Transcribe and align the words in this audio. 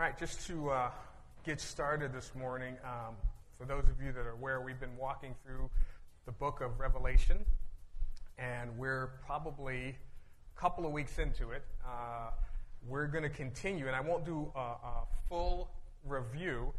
All 0.00 0.06
right, 0.06 0.18
just 0.18 0.46
to 0.46 0.70
uh, 0.70 0.90
get 1.44 1.60
started 1.60 2.14
this 2.14 2.32
morning, 2.34 2.74
um, 2.84 3.16
for 3.58 3.66
those 3.66 3.84
of 3.86 4.02
you 4.02 4.12
that 4.12 4.20
are 4.20 4.30
aware, 4.30 4.62
we've 4.62 4.80
been 4.80 4.96
walking 4.96 5.34
through 5.44 5.68
the 6.24 6.32
book 6.32 6.62
of 6.62 6.80
Revelation, 6.80 7.44
and 8.38 8.70
we're 8.78 9.10
probably 9.26 9.98
a 10.56 10.58
couple 10.58 10.86
of 10.86 10.92
weeks 10.92 11.18
into 11.18 11.50
it. 11.50 11.62
Uh, 11.86 12.30
we're 12.88 13.08
going 13.08 13.24
to 13.24 13.28
continue, 13.28 13.88
and 13.88 13.94
I 13.94 14.00
won't 14.00 14.24
do 14.24 14.50
a, 14.56 14.58
a 14.58 15.06
full 15.28 15.68
review, 16.06 16.72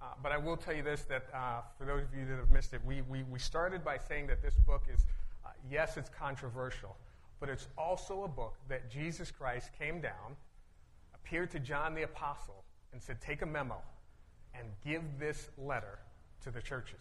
uh, 0.00 0.04
but 0.22 0.30
I 0.30 0.38
will 0.38 0.56
tell 0.56 0.72
you 0.72 0.84
this 0.84 1.02
that 1.08 1.26
uh, 1.34 1.62
for 1.76 1.84
those 1.84 2.04
of 2.04 2.14
you 2.16 2.26
that 2.26 2.36
have 2.36 2.52
missed 2.52 2.74
it, 2.74 2.80
we, 2.86 3.02
we, 3.02 3.24
we 3.24 3.40
started 3.40 3.84
by 3.84 3.98
saying 3.98 4.28
that 4.28 4.40
this 4.40 4.54
book 4.54 4.84
is, 4.94 5.04
uh, 5.44 5.48
yes, 5.68 5.96
it's 5.96 6.10
controversial, 6.10 6.96
but 7.40 7.48
it's 7.48 7.66
also 7.76 8.22
a 8.22 8.28
book 8.28 8.54
that 8.68 8.88
Jesus 8.88 9.32
Christ 9.32 9.70
came 9.76 10.00
down, 10.00 10.36
appeared 11.12 11.50
to 11.50 11.58
John 11.58 11.96
the 11.96 12.02
Apostle, 12.02 12.62
and 12.92 13.02
said, 13.02 13.20
Take 13.20 13.42
a 13.42 13.46
memo 13.46 13.80
and 14.54 14.68
give 14.84 15.02
this 15.18 15.50
letter 15.58 15.98
to 16.42 16.50
the 16.50 16.60
churches. 16.60 17.00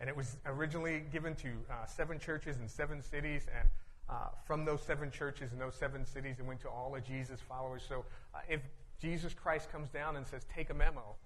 And 0.00 0.08
it 0.08 0.16
was 0.16 0.36
originally 0.46 1.04
given 1.12 1.34
to 1.36 1.48
uh, 1.70 1.86
seven 1.86 2.18
churches 2.18 2.58
in 2.58 2.68
seven 2.68 3.00
cities, 3.02 3.46
and 3.56 3.68
uh, 4.08 4.28
from 4.46 4.64
those 4.64 4.82
seven 4.82 5.10
churches 5.10 5.52
in 5.52 5.58
those 5.58 5.74
seven 5.74 6.04
cities, 6.04 6.36
it 6.38 6.44
went 6.44 6.60
to 6.60 6.68
all 6.68 6.94
of 6.96 7.04
Jesus' 7.04 7.40
followers. 7.40 7.82
So 7.88 8.04
uh, 8.34 8.38
if 8.48 8.60
Jesus 9.00 9.34
Christ 9.34 9.70
comes 9.70 9.90
down 9.90 10.16
and 10.16 10.26
says, 10.26 10.46
Take 10.54 10.70
a 10.70 10.74
memo, 10.74 11.16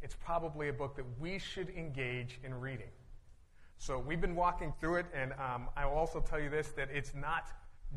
it's 0.00 0.16
probably 0.16 0.68
a 0.68 0.72
book 0.72 0.96
that 0.96 1.04
we 1.20 1.38
should 1.38 1.70
engage 1.70 2.40
in 2.44 2.54
reading. 2.60 2.90
So 3.78 3.98
we've 3.98 4.20
been 4.20 4.36
walking 4.36 4.72
through 4.80 4.96
it, 4.96 5.06
and 5.14 5.32
um, 5.32 5.68
I 5.76 5.86
will 5.86 5.94
also 5.94 6.20
tell 6.20 6.40
you 6.40 6.50
this 6.50 6.68
that 6.76 6.88
it's 6.92 7.14
not 7.14 7.48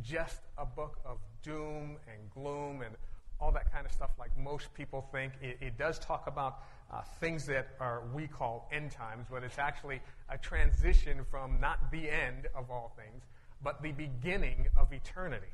just 0.01 0.41
a 0.57 0.65
book 0.65 0.99
of 1.05 1.17
doom 1.41 1.97
and 2.11 2.29
gloom 2.31 2.81
and 2.81 2.95
all 3.39 3.51
that 3.51 3.71
kind 3.71 3.85
of 3.85 3.91
stuff 3.91 4.11
like 4.17 4.35
most 4.37 4.73
people 4.73 5.07
think. 5.11 5.33
It, 5.41 5.57
it 5.61 5.77
does 5.77 5.99
talk 5.99 6.27
about 6.27 6.59
uh, 6.91 7.01
things 7.19 7.45
that 7.47 7.69
are 7.79 8.03
we 8.13 8.27
call 8.27 8.69
end 8.71 8.91
times, 8.91 9.27
but 9.29 9.43
it's 9.43 9.59
actually 9.59 10.01
a 10.29 10.37
transition 10.37 11.25
from 11.29 11.59
not 11.59 11.91
the 11.91 12.09
end 12.09 12.47
of 12.55 12.69
all 12.69 12.95
things, 12.95 13.23
but 13.63 13.81
the 13.81 13.91
beginning 13.91 14.67
of 14.77 14.93
eternity. 14.93 15.47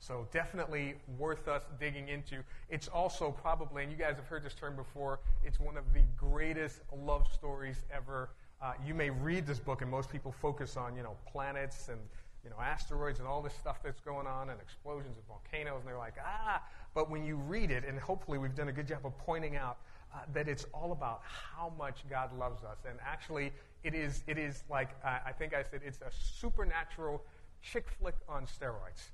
So 0.00 0.26
definitely 0.32 0.94
worth 1.18 1.46
us 1.46 1.62
digging 1.78 2.08
into. 2.08 2.42
It's 2.70 2.88
also 2.88 3.30
probably, 3.30 3.82
and 3.82 3.92
you 3.92 3.98
guys 3.98 4.16
have 4.16 4.26
heard 4.26 4.42
this 4.42 4.54
term 4.54 4.74
before, 4.74 5.20
it's 5.44 5.60
one 5.60 5.76
of 5.76 5.84
the 5.92 6.02
greatest 6.16 6.80
love 7.04 7.26
stories 7.32 7.84
ever. 7.94 8.30
Uh, 8.62 8.72
you 8.86 8.94
may 8.94 9.10
read 9.10 9.46
this 9.46 9.58
book, 9.58 9.82
and 9.82 9.90
most 9.90 10.10
people 10.10 10.32
focus 10.32 10.76
on, 10.76 10.96
you 10.96 11.02
know, 11.02 11.16
planets 11.30 11.88
and 11.88 12.00
you 12.44 12.50
know, 12.50 12.56
asteroids 12.62 13.18
and 13.18 13.28
all 13.28 13.42
this 13.42 13.54
stuff 13.54 13.78
that's 13.82 14.00
going 14.00 14.26
on 14.26 14.50
and 14.50 14.60
explosions 14.60 15.16
and 15.16 15.26
volcanoes, 15.26 15.80
and 15.80 15.88
they're 15.88 15.98
like, 15.98 16.14
ah. 16.24 16.62
But 16.94 17.10
when 17.10 17.24
you 17.24 17.36
read 17.36 17.70
it, 17.70 17.84
and 17.86 17.98
hopefully 17.98 18.38
we've 18.38 18.54
done 18.54 18.68
a 18.68 18.72
good 18.72 18.88
job 18.88 19.04
of 19.04 19.16
pointing 19.18 19.56
out 19.56 19.78
uh, 20.12 20.18
that 20.32 20.48
it's 20.48 20.64
all 20.72 20.92
about 20.92 21.22
how 21.24 21.72
much 21.78 22.04
God 22.08 22.36
loves 22.38 22.64
us. 22.64 22.78
And 22.88 22.98
actually, 23.04 23.52
it 23.84 23.94
is, 23.94 24.24
it 24.26 24.38
is 24.38 24.64
like, 24.68 24.90
uh, 25.04 25.18
I 25.24 25.32
think 25.32 25.54
I 25.54 25.62
said, 25.62 25.82
it's 25.84 26.00
a 26.00 26.10
supernatural 26.10 27.22
chick 27.62 27.86
flick 28.00 28.16
on 28.28 28.46
steroids 28.46 29.10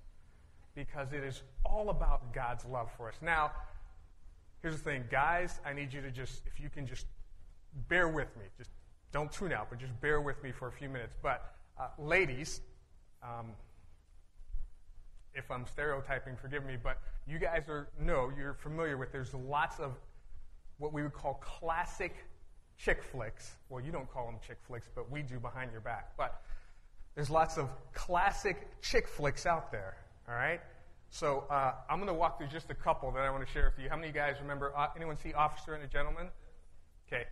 because 0.74 1.12
it 1.12 1.24
is 1.24 1.42
all 1.64 1.90
about 1.90 2.32
God's 2.32 2.64
love 2.64 2.90
for 2.96 3.08
us. 3.08 3.16
Now, 3.20 3.50
here's 4.62 4.76
the 4.76 4.82
thing, 4.82 5.04
guys, 5.10 5.60
I 5.64 5.72
need 5.72 5.92
you 5.92 6.00
to 6.00 6.10
just, 6.10 6.42
if 6.46 6.60
you 6.60 6.70
can 6.70 6.86
just 6.86 7.06
bear 7.88 8.08
with 8.08 8.34
me, 8.36 8.44
just 8.56 8.70
don't 9.12 9.30
tune 9.32 9.52
out, 9.52 9.68
but 9.70 9.78
just 9.78 9.98
bear 10.00 10.20
with 10.20 10.42
me 10.42 10.52
for 10.52 10.68
a 10.68 10.72
few 10.72 10.88
minutes. 10.88 11.14
But 11.22 11.54
uh, 11.78 11.88
ladies, 11.98 12.60
um, 13.22 13.52
if 15.34 15.50
I'm 15.50 15.66
stereotyping, 15.66 16.36
forgive 16.36 16.64
me, 16.64 16.76
but 16.82 16.98
you 17.26 17.38
guys 17.38 17.68
are 17.68 17.88
no, 18.00 18.32
you're 18.36 18.54
familiar 18.54 18.96
with. 18.96 19.12
There's 19.12 19.34
lots 19.34 19.78
of 19.78 19.92
what 20.78 20.92
we 20.92 21.02
would 21.02 21.12
call 21.12 21.34
classic 21.34 22.24
chick 22.78 23.02
flicks. 23.02 23.56
Well, 23.68 23.84
you 23.84 23.92
don't 23.92 24.10
call 24.10 24.26
them 24.26 24.36
chick 24.46 24.58
flicks, 24.66 24.88
but 24.94 25.10
we 25.10 25.22
do 25.22 25.38
behind 25.38 25.72
your 25.72 25.80
back. 25.80 26.16
But 26.16 26.42
there's 27.14 27.30
lots 27.30 27.58
of 27.58 27.68
classic 27.92 28.68
chick 28.82 29.08
flicks 29.08 29.46
out 29.46 29.70
there. 29.70 29.96
All 30.28 30.34
right. 30.34 30.60
So 31.10 31.44
uh, 31.50 31.72
I'm 31.88 31.98
going 31.98 32.08
to 32.08 32.14
walk 32.14 32.38
through 32.38 32.48
just 32.48 32.70
a 32.70 32.74
couple 32.74 33.10
that 33.12 33.22
I 33.22 33.30
want 33.30 33.46
to 33.46 33.52
share 33.52 33.72
with 33.74 33.82
you. 33.82 33.88
How 33.88 33.96
many 33.96 34.08
of 34.08 34.14
you 34.14 34.20
guys 34.20 34.36
remember? 34.40 34.72
Uh, 34.76 34.88
anyone 34.96 35.16
see 35.16 35.32
Officer 35.32 35.74
and 35.74 35.84
a 35.84 35.86
Gentleman? 35.86 36.28
Okay. 37.06 37.24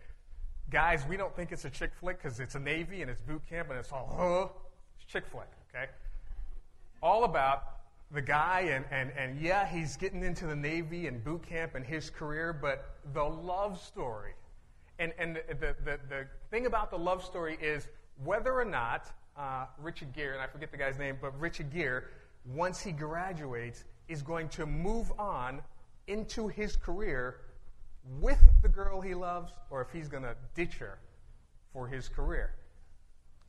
Guys, 0.69 1.03
we 1.07 1.17
don't 1.17 1.35
think 1.35 1.51
it's 1.51 1.65
a 1.65 1.69
chick 1.69 1.91
flick 1.99 2.21
because 2.21 2.39
it's 2.39 2.55
a 2.55 2.59
Navy 2.59 3.01
and 3.01 3.11
it's 3.11 3.21
boot 3.21 3.41
camp 3.47 3.69
and 3.69 3.77
it's 3.77 3.91
all, 3.91 4.15
huh? 4.17 4.59
It's 4.95 5.05
chick 5.05 5.25
flick 5.27 5.49
okay? 5.75 5.91
All 7.01 7.23
about 7.23 7.63
the 8.11 8.21
guy, 8.21 8.61
and, 8.71 8.85
and, 8.91 9.11
and 9.17 9.39
yeah, 9.39 9.67
he's 9.67 9.97
getting 9.97 10.23
into 10.23 10.45
the 10.45 10.55
Navy 10.55 11.07
and 11.07 11.23
boot 11.23 11.43
camp 11.47 11.75
and 11.75 11.85
his 11.85 12.09
career, 12.09 12.53
but 12.53 12.95
the 13.13 13.23
love 13.23 13.81
story. 13.81 14.33
And, 14.99 15.11
and 15.17 15.35
the, 15.35 15.55
the, 15.55 15.75
the, 15.83 15.99
the 16.09 16.27
thing 16.51 16.65
about 16.65 16.89
the 16.89 16.97
love 16.97 17.23
story 17.23 17.57
is 17.61 17.87
whether 18.23 18.53
or 18.53 18.65
not 18.65 19.11
uh, 19.37 19.65
Richard 19.81 20.13
Gere, 20.13 20.33
and 20.33 20.41
I 20.41 20.47
forget 20.47 20.71
the 20.71 20.77
guy's 20.77 20.97
name, 20.97 21.17
but 21.21 21.37
Richard 21.39 21.71
Gere, 21.73 22.03
once 22.53 22.81
he 22.81 22.91
graduates, 22.91 23.83
is 24.07 24.21
going 24.21 24.47
to 24.49 24.65
move 24.65 25.11
on 25.19 25.61
into 26.07 26.47
his 26.47 26.75
career 26.75 27.41
with 28.21 28.39
the 28.61 28.69
girl 28.69 29.01
he 29.01 29.15
loves, 29.15 29.51
or 29.69 29.81
if 29.81 29.89
he's 29.91 30.07
going 30.07 30.23
to 30.23 30.35
ditch 30.53 30.75
her 30.75 30.99
for 31.73 31.87
his 31.87 32.07
career. 32.07 32.53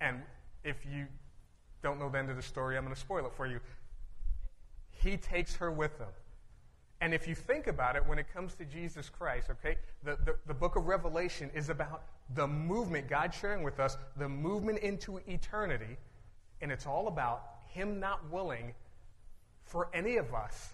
And 0.01 0.23
if 0.65 0.77
you 0.85 1.07
don't 1.87 2.01
know 2.01 2.09
the 2.09 2.19
end 2.19 2.31
of 2.31 2.37
the 2.37 2.43
story, 2.43 2.77
I'm 2.77 2.83
going 2.83 2.93
to 2.93 3.01
spoil 3.01 3.25
it 3.27 3.33
for 3.37 3.47
you. 3.47 3.61
He 4.91 5.17
takes 5.17 5.55
her 5.55 5.71
with 5.71 5.97
him. 5.99 6.09
And 7.01 7.15
if 7.15 7.29
you 7.29 7.37
think 7.37 7.69
about 7.69 7.95
it, 7.95 8.05
when 8.05 8.19
it 8.19 8.27
comes 8.33 8.55
to 8.55 8.65
Jesus 8.65 9.09
Christ, 9.09 9.51
okay, 9.51 9.77
the, 10.03 10.19
the, 10.25 10.35
the, 10.49 10.55
book 10.55 10.75
of 10.75 10.87
Revelation 10.87 11.49
is 11.55 11.69
about 11.69 12.03
the 12.35 12.49
movement, 12.49 13.09
God 13.09 13.33
sharing 13.33 13.63
with 13.63 13.79
us, 13.79 13.99
the 14.17 14.29
movement 14.29 14.81
into 14.81 15.21
eternity. 15.29 15.97
And 16.61 16.73
it's 16.73 16.87
all 16.87 17.07
about 17.07 17.45
Him 17.69 18.01
not 18.01 18.29
willing 18.33 18.75
for 19.63 19.89
any 19.95 20.17
of 20.17 20.35
us 20.35 20.71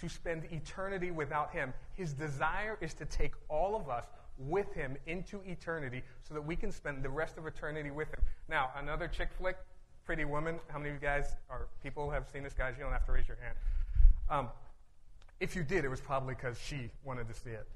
to 0.00 0.08
spend 0.08 0.42
eternity 0.50 1.12
without 1.12 1.52
Him. 1.52 1.72
His 1.94 2.14
desire 2.14 2.78
is 2.80 2.94
to 2.94 3.04
take 3.04 3.34
all 3.48 3.76
of 3.76 3.88
us 3.88 4.06
with 4.38 4.72
Him 4.72 4.96
into 5.06 5.40
eternity 5.46 6.02
so 6.26 6.34
that 6.34 6.42
we 6.42 6.56
can 6.56 6.72
spend 6.72 7.04
the 7.04 7.10
rest 7.10 7.38
of 7.38 7.46
eternity 7.46 7.92
with 7.92 8.08
Him. 8.08 8.24
Now, 8.48 8.70
another 8.76 9.06
chick 9.06 9.28
flick 9.38 9.56
Pretty 10.08 10.24
Woman. 10.24 10.58
How 10.68 10.78
many 10.78 10.88
of 10.88 10.94
you 10.94 11.06
guys 11.06 11.36
or 11.50 11.68
people 11.82 12.08
have 12.08 12.26
seen 12.32 12.42
this, 12.42 12.54
guys? 12.54 12.72
You 12.78 12.82
don't 12.82 12.92
have 12.92 13.04
to 13.04 13.12
raise 13.12 13.28
your 13.28 13.36
hand. 13.42 13.54
Um, 14.30 14.48
if 15.38 15.54
you 15.54 15.62
did, 15.62 15.84
it 15.84 15.88
was 15.88 16.00
probably 16.00 16.34
because 16.34 16.58
she 16.58 16.88
wanted 17.04 17.28
to 17.28 17.34
see 17.34 17.50
it. 17.50 17.68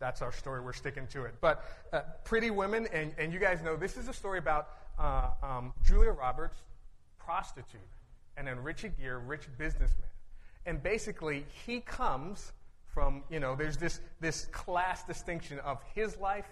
That's 0.00 0.20
our 0.20 0.32
story. 0.32 0.62
We're 0.62 0.72
sticking 0.72 1.06
to 1.12 1.26
it. 1.26 1.34
But 1.40 1.64
uh, 1.92 2.00
Pretty 2.24 2.50
Women, 2.50 2.88
and, 2.92 3.14
and 3.18 3.32
you 3.32 3.38
guys 3.38 3.62
know 3.62 3.76
this 3.76 3.96
is 3.96 4.08
a 4.08 4.12
story 4.12 4.40
about 4.40 4.70
uh, 4.98 5.30
um, 5.44 5.72
Julia 5.86 6.10
Roberts, 6.10 6.56
prostitute, 7.20 7.80
and 8.36 8.48
then 8.48 8.60
Richard 8.64 8.94
Gere, 9.00 9.20
rich 9.24 9.46
businessman. 9.56 10.08
And 10.66 10.82
basically, 10.82 11.46
he 11.64 11.78
comes 11.78 12.50
from, 12.88 13.22
you 13.30 13.38
know, 13.38 13.54
there's 13.54 13.76
this, 13.76 14.00
this 14.18 14.46
class 14.46 15.04
distinction 15.04 15.60
of 15.60 15.78
his 15.94 16.18
life, 16.18 16.48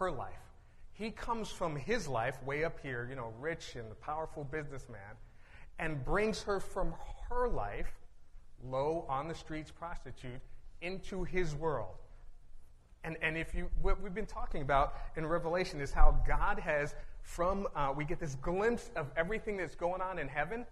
her 0.00 0.10
life. 0.10 0.45
He 0.98 1.10
comes 1.10 1.50
from 1.50 1.76
his 1.76 2.08
life, 2.08 2.42
way 2.42 2.64
up 2.64 2.80
here, 2.82 3.06
you 3.08 3.16
know, 3.16 3.32
rich 3.38 3.76
and 3.76 3.98
powerful 4.00 4.44
businessman, 4.44 5.00
and 5.78 6.02
brings 6.02 6.42
her 6.44 6.58
from 6.58 6.94
her 7.28 7.48
life, 7.48 7.92
low 8.64 9.04
on 9.06 9.28
the 9.28 9.34
streets 9.34 9.70
prostitute, 9.70 10.40
into 10.80 11.22
his 11.22 11.54
world. 11.54 11.96
And, 13.04 13.18
and 13.20 13.36
if 13.36 13.54
you, 13.54 13.68
what 13.82 14.00
we've 14.00 14.14
been 14.14 14.24
talking 14.24 14.62
about 14.62 14.94
in 15.16 15.26
Revelation 15.26 15.82
is 15.82 15.92
how 15.92 16.18
God 16.26 16.58
has, 16.58 16.94
from, 17.20 17.66
uh, 17.76 17.92
we 17.94 18.06
get 18.06 18.18
this 18.18 18.36
glimpse 18.36 18.90
of 18.96 19.10
everything 19.18 19.58
that's 19.58 19.74
going 19.74 20.00
on 20.00 20.18
in 20.18 20.28
heaven, 20.28 20.64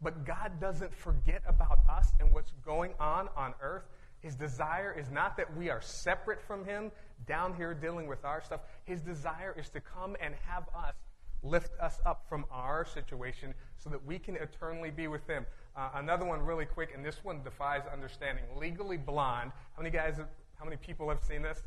but 0.00 0.24
God 0.24 0.60
doesn't 0.60 0.94
forget 0.94 1.42
about 1.48 1.80
us 1.88 2.12
and 2.20 2.32
what's 2.32 2.52
going 2.64 2.94
on 3.00 3.28
on 3.36 3.54
earth. 3.60 3.88
His 4.20 4.34
desire 4.34 4.94
is 4.98 5.10
not 5.10 5.36
that 5.36 5.56
we 5.56 5.70
are 5.70 5.80
separate 5.80 6.40
from 6.42 6.64
Him, 6.64 6.90
down 7.26 7.54
here 7.54 7.74
dealing 7.74 8.06
with 8.06 8.24
our 8.24 8.40
stuff. 8.42 8.60
His 8.84 9.00
desire 9.00 9.54
is 9.58 9.68
to 9.70 9.80
come 9.80 10.16
and 10.20 10.34
have 10.46 10.64
us 10.76 10.94
lift 11.42 11.72
us 11.80 12.00
up 12.04 12.26
from 12.28 12.44
our 12.50 12.84
situation 12.84 13.54
so 13.78 13.88
that 13.88 14.04
we 14.04 14.18
can 14.18 14.36
eternally 14.36 14.90
be 14.90 15.08
with 15.08 15.26
Him. 15.26 15.46
Uh, 15.74 15.88
another 15.94 16.26
one, 16.26 16.40
really 16.42 16.66
quick, 16.66 16.90
and 16.94 17.04
this 17.04 17.24
one 17.24 17.42
defies 17.42 17.82
understanding. 17.90 18.44
Legally 18.56 18.98
Blonde. 18.98 19.52
How 19.74 19.82
many 19.82 19.90
guys, 19.90 20.16
how 20.58 20.64
many 20.64 20.76
people 20.76 21.08
have 21.08 21.22
seen 21.22 21.40
this? 21.40 21.62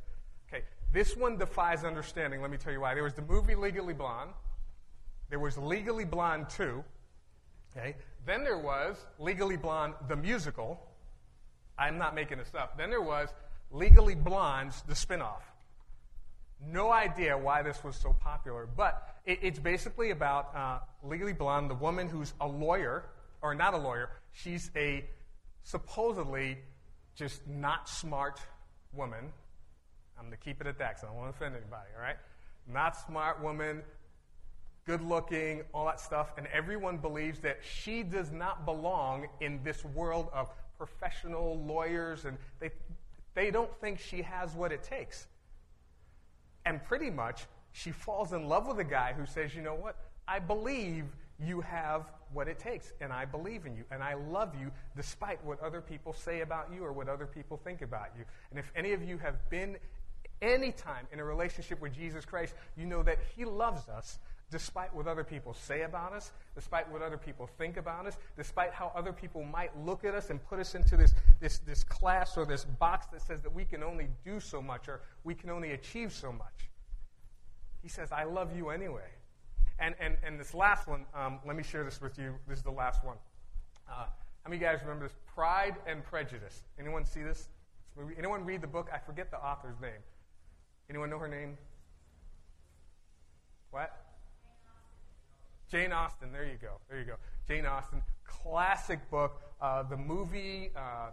Okay, 0.48 0.64
this 0.92 1.18
one 1.18 1.38
defies 1.38 1.84
understanding. 1.84 2.42
Let 2.42 2.52
me 2.52 2.58
tell 2.58 2.72
you 2.72 2.82
why. 2.82 2.94
There 2.94 3.04
was 3.04 3.16
the 3.16 3.24
movie 3.24 3.56
Legally 3.56 3.94
Blonde. 3.94 4.32
There 5.30 5.40
was 5.40 5.58
Legally 5.58 6.06
Blonde 6.06 6.50
2. 6.50 6.84
Okay. 7.76 7.96
Then 8.26 8.44
there 8.44 8.60
was 8.60 8.98
Legally 9.18 9.58
Blonde 9.58 9.96
the 10.08 10.16
musical. 10.16 10.80
I'm 11.78 11.98
not 11.98 12.16
making 12.16 12.38
this 12.38 12.54
up. 12.58 12.78
Then 12.78 12.90
there 12.90 13.02
was 13.02 13.30
Legally 13.72 14.16
Blondes, 14.16 14.84
the 14.88 14.94
spinoff. 14.94 15.42
No 16.66 16.92
idea 16.92 17.38
why 17.38 17.62
this 17.62 17.84
was 17.84 17.96
so 17.96 18.14
popular, 18.14 18.68
but 18.78 19.18
it, 19.26 19.40
it's 19.42 19.60
basically 19.60 20.12
about 20.12 20.56
uh, 20.56 20.80
Legally 21.04 21.34
Blonde, 21.34 21.70
the 21.70 21.76
woman 21.76 22.08
who's 22.08 22.34
a 22.40 22.48
lawyer, 22.48 23.06
or 23.42 23.54
not 23.54 23.74
a 23.74 23.78
lawyer, 23.78 24.10
she's 24.32 24.72
a 24.76 25.04
supposedly 25.64 26.58
just 27.16 27.46
not 27.48 27.90
smart 27.90 28.40
woman. 28.94 29.32
I'm 30.18 30.26
going 30.26 30.38
to 30.38 30.44
keep 30.44 30.62
it 30.62 30.68
at 30.68 30.78
that 30.78 30.92
because 30.92 31.04
I 31.04 31.08
don't 31.08 31.18
want 31.18 31.32
to 31.32 31.38
offend 31.38 31.56
anybody, 31.56 31.90
all 31.98 32.02
right? 32.02 32.18
Not 32.72 32.96
smart 32.96 33.42
woman, 33.42 33.82
good 34.86 35.02
looking, 35.02 35.64
all 35.74 35.86
that 35.86 36.00
stuff, 36.00 36.34
and 36.38 36.48
everyone 36.48 36.98
believes 36.98 37.40
that 37.40 37.60
she 37.62 38.04
does 38.04 38.32
not 38.32 38.66
belong 38.66 39.28
in 39.42 39.60
this 39.64 39.84
world 39.84 40.30
of 40.34 40.50
professional 40.86 41.64
lawyers, 41.66 42.26
and 42.26 42.38
they, 42.60 42.70
they 43.36 43.52
don't 43.52 43.74
think 43.80 44.00
she 44.00 44.22
has 44.22 44.54
what 44.54 44.74
it 44.74 44.84
takes. 44.84 45.28
And 46.66 46.84
pretty 46.84 47.10
much, 47.10 47.46
she 47.72 47.92
falls 47.92 48.34
in 48.34 48.50
love 48.50 48.68
with 48.68 48.80
a 48.80 48.84
guy 48.84 49.14
who 49.14 49.26
says, 49.26 49.56
You 49.56 49.62
know 49.62 49.76
what? 49.76 49.96
I 50.28 50.40
believe 50.40 51.06
you 51.40 51.62
have 51.62 52.12
what 52.34 52.50
it 52.50 52.60
takes, 52.60 52.92
and 53.00 53.14
I 53.14 53.24
believe 53.24 53.66
in 53.66 53.78
you, 53.78 53.86
and 53.92 54.04
I 54.04 54.16
love 54.16 54.56
you 54.60 54.72
despite 54.96 55.44
what 55.46 55.62
other 55.62 55.80
people 55.80 56.12
say 56.12 56.42
about 56.42 56.68
you 56.74 56.84
or 56.84 56.92
what 56.92 57.08
other 57.08 57.28
people 57.28 57.58
think 57.64 57.82
about 57.82 58.08
you. 58.18 58.26
And 58.50 58.60
if 58.60 58.70
any 58.76 58.92
of 58.92 59.04
you 59.04 59.18
have 59.20 59.50
been 59.50 59.78
any 60.42 60.74
time 60.74 61.08
in 61.14 61.20
a 61.20 61.24
relationship 61.24 61.80
with 61.80 61.94
Jesus 61.94 62.26
Christ, 62.26 62.56
you 62.76 62.86
know 62.86 63.04
that 63.04 63.20
He 63.36 63.46
loves 63.46 63.88
us 63.88 64.20
despite 64.52 64.94
what 64.94 65.08
other 65.08 65.24
people 65.24 65.54
say 65.54 65.82
about 65.82 66.14
us, 66.14 66.32
despite 66.56 66.90
what 66.92 67.02
other 67.02 67.18
people 67.18 67.48
think 67.58 67.78
about 67.78 68.06
us, 68.06 68.18
despite 68.38 68.72
how 68.72 68.92
other 68.96 69.12
people 69.12 69.44
might 69.44 69.72
look 69.84 70.06
at 70.06 70.14
us 70.14 70.30
and 70.30 70.44
put 70.46 70.60
us 70.60 70.76
into 70.76 70.96
this, 70.96 71.14
this, 71.40 71.60
this 71.60 71.84
class 71.84 72.38
or 72.38 72.46
this 72.46 72.66
box 72.66 73.08
that 73.08 73.22
says 73.22 73.42
that 73.42 73.54
we 73.54 73.66
can 73.66 73.82
only 73.84 74.08
do 74.24 74.40
so 74.40 74.62
much 74.62 74.88
or 74.88 75.02
we 75.24 75.34
can 75.34 75.50
only 75.50 75.72
achieve 75.72 76.14
so 76.14 76.32
much. 76.32 76.70
He 77.82 77.90
says, 77.90 78.12
I 78.12 78.24
love 78.24 78.56
you 78.56 78.70
anyway. 78.70 79.10
And, 79.80 79.96
and, 80.00 80.18
and 80.24 80.40
this 80.40 80.54
last 80.54 80.88
one, 80.88 81.06
um, 81.16 81.40
let 81.46 81.56
me 81.56 81.64
share 81.64 81.84
this 81.84 82.00
with 82.00 82.18
you. 82.18 82.36
This 82.48 82.60
is 82.60 82.64
the 82.64 82.72
last 82.72 83.04
one. 83.04 83.18
Uh, 83.90 84.06
how 84.44 84.50
many 84.50 84.58
of 84.58 84.62
you 84.62 84.68
guys 84.68 84.82
remember 84.84 85.08
this? 85.08 85.16
Pride 85.34 85.76
and 85.88 86.04
Prejudice. 86.04 86.64
Anyone 86.80 87.06
see 87.06 87.24
this? 87.24 87.50
this 87.96 88.04
movie? 88.04 88.16
Anyone 88.18 88.46
read 88.46 88.62
the 88.62 88.68
book? 88.68 88.90
I 88.94 89.00
forget 89.00 89.32
the 89.32 89.38
author's 89.38 89.80
name. 89.82 90.02
Anyone 90.90 91.10
know 91.10 91.18
her 91.18 91.28
name? 91.28 91.58
What? 93.72 94.03
Jane 95.74 95.92
Austen. 95.92 96.32
There 96.32 96.46
you 96.46 96.60
go. 96.62 96.74
There 96.88 97.00
you 97.00 97.06
go. 97.06 97.16
Jane 97.48 97.66
Austen. 97.66 98.04
Classic 98.26 99.00
book. 99.10 99.42
Uh, 99.60 99.82
the 99.82 99.98
movie, 99.98 100.70
uh, 100.76 101.10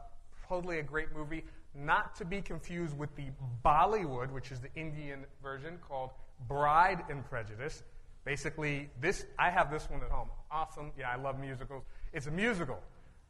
totally 0.47 0.81
a 0.81 0.83
great 0.83 1.17
movie. 1.17 1.45
Not 1.75 2.15
to 2.17 2.27
be 2.27 2.43
confused 2.43 2.99
with 2.99 3.09
the 3.17 3.29
Bollywood, 3.65 4.31
which 4.31 4.53
is 4.53 4.61
the 4.61 4.69
Indian 4.77 5.25
version 5.43 5.79
called 5.89 6.11
Bride 6.47 7.05
and 7.09 7.25
Prejudice. 7.25 7.85
Basically, 8.27 8.91
this 9.01 9.25
I 9.39 9.49
have 9.49 9.71
this 9.71 9.89
one 9.89 10.03
at 10.03 10.11
home. 10.11 10.29
Awesome. 10.51 10.93
Yeah, 10.99 11.09
I 11.11 11.17
love 11.17 11.41
musicals. 11.41 11.85
It's 12.13 12.27
a 12.27 12.31
musical. 12.31 12.83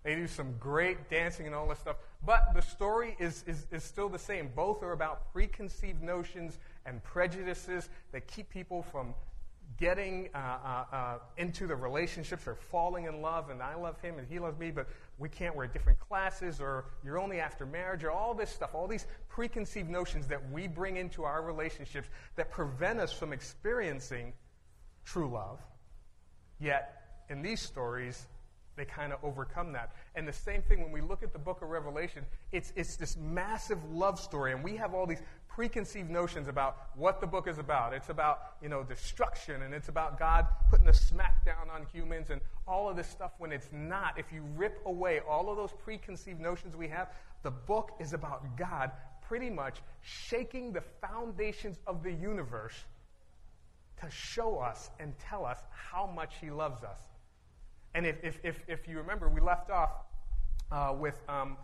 They 0.03 0.17
do 0.17 0.27
some 0.27 0.57
great 0.59 1.11
dancing 1.11 1.47
and 1.47 1.55
all 1.55 1.69
this 1.69 1.79
stuff. 1.79 1.97
But 2.27 2.55
the 2.55 2.63
story 2.63 3.15
is, 3.21 3.45
is, 3.47 3.67
is 3.71 3.85
still 3.85 4.09
the 4.09 4.19
same. 4.19 4.51
Both 4.57 4.83
are 4.83 4.93
about 4.93 5.33
preconceived 5.33 6.03
notions 6.03 6.59
and 6.87 7.05
prejudices 7.05 7.89
that 8.11 8.27
keep 8.27 8.51
people 8.51 8.83
from 8.83 9.15
getting 9.81 10.29
uh, 10.35 10.39
uh, 10.39 10.85
uh, 10.95 11.19
into 11.39 11.67
the 11.67 11.75
relationships 11.75 12.47
or 12.47 12.55
falling 12.55 13.07
in 13.07 13.23
love, 13.23 13.49
and 13.49 13.63
I 13.63 13.75
love 13.75 13.99
him 14.01 14.19
and 14.19 14.29
he 14.29 14.39
loves 14.39 14.59
me, 14.59 14.71
but 14.71 14.87
we 15.19 15.31
can't 15.31 15.57
wear 15.57 15.67
different 15.67 15.99
classes, 15.99 16.61
or 16.61 16.85
you're 17.03 17.19
only 17.19 17.41
after 17.41 17.65
marriage, 17.65 18.05
or 18.05 18.11
all 18.11 18.35
this 18.35 18.51
stuff, 18.51 18.75
all 18.75 18.87
these 18.87 19.07
preconceived 19.29 19.89
notions 19.89 20.27
that 20.27 20.51
we 20.51 20.69
bring 20.69 20.99
into 20.99 21.25
our 21.25 21.43
relationships 21.43 22.09
that 22.37 22.51
prevent 22.51 23.01
us 23.01 23.13
from 23.13 23.33
experiencing 23.33 24.35
true 25.05 25.31
love. 25.31 25.61
Yet, 26.61 27.25
in 27.31 27.41
these 27.41 27.61
stories, 27.61 28.27
they 28.77 28.85
kind 28.85 29.13
of 29.13 29.19
overcome 29.23 29.73
that. 29.73 29.93
And 30.15 30.29
the 30.29 30.33
same 30.33 30.63
thing 30.63 30.83
when 30.83 30.93
we 30.93 31.01
look 31.01 31.23
at 31.23 31.33
the 31.33 31.39
book 31.39 31.63
of 31.63 31.69
Revelation, 31.69 32.25
it's, 32.53 32.73
it's 32.77 32.97
this 32.97 33.17
massive 33.17 33.79
love 33.91 34.21
story, 34.21 34.53
and 34.53 34.63
we 34.63 34.77
have 34.77 34.95
all 34.95 35.07
these 35.07 35.23
preconceived 35.51 36.11
notions 36.11 36.49
about 36.49 36.77
what 36.95 37.21
the 37.21 37.27
book 37.27 37.49
is 37.49 37.59
about. 37.59 37.93
It's 37.93 38.09
about, 38.09 38.55
you 38.63 38.69
know, 38.69 38.83
destruction, 38.83 39.63
and 39.63 39.75
it's 39.75 39.89
about 39.89 40.19
God 40.19 40.47
putting 40.71 40.89
a 40.89 40.93
smackdown 40.93 41.69
on 41.73 41.87
humans 41.93 42.31
and 42.31 42.41
all 42.67 42.89
of 42.89 42.97
this 42.97 43.09
stuff 43.09 43.33
when 43.39 43.53
it's 43.53 43.69
not. 43.73 44.19
If 44.19 44.33
you 44.33 44.43
rip 44.57 44.81
away 44.87 45.21
all 45.29 45.51
of 45.51 45.57
those 45.57 45.73
preconceived 45.85 46.41
notions 46.41 46.77
we 46.77 46.89
have, 46.89 47.09
the 47.43 47.51
book 47.51 47.91
is 47.99 48.13
about 48.13 48.57
God 48.57 48.93
pretty 49.27 49.51
much 49.51 49.79
shaking 50.03 50.73
the 50.73 50.83
foundations 51.01 51.79
of 51.87 52.03
the 52.03 52.13
universe 52.13 52.75
to 54.01 54.11
show 54.11 54.59
us 54.59 54.91
and 54.99 55.13
tell 55.19 55.45
us 55.45 55.59
how 55.71 56.07
much 56.07 56.35
He 56.41 56.51
loves 56.51 56.83
us. 56.83 56.99
And 57.95 58.07
if, 58.07 58.17
if, 58.23 58.39
if, 58.45 58.63
if 58.69 58.89
you 58.89 58.99
remember, 58.99 59.29
we 59.29 59.41
left 59.41 59.71
off 59.71 59.91
uh, 60.71 60.95
with 60.97 61.21
um, 61.29 61.57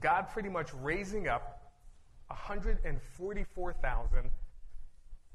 God 0.00 0.28
pretty 0.32 0.48
much 0.48 0.70
raising 0.82 1.28
up 1.28 1.65
144,000 2.28 4.30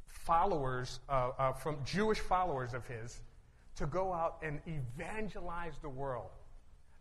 followers, 0.08 1.00
uh, 1.10 1.32
uh, 1.38 1.54
from 1.54 1.78
Jewish 1.86 2.20
followers 2.20 2.74
of 2.74 2.86
His, 2.86 3.22
to 3.76 3.86
go 3.86 4.14
out 4.14 4.38
and 4.42 4.60
evangelize 4.68 5.74
the 5.82 5.90
world. 5.90 6.30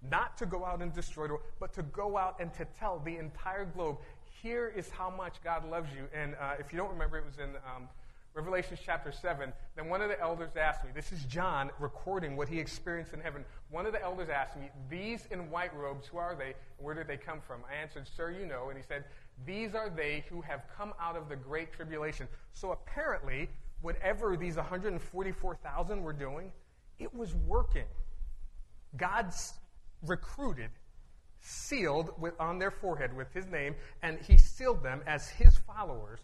Not 0.09 0.39
to 0.39 0.47
go 0.47 0.65
out 0.65 0.81
and 0.81 0.95
destroy 0.95 1.27
the 1.27 1.35
world, 1.35 1.45
but 1.59 1.75
to 1.75 1.83
go 1.83 2.17
out 2.17 2.37
and 2.41 2.55
to 2.55 2.65
tell 2.79 3.01
the 3.01 3.17
entire 3.17 3.67
globe, 3.67 3.99
here 4.43 4.73
is 4.75 4.89
how 4.89 5.11
much 5.11 5.43
God 5.45 5.69
loves 5.69 5.91
you. 5.95 6.07
And 6.15 6.35
uh, 6.41 6.55
if 6.59 6.73
you 6.73 6.79
don't 6.79 6.91
remember, 6.91 7.19
it 7.19 7.27
was 7.27 7.39
in 7.39 7.51
um, 7.57 7.89
Revelation 8.33 8.79
chapter 8.83 9.11
7, 9.11 9.53
then 9.75 9.89
one 9.89 10.01
of 10.01 10.09
the 10.09 10.21
elders 10.21 10.51
asked 10.57 10.85
me, 10.85 10.91
this 10.95 11.11
is 11.11 11.25
John 11.25 11.71
recording 11.81 12.37
what 12.37 12.49
he 12.49 12.61
experienced 12.61 13.13
in 13.13 13.21
heaven. 13.21 13.45
One 13.71 13.87
of 13.87 13.93
the 13.93 14.01
elders 14.01 14.29
asked 14.29 14.57
me, 14.57 14.71
These 14.89 15.27
in 15.33 15.51
white 15.51 15.75
robes, 15.77 16.07
who 16.07 16.19
are 16.19 16.37
they? 16.37 16.55
Where 16.79 16.95
did 16.95 17.09
they 17.09 17.17
come 17.17 17.41
from? 17.41 17.63
I 17.69 17.83
answered, 17.83 18.07
Sir, 18.17 18.31
you 18.31 18.47
know. 18.47 18.69
And 18.69 18.79
he 18.79 18.85
said, 18.87 19.05
These 19.47 19.75
are 19.75 19.91
they 19.91 20.25
who 20.29 20.41
have 20.43 20.63
come 20.77 20.93
out 21.01 21.17
of 21.17 21.29
the 21.29 21.37
great 21.37 21.73
tribulation. 21.73 22.29
So 22.53 22.73
apparently, 22.73 23.49
whatever 23.81 24.37
these 24.37 24.57
144,000 24.57 26.03
were 26.03 26.13
doing, 26.13 26.53
it 26.99 27.15
was 27.15 27.35
working. 27.35 27.87
God's 28.97 29.55
recruited, 30.03 30.71
sealed 31.41 32.13
with, 32.19 32.35
on 32.39 32.59
their 32.59 32.71
forehead 32.71 33.17
with 33.17 33.33
his 33.33 33.47
name, 33.47 33.75
and 34.03 34.19
he 34.21 34.37
sealed 34.37 34.83
them 34.83 35.03
as 35.07 35.29
his 35.29 35.57
followers, 35.59 36.21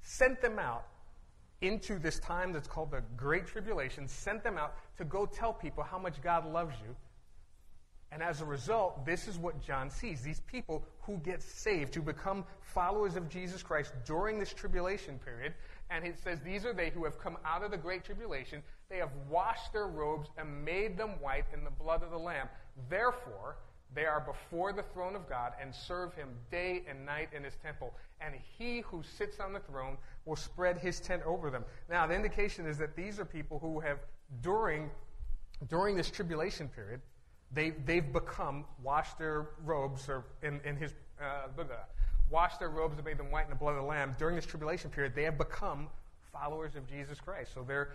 sent 0.00 0.40
them 0.40 0.58
out 0.58 0.86
into 1.60 1.98
this 1.98 2.18
time 2.18 2.52
that's 2.52 2.68
called 2.68 2.90
the 2.90 3.02
Great 3.16 3.46
Tribulation, 3.46 4.08
sent 4.08 4.42
them 4.42 4.58
out 4.58 4.74
to 4.98 5.04
go 5.04 5.26
tell 5.26 5.52
people 5.52 5.82
how 5.82 5.98
much 5.98 6.20
God 6.22 6.50
loves 6.50 6.74
you. 6.86 6.94
And 8.14 8.22
as 8.22 8.40
a 8.40 8.44
result, 8.44 9.04
this 9.04 9.26
is 9.26 9.38
what 9.38 9.60
John 9.60 9.90
sees 9.90 10.22
these 10.22 10.38
people 10.46 10.84
who 11.00 11.16
get 11.16 11.42
saved, 11.42 11.96
who 11.96 12.00
become 12.00 12.44
followers 12.60 13.16
of 13.16 13.28
Jesus 13.28 13.60
Christ 13.60 13.92
during 14.06 14.38
this 14.38 14.54
tribulation 14.54 15.18
period. 15.18 15.52
And 15.90 16.06
it 16.06 16.16
says, 16.22 16.38
These 16.40 16.64
are 16.64 16.72
they 16.72 16.90
who 16.90 17.02
have 17.02 17.18
come 17.18 17.36
out 17.44 17.64
of 17.64 17.72
the 17.72 17.76
great 17.76 18.04
tribulation. 18.04 18.62
They 18.88 18.98
have 18.98 19.10
washed 19.28 19.72
their 19.72 19.88
robes 19.88 20.28
and 20.38 20.64
made 20.64 20.96
them 20.96 21.20
white 21.20 21.46
in 21.52 21.64
the 21.64 21.72
blood 21.72 22.04
of 22.04 22.12
the 22.12 22.18
Lamb. 22.18 22.48
Therefore, 22.88 23.56
they 23.96 24.04
are 24.04 24.20
before 24.20 24.72
the 24.72 24.84
throne 24.84 25.16
of 25.16 25.28
God 25.28 25.54
and 25.60 25.74
serve 25.74 26.14
him 26.14 26.28
day 26.52 26.84
and 26.88 27.04
night 27.04 27.30
in 27.36 27.42
his 27.42 27.56
temple. 27.64 27.94
And 28.20 28.36
he 28.58 28.82
who 28.82 29.02
sits 29.02 29.40
on 29.40 29.52
the 29.52 29.60
throne 29.60 29.96
will 30.24 30.36
spread 30.36 30.78
his 30.78 31.00
tent 31.00 31.22
over 31.26 31.50
them. 31.50 31.64
Now, 31.90 32.06
the 32.06 32.14
indication 32.14 32.64
is 32.64 32.78
that 32.78 32.94
these 32.94 33.18
are 33.18 33.24
people 33.24 33.58
who 33.58 33.80
have, 33.80 33.98
during, 34.40 34.88
during 35.68 35.96
this 35.96 36.12
tribulation 36.12 36.68
period, 36.68 37.00
they, 37.54 37.70
they've 37.70 38.12
become, 38.12 38.64
washed 38.82 39.18
their 39.18 39.48
robes, 39.64 40.08
or 40.08 40.24
in, 40.42 40.60
in 40.64 40.76
his, 40.76 40.94
uh, 41.20 41.48
washed 42.30 42.58
their 42.58 42.70
robes 42.70 42.96
and 42.96 43.04
made 43.04 43.18
them 43.18 43.30
white 43.30 43.44
in 43.44 43.50
the 43.50 43.56
blood 43.56 43.72
of 43.72 43.82
the 43.82 43.88
Lamb. 43.88 44.16
During 44.18 44.36
this 44.36 44.46
tribulation 44.46 44.90
period, 44.90 45.14
they 45.14 45.24
have 45.24 45.38
become 45.38 45.88
followers 46.32 46.74
of 46.74 46.86
Jesus 46.88 47.20
Christ. 47.20 47.52
So 47.54 47.64
they're 47.66 47.90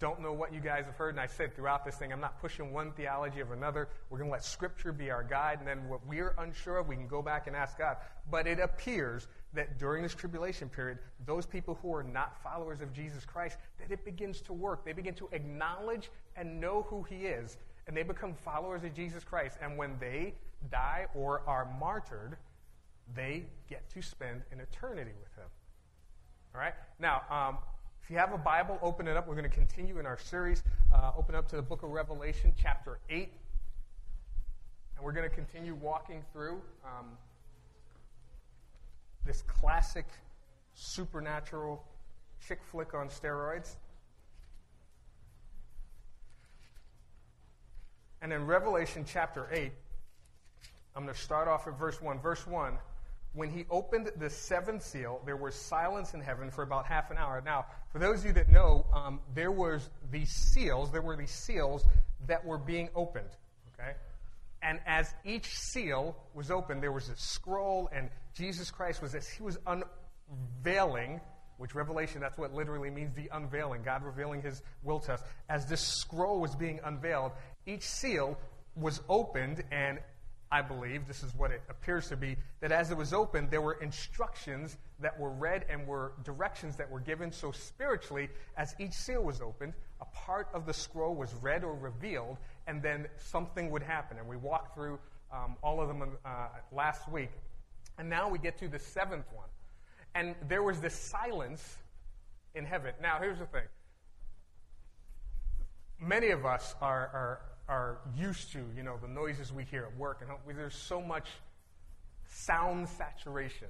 don't 0.00 0.20
know 0.20 0.32
what 0.32 0.54
you 0.54 0.60
guys 0.60 0.84
have 0.86 0.94
heard, 0.94 1.10
and 1.10 1.20
I 1.20 1.26
said 1.26 1.56
throughout 1.56 1.84
this 1.84 1.96
thing, 1.96 2.12
I'm 2.12 2.20
not 2.20 2.40
pushing 2.40 2.72
one 2.72 2.92
theology 2.92 3.40
of 3.40 3.50
another. 3.50 3.88
We're 4.10 4.18
going 4.18 4.30
to 4.30 4.32
let 4.32 4.44
Scripture 4.44 4.92
be 4.92 5.10
our 5.10 5.24
guide, 5.24 5.58
and 5.58 5.66
then 5.66 5.88
what 5.88 6.06
we're 6.06 6.34
unsure 6.38 6.78
of, 6.78 6.86
we 6.86 6.94
can 6.94 7.08
go 7.08 7.20
back 7.20 7.48
and 7.48 7.56
ask 7.56 7.78
God. 7.78 7.96
But 8.30 8.46
it 8.46 8.60
appears 8.60 9.26
that 9.54 9.78
during 9.78 10.04
this 10.04 10.14
tribulation 10.14 10.68
period, 10.68 10.98
those 11.26 11.46
people 11.46 11.78
who 11.82 11.92
are 11.94 12.04
not 12.04 12.40
followers 12.44 12.80
of 12.80 12.92
Jesus 12.92 13.24
Christ, 13.24 13.58
that 13.80 13.90
it 13.90 14.04
begins 14.04 14.40
to 14.42 14.52
work. 14.52 14.84
They 14.84 14.92
begin 14.92 15.14
to 15.14 15.28
acknowledge 15.32 16.10
and 16.36 16.60
know 16.60 16.86
who 16.88 17.02
He 17.02 17.26
is, 17.26 17.56
and 17.88 17.96
they 17.96 18.02
become 18.02 18.34
followers 18.34 18.84
of 18.84 18.94
Jesus 18.94 19.24
Christ. 19.24 19.56
And 19.62 19.76
when 19.78 19.98
they 19.98 20.34
die 20.70 21.06
or 21.14 21.42
are 21.46 21.66
martyred, 21.80 22.36
they 23.16 23.46
get 23.68 23.88
to 23.94 24.02
spend 24.02 24.42
an 24.52 24.60
eternity 24.60 25.12
with 25.18 25.34
Him. 25.34 25.48
All 26.54 26.60
right? 26.60 26.74
Now, 27.00 27.22
um, 27.30 27.56
if 28.02 28.10
you 28.10 28.18
have 28.18 28.32
a 28.34 28.38
Bible, 28.38 28.78
open 28.82 29.08
it 29.08 29.16
up. 29.16 29.26
We're 29.26 29.34
going 29.34 29.48
to 29.48 29.56
continue 29.56 29.98
in 29.98 30.06
our 30.06 30.18
series. 30.18 30.62
Uh, 30.94 31.12
open 31.16 31.34
up 31.34 31.48
to 31.48 31.56
the 31.56 31.62
book 31.62 31.82
of 31.82 31.88
Revelation, 31.88 32.52
chapter 32.60 32.98
8. 33.08 33.32
And 34.96 35.04
we're 35.04 35.12
going 35.12 35.28
to 35.28 35.34
continue 35.34 35.74
walking 35.74 36.22
through 36.32 36.60
um, 36.84 37.06
this 39.24 39.42
classic 39.42 40.06
supernatural 40.74 41.82
chick 42.46 42.60
flick 42.70 42.92
on 42.92 43.08
steroids. 43.08 43.76
And 48.20 48.32
in 48.32 48.46
Revelation 48.46 49.04
chapter 49.06 49.48
8, 49.52 49.72
I'm 50.96 51.04
going 51.04 51.14
to 51.14 51.20
start 51.20 51.46
off 51.46 51.66
at 51.66 51.78
verse 51.78 52.02
1. 52.02 52.20
Verse 52.20 52.46
1 52.46 52.76
When 53.32 53.50
he 53.50 53.64
opened 53.70 54.10
the 54.16 54.30
seventh 54.30 54.82
seal, 54.82 55.20
there 55.24 55.36
was 55.36 55.54
silence 55.54 56.14
in 56.14 56.20
heaven 56.20 56.50
for 56.50 56.62
about 56.62 56.86
half 56.86 57.10
an 57.10 57.16
hour. 57.16 57.40
Now, 57.44 57.66
for 57.92 57.98
those 57.98 58.20
of 58.20 58.26
you 58.26 58.32
that 58.32 58.48
know, 58.48 58.86
um, 58.92 59.20
there 59.34 59.52
was 59.52 59.90
these 60.10 60.30
seals, 60.30 60.90
there 60.90 61.02
were 61.02 61.16
these 61.16 61.30
seals 61.30 61.84
that 62.26 62.44
were 62.44 62.58
being 62.58 62.88
opened. 62.94 63.30
Okay? 63.74 63.92
And 64.62 64.80
as 64.86 65.14
each 65.24 65.56
seal 65.56 66.16
was 66.34 66.50
opened, 66.50 66.82
there 66.82 66.92
was 66.92 67.08
a 67.08 67.16
scroll, 67.16 67.88
and 67.92 68.10
Jesus 68.34 68.70
Christ 68.70 69.00
was, 69.00 69.14
as 69.14 69.28
he 69.28 69.42
was 69.42 69.56
unveiling, 69.66 71.20
which 71.58 71.74
Revelation, 71.74 72.20
that's 72.20 72.38
what 72.38 72.54
literally 72.54 72.90
means 72.90 73.14
the 73.14 73.28
unveiling, 73.32 73.82
God 73.82 74.04
revealing 74.04 74.42
his 74.42 74.62
will 74.82 75.00
to 75.00 75.14
us. 75.14 75.22
As 75.48 75.66
this 75.66 75.80
scroll 75.80 76.40
was 76.40 76.54
being 76.54 76.80
unveiled, 76.84 77.32
each 77.68 77.82
seal 77.82 78.38
was 78.74 79.00
opened, 79.08 79.62
and 79.70 79.98
I 80.50 80.62
believe, 80.62 81.06
this 81.06 81.22
is 81.22 81.34
what 81.34 81.50
it 81.50 81.60
appears 81.68 82.08
to 82.08 82.16
be, 82.16 82.36
that 82.60 82.72
as 82.72 82.90
it 82.90 82.96
was 82.96 83.12
opened, 83.12 83.50
there 83.50 83.60
were 83.60 83.74
instructions 83.82 84.78
that 85.00 85.18
were 85.20 85.30
read 85.30 85.66
and 85.68 85.86
were 85.86 86.12
directions 86.24 86.76
that 86.76 86.90
were 86.90 87.00
given. 87.00 87.30
So 87.30 87.52
spiritually, 87.52 88.30
as 88.56 88.74
each 88.78 88.94
seal 88.94 89.22
was 89.22 89.42
opened, 89.42 89.74
a 90.00 90.06
part 90.06 90.48
of 90.54 90.64
the 90.64 90.72
scroll 90.72 91.14
was 91.14 91.34
read 91.34 91.64
or 91.64 91.74
revealed, 91.74 92.38
and 92.66 92.82
then 92.82 93.06
something 93.18 93.70
would 93.70 93.82
happen. 93.82 94.16
And 94.18 94.26
we 94.26 94.36
walked 94.36 94.74
through 94.74 94.98
um, 95.30 95.56
all 95.62 95.80
of 95.80 95.88
them 95.88 96.02
uh, 96.24 96.48
last 96.72 97.08
week. 97.10 97.30
And 97.98 98.08
now 98.08 98.30
we 98.30 98.38
get 98.38 98.58
to 98.58 98.68
the 98.68 98.78
seventh 98.78 99.26
one. 99.34 99.48
And 100.14 100.34
there 100.48 100.62
was 100.62 100.80
this 100.80 100.94
silence 100.94 101.76
in 102.54 102.64
heaven. 102.64 102.94
Now, 103.02 103.18
here's 103.20 103.38
the 103.38 103.46
thing. 103.46 103.68
Many 106.00 106.28
of 106.28 106.46
us 106.46 106.74
are, 106.80 107.10
are 107.12 107.40
are 107.68 107.98
used 108.16 108.52
to, 108.52 108.60
you 108.76 108.82
know, 108.82 108.96
the 109.00 109.08
noises 109.08 109.52
we 109.52 109.64
hear 109.64 109.84
at 109.84 109.96
work. 109.98 110.22
And 110.22 110.56
there's 110.56 110.74
so 110.74 111.00
much 111.00 111.28
sound 112.26 112.88
saturation 112.88 113.68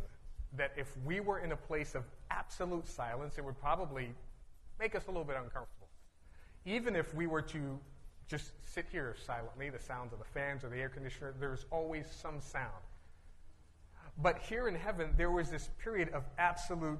that 0.57 0.73
if 0.76 0.97
we 1.05 1.21
were 1.21 1.40
in 1.40 1.52
a 1.52 1.57
place 1.57 1.95
of 1.95 2.05
absolute 2.31 2.87
silence, 2.87 3.38
it 3.38 3.45
would 3.45 3.59
probably 3.61 4.14
make 4.78 4.95
us 4.95 5.05
a 5.07 5.11
little 5.11 5.25
bit 5.25 5.37
uncomfortable. 5.37 5.88
Even 6.64 6.97
if 6.97 7.12
we 7.14 7.26
were 7.26 7.43
to 7.43 7.78
just 8.28 8.52
sit 8.75 8.87
here 8.90 9.17
silently, 9.26 9.71
the 9.71 9.78
sounds 9.78 10.12
of 10.12 10.19
the 10.19 10.25
fans 10.25 10.62
or 10.62 10.69
the 10.69 10.76
air 10.76 10.88
conditioner, 10.88 11.35
there's 11.40 11.67
always 11.71 12.07
some 12.11 12.40
sound. 12.40 12.85
But 14.21 14.38
here 14.38 14.69
in 14.69 14.75
heaven, 14.75 15.14
there 15.17 15.31
was 15.31 15.50
this 15.50 15.71
period 15.83 16.11
of 16.11 16.25
absolute 16.38 16.99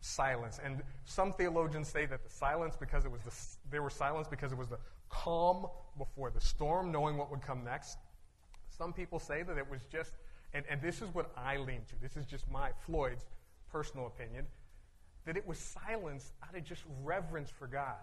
silence. 0.00 0.60
And 0.64 0.82
some 1.04 1.32
theologians 1.32 1.88
say 1.88 2.06
that 2.06 2.22
the 2.24 2.30
silence, 2.30 2.76
because 2.78 3.04
it 3.04 3.10
was 3.10 3.20
the, 3.22 3.32
there 3.70 3.82
was 3.82 3.94
silence 3.94 4.26
because 4.28 4.52
it 4.52 4.58
was 4.58 4.68
the 4.68 4.78
calm 5.08 5.66
before 5.98 6.30
the 6.30 6.40
storm, 6.40 6.90
knowing 6.90 7.16
what 7.16 7.30
would 7.30 7.42
come 7.42 7.64
next. 7.64 7.98
Some 8.68 8.92
people 8.92 9.18
say 9.18 9.42
that 9.42 9.58
it 9.58 9.70
was 9.70 9.82
just, 9.90 10.14
and, 10.54 10.64
and 10.70 10.80
this 10.80 11.02
is 11.02 11.12
what 11.14 11.32
I 11.36 11.58
lean 11.58 11.82
to, 11.88 11.94
this 12.00 12.16
is 12.16 12.26
just 12.26 12.50
my, 12.50 12.70
Floyd's 12.86 13.26
personal 13.70 14.06
opinion, 14.06 14.46
that 15.26 15.36
it 15.36 15.46
was 15.46 15.58
silence 15.58 16.32
out 16.42 16.56
of 16.56 16.64
just 16.64 16.82
reverence 17.04 17.50
for 17.50 17.66
God. 17.66 17.96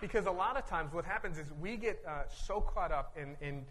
Because 0.00 0.26
a 0.26 0.30
lot 0.30 0.56
of 0.56 0.66
times 0.66 0.92
what 0.92 1.04
happens 1.04 1.38
is 1.38 1.46
we 1.60 1.76
get 1.76 2.02
uh, 2.06 2.22
so 2.28 2.60
caught 2.60 2.90
up 2.90 3.16
in, 3.16 3.36
in 3.40 3.64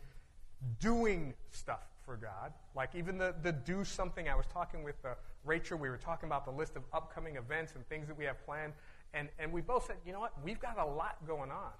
doing 0.80 1.34
stuff 1.52 1.82
for 2.06 2.16
God, 2.16 2.54
like 2.76 2.96
even 2.96 3.18
the, 3.18 3.34
the 3.44 3.52
do 3.52 3.84
something. 3.84 4.30
I 4.30 4.36
was 4.36 4.46
talking 4.54 4.84
with 4.84 4.96
uh, 5.04 5.16
Rachel, 5.46 5.78
we 5.78 5.90
were 5.90 5.98
talking 5.98 6.28
about 6.28 6.46
the 6.46 6.52
list 6.52 6.76
of 6.76 6.84
upcoming 6.94 7.36
events 7.36 7.74
and 7.76 7.88
things 7.90 8.08
that 8.08 8.18
we 8.18 8.26
have 8.26 8.44
planned, 8.46 8.74
and, 9.14 9.30
and 9.40 9.52
we 9.52 9.62
both 9.62 9.86
said, 9.86 9.98
you 10.06 10.14
know 10.14 10.20
what, 10.20 10.34
we've 10.44 10.60
got 10.60 10.78
a 10.78 10.86
lot 10.86 11.18
going 11.28 11.52
on. 11.52 11.72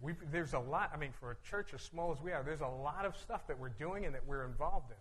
We've, 0.00 0.16
there's 0.32 0.54
a 0.54 0.58
lot, 0.58 0.90
I 0.92 0.96
mean, 0.96 1.12
for 1.18 1.30
a 1.30 1.36
church 1.48 1.74
as 1.74 1.82
small 1.82 2.10
as 2.12 2.20
we 2.20 2.32
are, 2.32 2.42
there's 2.42 2.60
a 2.60 2.66
lot 2.66 3.04
of 3.04 3.16
stuff 3.16 3.46
that 3.46 3.58
we're 3.58 3.68
doing 3.68 4.04
and 4.04 4.14
that 4.14 4.26
we're 4.26 4.44
involved 4.44 4.90
in. 4.90 4.96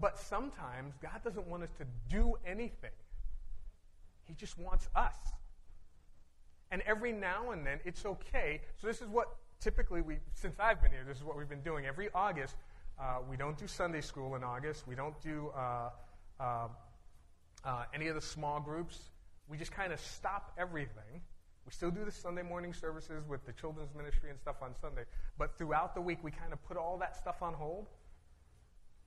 But 0.00 0.18
sometimes 0.18 0.94
God 1.02 1.22
doesn't 1.22 1.46
want 1.46 1.62
us 1.62 1.70
to 1.78 1.84
do 2.08 2.34
anything, 2.46 2.90
He 4.24 4.34
just 4.34 4.58
wants 4.58 4.88
us. 4.96 5.16
And 6.70 6.80
every 6.86 7.12
now 7.12 7.50
and 7.50 7.66
then, 7.66 7.80
it's 7.84 8.06
okay. 8.06 8.62
So, 8.80 8.86
this 8.86 9.02
is 9.02 9.08
what 9.08 9.36
typically 9.60 10.00
we, 10.00 10.16
since 10.32 10.58
I've 10.58 10.80
been 10.80 10.90
here, 10.90 11.04
this 11.06 11.18
is 11.18 11.22
what 11.22 11.36
we've 11.36 11.48
been 11.48 11.60
doing. 11.60 11.84
Every 11.84 12.08
August, 12.14 12.56
uh, 13.02 13.18
we 13.28 13.36
don't 13.36 13.58
do 13.58 13.66
Sunday 13.66 14.00
school 14.00 14.36
in 14.36 14.44
August. 14.44 14.86
We 14.86 14.94
don't 14.94 15.20
do 15.20 15.50
uh, 15.56 15.90
uh, 16.40 16.68
uh 17.64 17.84
any 17.92 18.06
of 18.06 18.14
the 18.14 18.20
small 18.20 18.60
groups. 18.60 19.10
We 19.48 19.58
just 19.58 19.72
kind 19.72 19.92
of 19.92 20.00
stop 20.00 20.52
everything 20.56 21.20
we 21.64 21.72
still 21.72 21.90
do 21.90 22.04
the 22.04 22.10
Sunday 22.10 22.42
morning 22.42 22.74
services 22.74 23.24
with 23.28 23.46
the 23.46 23.52
children's 23.52 23.94
ministry 23.94 24.30
and 24.30 24.38
stuff 24.38 24.56
on 24.62 24.74
Sunday, 24.80 25.04
but 25.38 25.56
throughout 25.56 25.94
the 25.94 26.00
week 26.00 26.18
we 26.22 26.30
kind 26.30 26.52
of 26.52 26.62
put 26.64 26.76
all 26.76 26.98
that 26.98 27.16
stuff 27.16 27.42
on 27.42 27.54
hold 27.54 27.86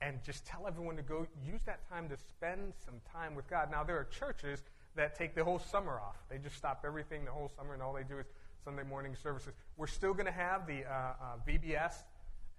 and 0.01 0.23
just 0.23 0.45
tell 0.45 0.67
everyone 0.67 0.95
to 0.95 1.01
go 1.01 1.27
use 1.45 1.61
that 1.65 1.87
time 1.89 2.07
to 2.09 2.17
spend 2.17 2.73
some 2.85 2.95
time 3.11 3.35
with 3.35 3.49
God. 3.49 3.69
Now 3.71 3.83
there 3.83 3.97
are 3.97 4.05
churches 4.05 4.63
that 4.95 5.15
take 5.15 5.35
the 5.35 5.43
whole 5.43 5.59
summer 5.59 5.99
off. 5.99 6.17
They 6.29 6.37
just 6.37 6.55
stop 6.55 6.83
everything 6.85 7.25
the 7.25 7.31
whole 7.31 7.51
summer 7.57 7.73
and 7.73 7.83
all 7.83 7.93
they 7.93 8.03
do 8.03 8.19
is 8.19 8.27
Sunday 8.63 8.83
morning 8.83 9.15
services. 9.21 9.53
We're 9.75 9.87
still 9.87 10.13
going 10.13 10.25
to 10.25 10.31
have 10.31 10.65
the 10.65 10.85
uh, 10.85 10.89
uh, 10.89 11.13
VBS, 11.47 12.03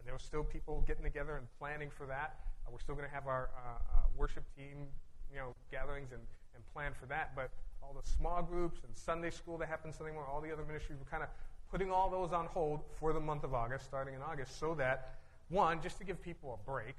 there 0.07 0.15
are 0.15 0.21
still 0.21 0.45
people 0.45 0.85
getting 0.87 1.03
together 1.03 1.37
and 1.37 1.47
planning 1.59 1.91
for 1.91 2.07
that. 2.07 2.37
Uh, 2.65 2.71
we're 2.73 2.79
still 2.79 2.95
going 2.95 3.07
to 3.07 3.15
have 3.15 3.27
our 3.27 3.51
uh, 3.57 3.69
uh, 3.69 4.01
worship 4.17 4.45
team, 4.57 4.87
you 5.31 5.39
know, 5.39 5.53
gatherings 5.71 6.13
and, 6.13 6.23
and 6.55 6.65
plan 6.73 6.93
for 6.99 7.07
that. 7.07 7.35
But 7.35 7.51
all 7.83 7.93
the 7.93 8.09
small 8.09 8.41
groups 8.43 8.81
and 8.87 8.97
Sunday 8.97 9.31
school 9.31 9.59
that 9.59 9.69
happens 9.69 9.97
Sunday 9.97 10.13
morning, 10.13 10.31
all 10.33 10.41
the 10.41 10.53
other 10.53 10.65
ministries, 10.65 10.99
we're 10.99 11.11
kind 11.11 11.25
of 11.25 11.29
putting 11.71 11.91
all 11.91 12.09
those 12.09 12.33
on 12.33 12.47
hold 12.47 12.81
for 13.01 13.13
the 13.13 13.21
month 13.21 13.43
of 13.43 13.53
August, 13.53 13.85
starting 13.85 14.15
in 14.15 14.23
August, 14.23 14.59
so 14.59 14.75
that, 14.77 15.17
one, 15.49 15.83
just 15.83 15.99
to 15.99 16.05
give 16.05 16.23
people 16.23 16.59
a 16.61 16.71
break, 16.71 16.95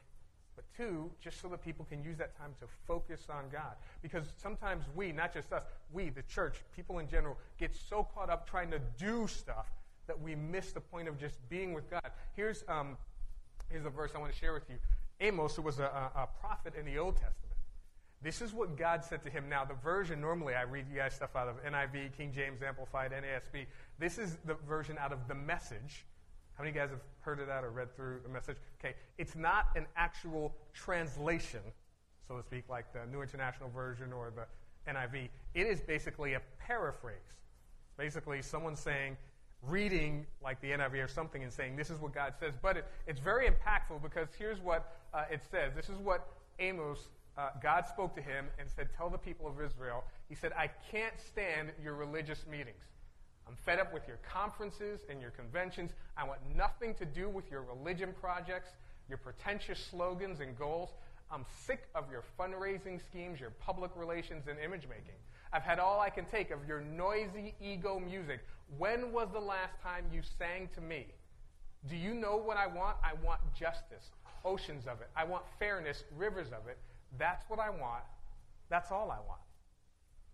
but 0.58 0.66
two, 0.76 1.10
just 1.22 1.42
so 1.42 1.48
that 1.48 1.64
people 1.64 1.86
can 1.90 2.04
use 2.04 2.18
that 2.18 2.38
time 2.38 2.52
to 2.60 2.68
focus 2.86 3.28
on 3.30 3.46
God. 3.52 3.76
Because 4.02 4.26
sometimes 4.36 4.84
we, 4.96 5.14
not 5.14 5.34
just 5.34 5.54
us, 5.54 5.64
we, 5.94 6.10
the 6.10 6.24
church, 6.24 6.56
people 6.76 7.00
in 7.00 7.08
general, 7.08 7.38
get 7.58 7.74
so 7.74 8.06
caught 8.14 8.30
up 8.30 8.50
trying 8.50 8.70
to 8.72 8.80
do 8.98 9.28
stuff 9.28 9.68
that 10.08 10.20
we 10.20 10.36
miss 10.36 10.72
the 10.72 10.80
point 10.80 11.08
of 11.08 11.20
just 11.20 11.36
being 11.50 11.74
with 11.74 11.90
God. 11.90 12.10
Here's, 12.36 12.64
um, 12.68 12.98
here's 13.70 13.86
a 13.86 13.90
verse 13.90 14.12
I 14.16 14.20
want 14.20 14.32
to 14.32 14.38
share 14.38 14.54
with 14.54 14.70
you. 14.70 14.78
Amos, 15.20 15.56
who 15.56 15.62
was 15.62 15.80
a, 15.80 15.84
a, 15.84 16.28
prophet 16.40 16.74
in 16.78 16.86
the 16.86 16.98
Old 16.98 17.16
Testament, 17.16 17.48
this 18.22 18.42
is 18.42 18.54
what 18.54 18.78
God 18.78 19.04
said 19.04 19.24
to 19.24 19.30
him. 19.30 19.50
Now, 19.50 19.66
the 19.66 19.76
version, 19.76 20.22
normally 20.22 20.56
I 20.56 20.64
read 20.64 20.86
you 20.90 20.98
guys 20.98 21.14
stuff 21.14 21.36
out 21.36 21.48
of 21.48 21.64
NIV, 21.64 22.16
King 22.18 22.32
James 22.34 22.62
Amplified, 22.62 23.12
NASB. 23.12 23.66
This 24.00 24.18
is 24.18 24.38
the 24.46 24.56
version 24.68 24.98
out 25.00 25.12
of 25.12 25.28
the 25.28 25.36
message. 25.36 26.06
How 26.56 26.64
many 26.64 26.72
of 26.72 26.76
you 26.76 26.82
guys 26.82 26.90
have 26.90 27.02
heard 27.20 27.40
of 27.40 27.48
that 27.48 27.64
or 27.64 27.70
read 27.70 27.96
through 27.96 28.20
the 28.24 28.30
message? 28.30 28.58
Okay, 28.80 28.96
it's 29.20 29.36
not 29.36 29.68
an 29.76 29.86
actual 29.96 30.56
translation, 30.74 31.62
so 32.28 32.38
to 32.38 32.44
speak, 32.44 32.64
like 32.70 32.92
the 32.94 33.06
New 33.12 33.22
International 33.22 33.70
Version 33.70 34.12
or 34.12 34.34
the 34.36 34.92
NIV. 34.92 35.30
It 35.54 35.68
is 35.68 35.82
basically 35.82 36.34
a 36.34 36.42
paraphrase. 36.60 37.16
Basically, 37.98 38.42
someone 38.42 38.76
saying, 38.76 39.18
reading 39.64 40.26
like 40.44 40.62
the 40.62 40.72
NIV 40.72 41.06
or 41.06 41.08
something 41.08 41.44
and 41.44 41.52
saying, 41.52 41.76
this 41.76 41.90
is 41.90 42.00
what 42.00 42.14
God 42.14 42.34
says. 42.40 42.54
But 42.62 42.78
it, 42.78 42.86
it's 43.08 43.20
very 43.20 43.48
impactful 43.48 44.02
because 44.02 44.28
here's 44.38 44.60
what 44.60 44.98
uh, 45.14 45.26
it 45.32 45.42
says. 45.50 45.74
This 45.76 45.90
is 45.90 45.98
what 45.98 46.28
Amos 46.60 47.00
uh, 47.38 47.50
God 47.62 47.86
spoke 47.86 48.16
to 48.16 48.22
him 48.22 48.48
and 48.60 48.68
said, 48.70 48.90
Tell 48.98 49.10
the 49.10 49.18
people 49.18 49.48
of 49.48 49.62
Israel, 49.62 50.04
He 50.28 50.36
said, 50.36 50.52
I 50.54 50.70
can't 50.92 51.14
stand 51.20 51.70
your 51.82 51.94
religious 51.94 52.46
meetings. 52.50 52.84
I'm 53.48 53.56
fed 53.56 53.80
up 53.80 53.94
with 53.94 54.08
your 54.08 54.18
conferences 54.30 55.02
and 55.10 55.22
your 55.22 55.32
conventions. 55.32 55.92
I 56.18 56.26
want 56.26 56.40
nothing 56.56 56.96
to 56.96 57.06
do 57.06 57.30
with 57.30 57.50
your 57.50 57.62
religion 57.62 58.14
projects, 58.20 58.72
your 59.08 59.18
pretentious 59.18 59.80
slogans 59.80 60.42
and 60.42 60.58
goals. 60.58 60.90
I'm 61.32 61.46
sick 61.66 61.84
of 61.94 62.06
your 62.12 62.24
fundraising 62.40 63.00
schemes, 63.06 63.40
your 63.40 63.52
public 63.52 63.92
relations, 63.96 64.48
and 64.48 64.60
image 64.60 64.88
making. 64.90 65.16
I've 65.54 65.64
had 65.64 65.80
all 65.80 66.00
I 66.02 66.10
can 66.10 66.26
take 66.26 66.52
of 66.52 66.68
your 66.68 66.82
noisy 66.82 67.54
ego 67.62 68.00
music. 68.00 68.42
When 68.78 69.12
was 69.14 69.30
the 69.32 69.40
last 69.40 69.82
time 69.82 70.06
you 70.12 70.22
sang 70.38 70.70
to 70.76 70.82
me? 70.82 71.08
Do 71.88 71.96
you 71.96 72.14
know 72.14 72.36
what 72.38 72.58
I 72.58 72.68
want? 72.68 72.98
I 73.04 73.14
want 73.24 73.40
justice, 73.54 74.12
oceans 74.44 74.88
of 74.88 75.00
it. 75.02 75.10
I 75.16 75.24
want 75.24 75.44
fairness, 75.60 76.04
rivers 76.18 76.48
of 76.48 76.68
it. 76.68 76.78
That's 77.18 77.50
what 77.50 77.60
I 77.60 77.70
want. 77.70 78.04
That's 78.70 78.92
all 78.92 79.10
I 79.10 79.20
want. 79.28 79.42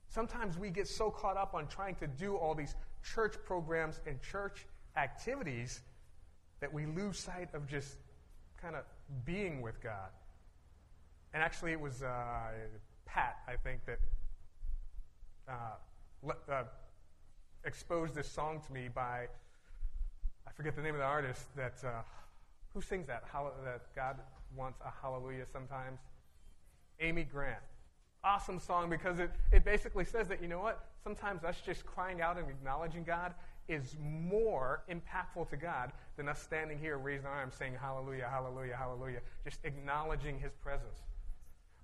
Sometimes 0.08 0.58
we 0.58 0.70
get 0.70 0.88
so 0.88 1.12
caught 1.12 1.38
up 1.38 1.54
on 1.54 1.68
trying 1.68 1.96
to 1.96 2.08
do 2.08 2.36
all 2.36 2.56
these 2.56 2.76
church 3.04 3.36
programs 3.46 4.00
and 4.08 4.22
church 4.22 4.66
activities 4.96 5.82
that 6.60 6.72
we 6.72 6.86
lose 6.86 7.20
sight 7.20 7.50
of 7.54 7.68
just 7.68 7.98
kind 8.62 8.76
of 8.76 8.84
being 9.26 9.62
with 9.62 9.82
God. 9.82 10.10
And 11.34 11.44
actually, 11.44 11.72
it 11.72 11.80
was 11.80 12.04
uh, 12.04 12.52
Pat, 13.06 13.38
I 13.48 13.56
think, 13.58 13.82
that 13.86 14.00
uh, 15.48 16.32
uh, 16.52 16.64
exposed 17.66 18.16
this 18.16 18.30
song 18.30 18.62
to 18.66 18.74
me 18.74 18.90
by, 18.94 19.28
I 20.48 20.52
forget 20.56 20.76
the 20.76 20.82
name 20.82 20.96
of 20.96 21.00
the 21.00 21.06
artist, 21.06 21.56
that, 21.56 21.76
uh, 21.84 22.02
who 22.74 22.82
sings 22.82 23.08
that? 23.08 23.24
How, 23.32 23.52
that 23.64 23.82
God 23.96 24.18
wants 24.56 24.80
a 24.86 24.92
hallelujah 25.02 25.46
sometimes? 25.52 26.00
Amy 27.00 27.24
Grant. 27.24 27.60
Awesome 28.24 28.60
song 28.60 28.90
because 28.90 29.20
it, 29.20 29.32
it 29.52 29.66
basically 29.66 30.06
says 30.06 30.28
that, 30.30 30.42
you 30.42 30.48
know 30.48 30.60
what? 30.60 30.86
Sometimes 31.04 31.44
us 31.44 31.58
just 31.66 31.86
crying 31.86 32.22
out 32.22 32.38
and 32.38 32.50
acknowledging 32.50 33.04
God 33.04 33.34
is 33.68 33.96
more 34.02 34.84
impactful 34.90 35.50
to 35.50 35.58
God 35.58 35.92
than 36.18 36.28
us 36.28 36.42
standing 36.42 36.78
here 36.78 36.98
raising 36.98 37.26
our 37.26 37.34
arms 37.34 37.56
saying 37.58 37.74
hallelujah, 37.80 38.28
hallelujah, 38.30 38.76
hallelujah, 38.76 39.20
just 39.44 39.60
acknowledging 39.64 40.40
his 40.40 40.52
presence. 40.62 41.02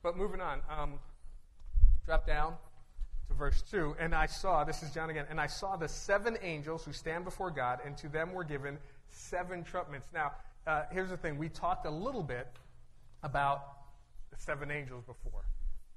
But 0.03 0.17
moving 0.17 0.41
on, 0.41 0.61
um, 0.69 0.99
drop 2.05 2.25
down 2.25 2.55
to 3.29 3.33
verse 3.35 3.63
2. 3.71 3.95
And 3.99 4.13
I 4.13 4.25
saw, 4.25 4.63
this 4.63 4.83
is 4.83 4.91
John 4.91 5.09
again, 5.09 5.25
and 5.29 5.39
I 5.39 5.47
saw 5.47 5.75
the 5.75 5.87
seven 5.87 6.37
angels 6.41 6.83
who 6.83 6.91
stand 6.91 7.23
before 7.23 7.49
God, 7.49 7.79
and 7.85 7.97
to 7.97 8.09
them 8.09 8.33
were 8.33 8.43
given 8.43 8.77
seven 9.07 9.63
trumpets. 9.63 10.07
Now, 10.13 10.33
uh, 10.67 10.83
here's 10.91 11.09
the 11.09 11.17
thing 11.17 11.37
we 11.37 11.49
talked 11.49 11.85
a 11.85 11.89
little 11.89 12.23
bit 12.23 12.47
about 13.23 13.61
the 14.31 14.37
seven 14.37 14.71
angels 14.71 15.03
before. 15.05 15.45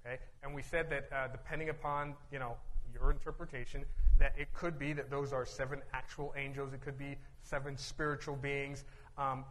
Okay? 0.07 0.19
And 0.43 0.55
we 0.55 0.63
said 0.63 0.89
that 0.91 1.09
uh, 1.13 1.29
depending 1.29 1.69
upon, 1.69 2.15
you 2.31 2.39
know, 2.39 2.57
your 2.93 3.11
interpretation, 3.11 3.85
that 4.19 4.35
it 4.37 4.53
could 4.53 4.79
be 4.79 4.93
that 4.93 5.11
those 5.11 5.33
are 5.33 5.47
seven 5.47 5.81
actual 5.93 6.35
angels. 6.37 6.73
It 6.73 6.83
could 6.83 6.99
be 6.99 7.17
seven 7.43 7.77
spiritual 7.77 8.37
beings. 8.37 8.85
Um, 9.17 9.45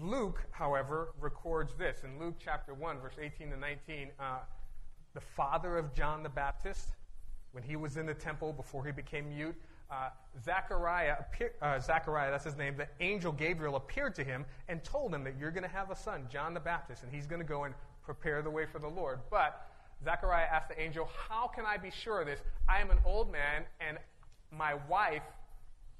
Luke, 0.00 0.42
however, 0.50 1.12
records 1.20 1.74
this. 1.78 2.02
In 2.02 2.18
Luke 2.18 2.36
chapter 2.42 2.72
1, 2.72 3.00
verse 3.00 3.16
18 3.20 3.50
to 3.50 3.56
19, 3.56 4.10
uh, 4.18 4.38
the 5.14 5.20
father 5.20 5.76
of 5.76 5.94
John 5.94 6.22
the 6.22 6.30
Baptist, 6.30 6.94
when 7.52 7.62
he 7.62 7.76
was 7.76 7.96
in 7.96 8.06
the 8.06 8.14
temple 8.14 8.52
before 8.52 8.84
he 8.84 8.92
became 8.92 9.28
mute, 9.28 9.54
uh, 9.90 10.08
Zechariah, 10.42 11.16
uh, 11.60 11.78
Zechariah, 11.78 12.30
that's 12.30 12.44
his 12.44 12.56
name, 12.56 12.76
the 12.76 12.88
angel 13.00 13.30
Gabriel 13.30 13.76
appeared 13.76 14.14
to 14.14 14.24
him 14.24 14.44
and 14.68 14.82
told 14.82 15.14
him 15.14 15.22
that 15.24 15.34
you're 15.38 15.50
going 15.50 15.64
to 15.64 15.68
have 15.68 15.90
a 15.90 15.96
son, 15.96 16.26
John 16.30 16.54
the 16.54 16.60
Baptist, 16.60 17.02
and 17.02 17.12
he's 17.12 17.26
going 17.26 17.40
to 17.40 17.46
go 17.46 17.64
and 17.64 17.74
prepare 18.02 18.40
the 18.42 18.50
way 18.50 18.64
for 18.64 18.78
the 18.78 18.88
Lord. 18.88 19.20
But 19.30 19.68
Zechariah 20.02 20.46
asked 20.50 20.68
the 20.68 20.80
angel, 20.80 21.08
How 21.28 21.46
can 21.46 21.66
I 21.66 21.76
be 21.76 21.90
sure 21.90 22.20
of 22.20 22.26
this? 22.26 22.40
I 22.68 22.80
am 22.80 22.90
an 22.90 22.98
old 23.04 23.30
man, 23.30 23.64
and 23.80 23.98
my 24.50 24.74
wife 24.88 25.22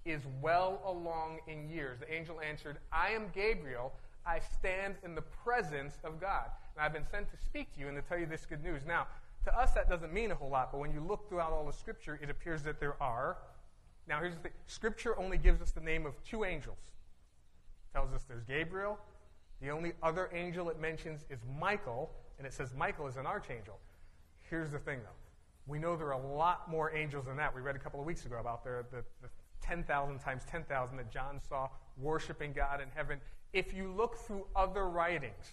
is 0.04 0.22
well 0.40 0.80
along 0.84 1.38
in 1.46 1.68
years. 1.68 2.00
The 2.00 2.12
angel 2.12 2.40
answered, 2.40 2.78
I 2.92 3.10
am 3.10 3.26
Gabriel. 3.34 3.92
I 4.26 4.40
stand 4.40 4.94
in 5.04 5.14
the 5.14 5.22
presence 5.22 5.98
of 6.04 6.20
God. 6.20 6.46
And 6.76 6.84
I've 6.84 6.92
been 6.92 7.06
sent 7.10 7.30
to 7.30 7.36
speak 7.36 7.72
to 7.74 7.80
you 7.80 7.88
and 7.88 7.96
to 7.96 8.02
tell 8.02 8.18
you 8.18 8.26
this 8.26 8.46
good 8.46 8.62
news. 8.62 8.82
Now, 8.86 9.06
to 9.44 9.58
us, 9.58 9.72
that 9.72 9.88
doesn't 9.88 10.12
mean 10.12 10.30
a 10.30 10.34
whole 10.34 10.50
lot, 10.50 10.70
but 10.70 10.78
when 10.78 10.92
you 10.92 11.00
look 11.00 11.28
throughout 11.28 11.52
all 11.52 11.66
the 11.66 11.72
scripture, 11.72 12.18
it 12.22 12.30
appears 12.30 12.62
that 12.62 12.78
there 12.78 13.00
are. 13.02 13.38
Now, 14.08 14.20
here's 14.20 14.34
the 14.34 14.40
thing 14.40 14.52
Scripture 14.66 15.18
only 15.18 15.38
gives 15.38 15.60
us 15.62 15.70
the 15.70 15.80
name 15.80 16.06
of 16.06 16.22
two 16.24 16.44
angels. 16.44 16.78
It 17.88 17.96
tells 17.96 18.12
us 18.12 18.24
there's 18.28 18.44
Gabriel. 18.44 18.98
The 19.60 19.70
only 19.70 19.92
other 20.02 20.28
angel 20.32 20.70
it 20.70 20.80
mentions 20.80 21.24
is 21.30 21.40
Michael, 21.58 22.10
and 22.38 22.46
it 22.46 22.52
says 22.52 22.74
Michael 22.76 23.06
is 23.06 23.16
an 23.16 23.26
archangel. 23.26 23.78
Here's 24.50 24.72
the 24.72 24.78
thing, 24.78 24.98
though. 25.02 25.22
We 25.66 25.78
know 25.78 25.96
there 25.96 26.08
are 26.08 26.20
a 26.20 26.34
lot 26.34 26.68
more 26.68 26.94
angels 26.94 27.26
than 27.26 27.36
that. 27.36 27.54
We 27.54 27.60
read 27.60 27.76
a 27.76 27.78
couple 27.78 28.00
of 28.00 28.06
weeks 28.06 28.26
ago 28.26 28.38
about 28.40 28.64
the, 28.64 28.84
the, 28.90 29.04
the 29.22 29.28
10,000 29.62 30.18
times 30.18 30.42
10,000 30.50 30.96
that 30.96 31.12
John 31.12 31.40
saw 31.48 31.68
worshiping 31.96 32.52
God 32.52 32.80
in 32.80 32.88
heaven. 32.94 33.20
If 33.52 33.72
you 33.72 33.92
look 33.92 34.16
through 34.16 34.46
other 34.56 34.88
writings, 34.88 35.52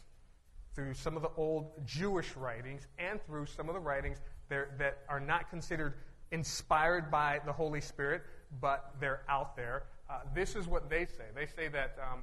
through 0.76 0.94
some 0.94 1.16
of 1.16 1.22
the 1.22 1.32
old 1.36 1.72
Jewish 1.86 2.36
writings 2.36 2.88
and 2.98 3.20
through 3.26 3.46
some 3.46 3.68
of 3.70 3.74
the 3.74 3.80
writings 3.80 4.18
that 4.50 5.00
are 5.08 5.20
not 5.20 5.50
considered 5.50 5.94
inspired 6.32 7.12
by 7.12 7.40
the 7.46 7.52
Holy 7.52 7.82
Spirit, 7.82 8.22
but 8.62 8.94
they're 9.00 9.22
out 9.28 9.56
there. 9.56 9.84
Uh, 10.10 10.20
this 10.34 10.56
is 10.56 10.68
what 10.68 10.90
they 10.90 11.06
say. 11.06 11.26
They 11.36 11.46
say 11.46 11.68
that 11.70 11.98
um, 12.02 12.22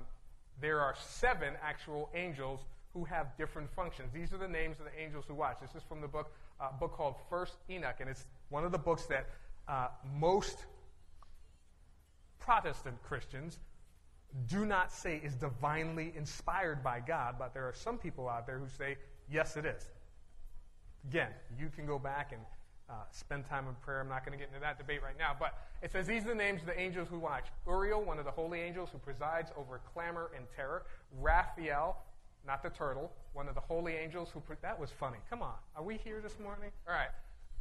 there 0.60 0.80
are 0.80 0.94
seven 0.98 1.54
actual 1.62 2.10
angels 2.14 2.60
who 2.92 3.04
have 3.04 3.36
different 3.36 3.70
functions. 3.70 4.10
These 4.12 4.32
are 4.32 4.38
the 4.38 4.48
names 4.48 4.78
of 4.78 4.86
the 4.86 5.00
angels 5.00 5.26
who 5.28 5.34
watch. 5.34 5.58
This 5.60 5.74
is 5.74 5.82
from 5.82 6.00
the 6.00 6.08
book, 6.08 6.32
uh, 6.60 6.68
book 6.80 6.92
called 6.96 7.16
First 7.28 7.54
Enoch, 7.70 7.96
and 8.00 8.08
it's 8.08 8.24
one 8.48 8.64
of 8.64 8.72
the 8.72 8.78
books 8.78 9.06
that 9.06 9.26
uh, 9.68 9.88
most 10.18 10.64
Protestant 12.38 13.02
Christians 13.02 13.58
do 14.48 14.66
not 14.66 14.92
say 14.92 15.20
is 15.22 15.34
divinely 15.34 16.12
inspired 16.16 16.82
by 16.82 17.00
God, 17.00 17.36
but 17.38 17.54
there 17.54 17.64
are 17.64 17.74
some 17.74 17.98
people 17.98 18.28
out 18.28 18.46
there 18.46 18.58
who 18.58 18.68
say, 18.68 18.96
yes, 19.30 19.56
it 19.56 19.64
is. 19.64 19.88
Again, 21.08 21.30
you 21.58 21.70
can 21.74 21.86
go 21.86 21.98
back 21.98 22.32
and 22.32 22.42
uh, 22.88 22.94
spend 23.10 23.48
time 23.48 23.66
in 23.68 23.74
prayer. 23.76 24.00
I'm 24.00 24.08
not 24.08 24.24
going 24.24 24.38
to 24.38 24.38
get 24.38 24.48
into 24.48 24.60
that 24.60 24.78
debate 24.78 25.02
right 25.02 25.18
now, 25.18 25.34
but 25.38 25.58
it 25.82 25.90
says 25.90 26.06
these 26.06 26.24
are 26.24 26.28
the 26.28 26.34
names 26.34 26.60
of 26.60 26.66
the 26.66 26.78
angels 26.78 27.08
who 27.10 27.18
watch 27.18 27.46
Uriel, 27.66 28.02
one 28.02 28.18
of 28.18 28.24
the 28.24 28.30
holy 28.30 28.60
angels 28.60 28.90
who 28.92 28.98
presides 28.98 29.50
over 29.56 29.80
clamor 29.92 30.30
and 30.36 30.46
terror, 30.54 30.84
Raphael, 31.20 31.96
not 32.46 32.62
the 32.62 32.70
turtle, 32.70 33.10
one 33.32 33.48
of 33.48 33.54
the 33.54 33.60
holy 33.60 33.94
angels 33.94 34.28
who. 34.32 34.40
Pre- 34.40 34.56
that 34.62 34.78
was 34.78 34.90
funny. 34.90 35.18
Come 35.28 35.42
on. 35.42 35.54
Are 35.74 35.82
we 35.82 35.96
here 35.96 36.20
this 36.20 36.38
morning? 36.38 36.70
All 36.88 36.94
right. 36.94 37.08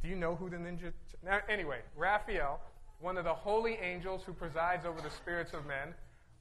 Do 0.02 0.08
you 0.08 0.14
know 0.14 0.36
who 0.36 0.48
the 0.48 0.56
ninja. 0.56 0.92
T- 1.10 1.18
now, 1.24 1.40
anyway, 1.48 1.80
Raphael, 1.96 2.60
one 3.00 3.18
of 3.18 3.24
the 3.24 3.34
holy 3.34 3.74
angels 3.74 4.22
who 4.24 4.32
presides 4.32 4.86
over 4.86 5.00
the 5.00 5.10
spirits 5.10 5.52
of 5.52 5.66
men. 5.66 5.94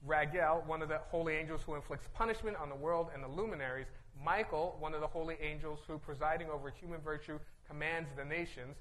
Raguel, 0.06 0.64
one 0.68 0.82
of 0.82 0.90
the 0.90 1.00
holy 1.10 1.36
angels 1.36 1.62
who 1.66 1.76
inflicts 1.76 2.08
punishment 2.14 2.58
on 2.58 2.70
the 2.70 2.76
world 2.76 3.10
and 3.14 3.24
the 3.24 3.28
luminaries. 3.28 3.88
Michael, 4.24 4.76
one 4.80 4.94
of 4.94 5.02
the 5.02 5.08
holy 5.08 5.36
angels 5.42 5.80
who, 5.88 5.98
presiding 5.98 6.50
over 6.50 6.70
human 6.70 7.02
virtue, 7.02 7.40
commands 7.68 8.10
the 8.16 8.24
nations. 8.24 8.78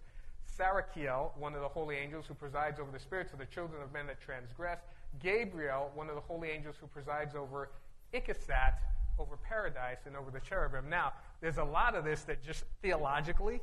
Sarakiel, 0.58 1.36
one 1.38 1.54
of 1.54 1.62
the 1.62 1.68
holy 1.68 1.96
angels 1.96 2.26
who 2.26 2.34
presides 2.34 2.78
over 2.78 2.90
the 2.90 2.98
spirits 2.98 3.32
of 3.32 3.38
the 3.38 3.46
children 3.46 3.82
of 3.82 3.92
men 3.92 4.06
that 4.06 4.20
transgress. 4.20 4.80
Gabriel, 5.20 5.90
one 5.94 6.08
of 6.08 6.14
the 6.14 6.20
holy 6.20 6.50
angels 6.50 6.76
who 6.80 6.86
presides 6.86 7.34
over 7.34 7.70
Ikisat, 8.12 8.74
over 9.18 9.36
paradise, 9.36 9.98
and 10.06 10.16
over 10.16 10.30
the 10.30 10.40
cherubim. 10.40 10.88
Now, 10.88 11.12
there's 11.40 11.58
a 11.58 11.64
lot 11.64 11.94
of 11.94 12.04
this 12.04 12.22
that 12.22 12.42
just 12.42 12.64
theologically, 12.82 13.60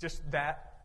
just 0.00 0.28
that 0.30 0.84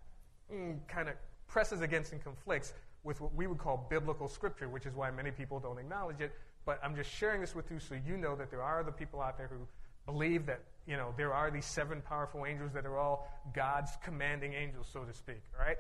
mm, 0.51 0.80
kind 0.88 1.10
of 1.10 1.15
presses 1.47 1.82
against 1.82 2.13
and 2.13 2.23
conflicts 2.23 2.73
with 3.03 3.19
what 3.21 3.33
we 3.33 3.47
would 3.47 3.57
call 3.57 3.87
biblical 3.89 4.27
scripture, 4.27 4.69
which 4.69 4.85
is 4.85 4.95
why 4.95 5.09
many 5.11 5.31
people 5.31 5.59
don't 5.59 5.79
acknowledge 5.79 6.21
it. 6.21 6.31
But 6.65 6.79
I'm 6.83 6.95
just 6.95 7.09
sharing 7.09 7.41
this 7.41 7.55
with 7.55 7.71
you 7.71 7.79
so 7.79 7.95
you 8.05 8.17
know 8.17 8.35
that 8.35 8.51
there 8.51 8.61
are 8.61 8.79
other 8.79 8.91
people 8.91 9.21
out 9.21 9.37
there 9.37 9.47
who 9.47 9.67
believe 10.05 10.45
that 10.45 10.61
you 10.87 10.97
know 10.97 11.13
there 11.17 11.33
are 11.33 11.49
these 11.49 11.65
seven 11.65 12.01
powerful 12.01 12.45
angels 12.45 12.71
that 12.73 12.85
are 12.85 12.97
all 12.97 13.27
God's 13.53 13.91
commanding 14.03 14.53
angels, 14.53 14.87
so 14.91 15.01
to 15.03 15.13
speak. 15.13 15.41
All 15.57 15.65
right, 15.65 15.77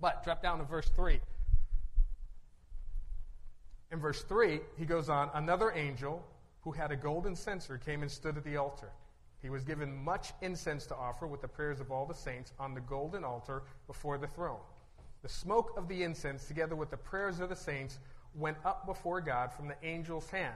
but 0.00 0.22
drop 0.24 0.42
down 0.42 0.58
to 0.58 0.64
verse 0.64 0.88
three. 0.88 1.20
In 3.92 3.98
verse 3.98 4.22
three, 4.22 4.60
he 4.78 4.84
goes 4.84 5.08
on. 5.08 5.30
Another 5.34 5.72
angel 5.72 6.24
who 6.60 6.70
had 6.70 6.92
a 6.92 6.96
golden 6.96 7.34
censer 7.34 7.78
came 7.78 8.02
and 8.02 8.10
stood 8.10 8.36
at 8.36 8.44
the 8.44 8.56
altar. 8.56 8.90
He 9.42 9.48
was 9.48 9.64
given 9.64 9.96
much 10.04 10.32
incense 10.42 10.86
to 10.86 10.94
offer 10.94 11.26
with 11.26 11.40
the 11.40 11.48
prayers 11.48 11.80
of 11.80 11.90
all 11.90 12.04
the 12.04 12.14
saints 12.14 12.52
on 12.58 12.74
the 12.74 12.82
golden 12.82 13.24
altar 13.24 13.62
before 13.86 14.18
the 14.18 14.26
throne. 14.26 14.60
The 15.22 15.28
smoke 15.28 15.74
of 15.76 15.88
the 15.88 16.02
incense, 16.02 16.46
together 16.46 16.76
with 16.76 16.90
the 16.90 16.96
prayers 16.96 17.40
of 17.40 17.48
the 17.48 17.56
saints, 17.56 17.98
went 18.34 18.56
up 18.64 18.86
before 18.86 19.20
God 19.20 19.52
from 19.52 19.68
the 19.68 19.82
angel's 19.84 20.30
hand. 20.30 20.54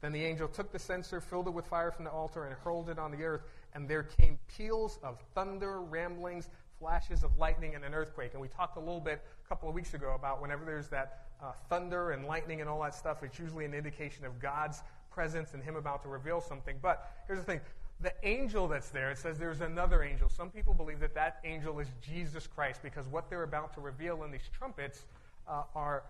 Then 0.00 0.12
the 0.12 0.24
angel 0.24 0.48
took 0.48 0.72
the 0.72 0.78
censer, 0.78 1.20
filled 1.20 1.48
it 1.48 1.50
with 1.50 1.66
fire 1.66 1.90
from 1.90 2.04
the 2.04 2.10
altar, 2.10 2.44
and 2.44 2.54
hurled 2.54 2.88
it 2.88 2.98
on 2.98 3.10
the 3.10 3.22
earth. 3.22 3.42
And 3.74 3.88
there 3.88 4.02
came 4.02 4.38
peals 4.56 4.98
of 5.02 5.18
thunder, 5.34 5.80
ramblings, 5.80 6.48
flashes 6.78 7.22
of 7.22 7.36
lightning, 7.38 7.74
and 7.74 7.84
an 7.84 7.92
earthquake. 7.92 8.32
And 8.32 8.40
we 8.40 8.48
talked 8.48 8.76
a 8.76 8.80
little 8.80 9.00
bit 9.00 9.22
a 9.44 9.48
couple 9.48 9.68
of 9.68 9.74
weeks 9.74 9.92
ago 9.94 10.14
about 10.14 10.40
whenever 10.40 10.64
there's 10.64 10.88
that 10.88 11.26
uh, 11.42 11.52
thunder 11.68 12.12
and 12.12 12.26
lightning 12.26 12.60
and 12.60 12.70
all 12.70 12.80
that 12.82 12.94
stuff, 12.94 13.22
it's 13.22 13.38
usually 13.38 13.64
an 13.64 13.74
indication 13.74 14.24
of 14.24 14.40
God's 14.40 14.82
presence 15.10 15.52
and 15.52 15.62
Him 15.62 15.76
about 15.76 16.02
to 16.02 16.08
reveal 16.08 16.40
something. 16.40 16.76
But 16.80 17.10
here's 17.26 17.40
the 17.40 17.44
thing 17.44 17.60
the 18.02 18.12
angel 18.22 18.66
that's 18.66 18.88
there, 18.88 19.10
it 19.10 19.18
says 19.18 19.38
there's 19.38 19.60
another 19.60 20.02
angel. 20.02 20.28
Some 20.28 20.50
people 20.50 20.72
believe 20.72 21.00
that 21.00 21.14
that 21.14 21.40
angel 21.44 21.78
is 21.80 21.88
Jesus 22.00 22.46
Christ 22.46 22.80
because 22.82 23.06
what 23.08 23.28
they're 23.28 23.42
about 23.42 23.74
to 23.74 23.80
reveal 23.80 24.24
in 24.24 24.30
these 24.30 24.48
trumpets 24.56 25.04
uh, 25.46 25.64
are 25.74 26.04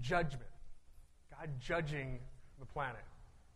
judgment. 0.00 0.42
God 1.30 1.48
judging 1.58 2.18
the 2.58 2.66
planet. 2.66 3.02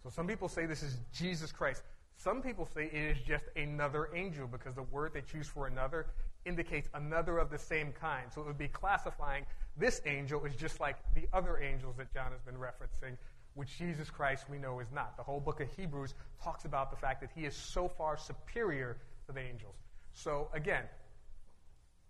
So 0.02 0.08
some 0.08 0.26
people 0.26 0.48
say 0.48 0.66
this 0.66 0.82
is 0.82 0.98
Jesus 1.12 1.52
Christ. 1.52 1.82
Some 2.16 2.40
people 2.40 2.68
say 2.74 2.86
it 2.86 3.16
is 3.16 3.18
just 3.26 3.44
another 3.56 4.08
angel 4.14 4.46
because 4.46 4.74
the 4.74 4.82
word 4.84 5.12
they 5.12 5.20
choose 5.20 5.48
for 5.48 5.66
another 5.66 6.06
indicates 6.44 6.88
another 6.94 7.38
of 7.38 7.50
the 7.50 7.58
same 7.58 7.92
kind. 7.92 8.26
So 8.32 8.40
it 8.40 8.46
would 8.46 8.58
be 8.58 8.68
classifying 8.68 9.44
this 9.76 10.00
angel 10.06 10.42
as 10.46 10.54
just 10.54 10.80
like 10.80 10.96
the 11.14 11.26
other 11.32 11.58
angels 11.58 11.96
that 11.96 12.12
John 12.14 12.32
has 12.32 12.40
been 12.42 12.54
referencing, 12.54 13.16
which 13.54 13.78
Jesus 13.78 14.10
Christ 14.10 14.44
we 14.50 14.58
know 14.58 14.80
is 14.80 14.90
not. 14.92 15.16
The 15.16 15.22
whole 15.22 15.40
book 15.40 15.60
of 15.60 15.68
Hebrews 15.76 16.14
talks 16.42 16.64
about 16.64 16.90
the 16.90 16.96
fact 16.96 17.20
that 17.20 17.30
he 17.34 17.44
is 17.44 17.54
so 17.54 17.88
far 17.88 18.16
superior 18.16 18.96
to 19.26 19.32
the 19.32 19.40
angels. 19.40 19.76
So 20.12 20.48
again, 20.52 20.84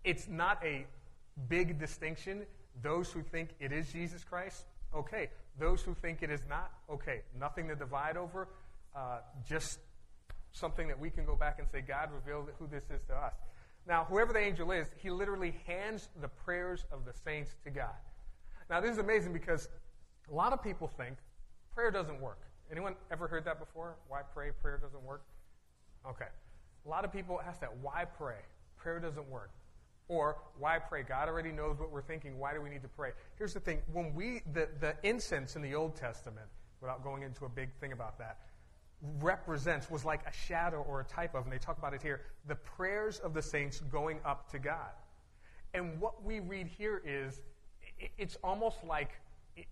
it's 0.05 0.29
not 0.29 0.59
a 0.65 0.87
big 1.49 1.79
distinction. 1.79 2.45
Those 2.83 3.11
who 3.11 3.23
think 3.23 3.51
it 3.61 3.73
is 3.73 3.93
Jesus 3.93 4.25
Christ, 4.25 4.65
okay. 4.95 5.31
Those 5.59 5.83
who 5.83 5.95
think 5.95 6.23
it 6.23 6.31
is 6.31 6.41
not, 6.49 6.73
okay. 6.91 7.23
Nothing 7.39 7.69
to 7.69 7.77
divide 7.77 8.17
over. 8.17 8.49
Uh, 8.95 9.19
just 9.49 9.79
something 10.53 10.89
that 10.89 10.99
we 10.99 11.11
can 11.11 11.25
go 11.25 11.37
back 11.37 11.59
and 11.59 11.69
say, 11.71 11.81
God 11.81 12.11
revealed 12.13 12.49
who 12.59 12.67
this 12.67 12.85
is 12.91 13.03
to 13.05 13.15
us. 13.15 13.35
Now, 13.87 14.07
whoever 14.09 14.33
the 14.33 14.39
angel 14.39 14.71
is, 14.73 14.87
he 14.97 15.11
literally 15.11 15.55
hands 15.67 16.09
the 16.21 16.29
prayers 16.29 16.85
of 16.91 17.05
the 17.05 17.13
saints 17.13 17.55
to 17.65 17.71
God. 17.71 17.95
Now, 18.71 18.81
this 18.81 18.93
is 18.93 18.99
amazing 18.99 19.33
because 19.33 19.69
a 20.31 20.35
lot 20.35 20.53
of 20.53 20.63
people 20.63 20.89
think 20.89 21.17
prayer 21.75 21.91
doesn't 21.91 22.21
work. 22.21 22.41
Anyone 22.71 22.95
ever 23.11 23.27
heard 23.27 23.45
that 23.45 23.59
before? 23.59 23.97
Why 24.09 24.21
pray? 24.33 24.51
Prayer 24.63 24.79
doesn't 24.79 25.03
work? 25.03 25.23
Okay. 26.09 26.27
A 26.85 26.89
lot 26.89 27.05
of 27.05 27.13
people 27.13 27.41
ask 27.47 27.61
that. 27.61 27.77
Why 27.83 28.05
pray? 28.05 28.39
Prayer 28.77 29.01
doesn't 29.01 29.29
work. 29.29 29.51
Or 30.09 30.37
why 30.59 30.79
pray? 30.79 31.03
God 31.03 31.29
already 31.29 31.51
knows 31.51 31.79
what 31.79 31.91
we're 31.91 32.03
thinking. 32.03 32.39
Why 32.39 32.53
do 32.53 32.61
we 32.61 32.69
need 32.69 32.83
to 32.83 32.89
pray? 32.89 33.13
Here's 33.37 33.55
the 33.55 33.61
thing 33.61 33.81
when 33.93 34.15
we, 34.15 34.43
the, 34.53 34.69
the 34.81 34.95
incense 35.03 35.57
in 35.57 35.63
the 35.63 35.75
Old 35.75 35.97
Testament, 35.97 36.47
without 36.81 37.03
going 37.03 37.23
into 37.23 37.47
a 37.47 37.49
big 37.49 37.73
thing 37.81 37.93
about 37.93 38.19
that, 38.19 38.39
represents, 39.21 39.91
was 39.91 40.05
like 40.05 40.21
a 40.27 40.33
shadow 40.33 40.85
or 40.89 41.01
a 41.01 41.05
type 41.05 41.35
of, 41.35 41.45
and 41.45 41.53
they 41.53 41.59
talk 41.59 41.79
about 41.79 41.95
it 41.95 42.03
here, 42.03 42.23
the 42.47 42.55
prayers 42.55 43.19
of 43.21 43.33
the 43.35 43.43
saints 43.43 43.81
going 43.81 44.21
up 44.25 44.51
to 44.51 44.59
God. 44.59 44.93
And 45.73 46.01
what 46.01 46.23
we 46.23 46.41
read 46.41 46.67
here 46.67 47.03
is, 47.05 47.41
it's 48.19 48.37
almost 48.45 48.79
like, 48.87 49.11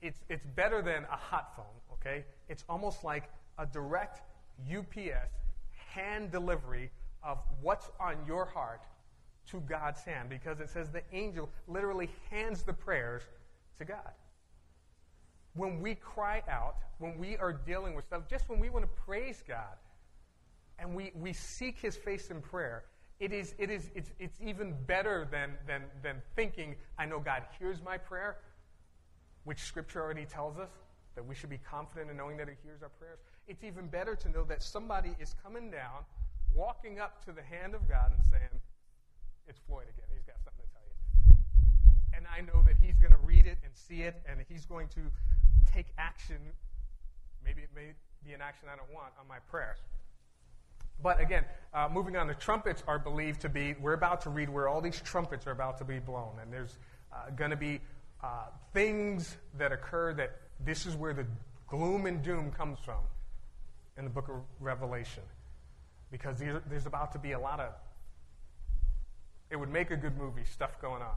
it's, 0.01 0.21
it's 0.29 0.47
better 0.55 0.83
than 0.83 1.05
a 1.05 1.17
hot 1.17 1.53
phone, 1.57 1.95
okay? 1.95 2.25
It's 2.49 2.65
almost 2.69 3.05
like 3.05 3.25
a 3.59 3.67
direct 3.67 4.23
UPS 4.71 5.33
hand 5.95 6.31
delivery 6.31 6.91
of 7.23 7.39
what's 7.61 7.91
on 8.01 8.17
your 8.27 8.45
heart 8.45 8.83
to 9.51 9.61
God's 9.61 10.03
hand 10.03 10.29
because 10.29 10.61
it 10.61 10.69
says 10.71 10.91
the 10.91 11.03
angel 11.13 11.49
literally 11.69 12.11
hands 12.31 12.63
the 12.63 12.73
prayers 12.73 13.23
to 13.79 13.85
God. 13.85 14.13
When 15.55 15.81
we 15.81 15.95
cry 15.95 16.43
out, 16.49 16.77
when 16.99 17.19
we 17.19 17.37
are 17.37 17.53
dealing 17.53 17.95
with 17.95 18.05
stuff, 18.07 18.23
just 18.29 18.49
when 18.49 18.59
we 18.59 18.71
want 18.71 18.85
to 18.85 19.03
praise 19.05 19.43
God 19.47 19.77
and 20.79 20.95
we, 20.95 21.13
we 21.15 21.33
seek 21.33 21.79
his 21.79 21.97
face 21.97 22.31
in 22.31 22.41
prayer, 22.41 22.85
it 23.21 23.33
is, 23.33 23.55
it 23.59 23.71
is, 23.71 23.91
it's, 23.95 24.11
it's 24.19 24.39
even 24.41 24.75
better 24.87 25.29
than, 25.31 25.53
than, 25.67 25.83
than 26.03 26.17
thinking, 26.35 26.75
I 26.99 27.07
know 27.07 27.21
God 27.21 27.43
hears 27.59 27.83
my 27.85 27.99
prayer, 27.99 28.39
which 29.45 29.61
Scripture 29.61 30.03
already 30.03 30.25
tells 30.25 30.59
us 30.59 30.71
that 31.15 31.27
we 31.27 31.35
should 31.35 31.51
be 31.51 31.59
confident 31.59 32.11
in 32.11 32.17
knowing 32.17 32.37
that 32.37 32.49
He 32.49 32.55
hears 32.63 32.83
our 32.83 32.89
prayers. 32.89 33.19
It's 33.49 33.65
even 33.65 33.87
better 33.87 34.15
to 34.17 34.29
know 34.29 34.45
that 34.45 34.63
somebody 34.63 35.15
is 35.21 35.35
coming 35.43 35.71
down, 35.71 36.05
walking 36.55 37.01
up 37.01 37.25
to 37.27 37.33
the 37.33 37.43
hand 37.43 37.75
of 37.75 37.89
God 37.89 38.13
and 38.15 38.25
saying, 38.31 38.61
It's 39.49 39.59
Floyd 39.67 39.85
again. 39.85 40.07
He's 40.13 40.25
got 40.25 40.37
something 40.45 40.65
to 40.65 40.73
tell 40.73 40.87
you. 40.87 40.97
And 42.17 42.27
I 42.31 42.41
know 42.41 42.63
that 42.67 42.77
He's 42.81 42.99
going 42.99 43.13
to 43.13 43.23
read 43.25 43.47
it 43.47 43.59
and 43.65 43.73
see 43.75 44.03
it, 44.03 44.23
and 44.29 44.41
He's 44.49 44.65
going 44.65 44.89
to 44.89 45.01
take 45.73 45.87
action. 45.99 46.39
Maybe 47.45 47.63
it 47.63 47.71
may 47.75 47.93
be 48.25 48.33
an 48.33 48.41
action 48.41 48.69
I 48.73 48.77
don't 48.77 48.93
want 48.95 49.13
on 49.21 49.27
my 49.27 49.39
prayers. 49.51 49.79
But 51.03 51.21
again, 51.21 51.45
uh, 51.75 51.89
moving 51.93 52.17
on, 52.17 52.29
the 52.29 52.35
trumpets 52.35 52.83
are 52.87 52.99
believed 52.99 53.41
to 53.41 53.49
be, 53.49 53.75
we're 53.81 53.95
about 53.95 54.21
to 54.23 54.31
read 54.31 54.49
where 54.49 54.69
all 54.69 54.81
these 54.81 55.01
trumpets 55.01 55.47
are 55.47 55.51
about 55.51 55.79
to 55.79 55.85
be 55.85 55.99
blown. 55.99 56.39
And 56.41 56.53
there's 56.53 56.79
uh, 57.13 57.31
going 57.35 57.51
to 57.51 57.57
be 57.57 57.81
uh, 58.23 58.47
things 58.73 59.37
that 59.59 59.73
occur 59.73 60.15
that 60.15 60.37
this 60.65 60.87
is 60.87 60.95
where 60.95 61.13
the 61.13 61.27
gloom 61.67 62.07
and 62.07 62.23
doom 62.23 62.51
comes 62.51 62.79
from 62.79 63.01
in 63.97 64.05
the 64.05 64.11
book 64.11 64.29
of 64.29 64.37
Revelation. 64.61 65.23
Because 66.11 66.39
there's 66.39 66.87
about 66.87 67.13
to 67.13 67.19
be 67.19 67.33
a 67.33 67.39
lot 67.39 67.59
of, 67.59 67.73
it 69.51 69.57
would 69.57 69.71
make 69.71 69.91
a 69.91 69.97
good 69.97 70.17
movie, 70.17 70.45
stuff 70.45 70.81
going 70.81 71.03
on. 71.03 71.15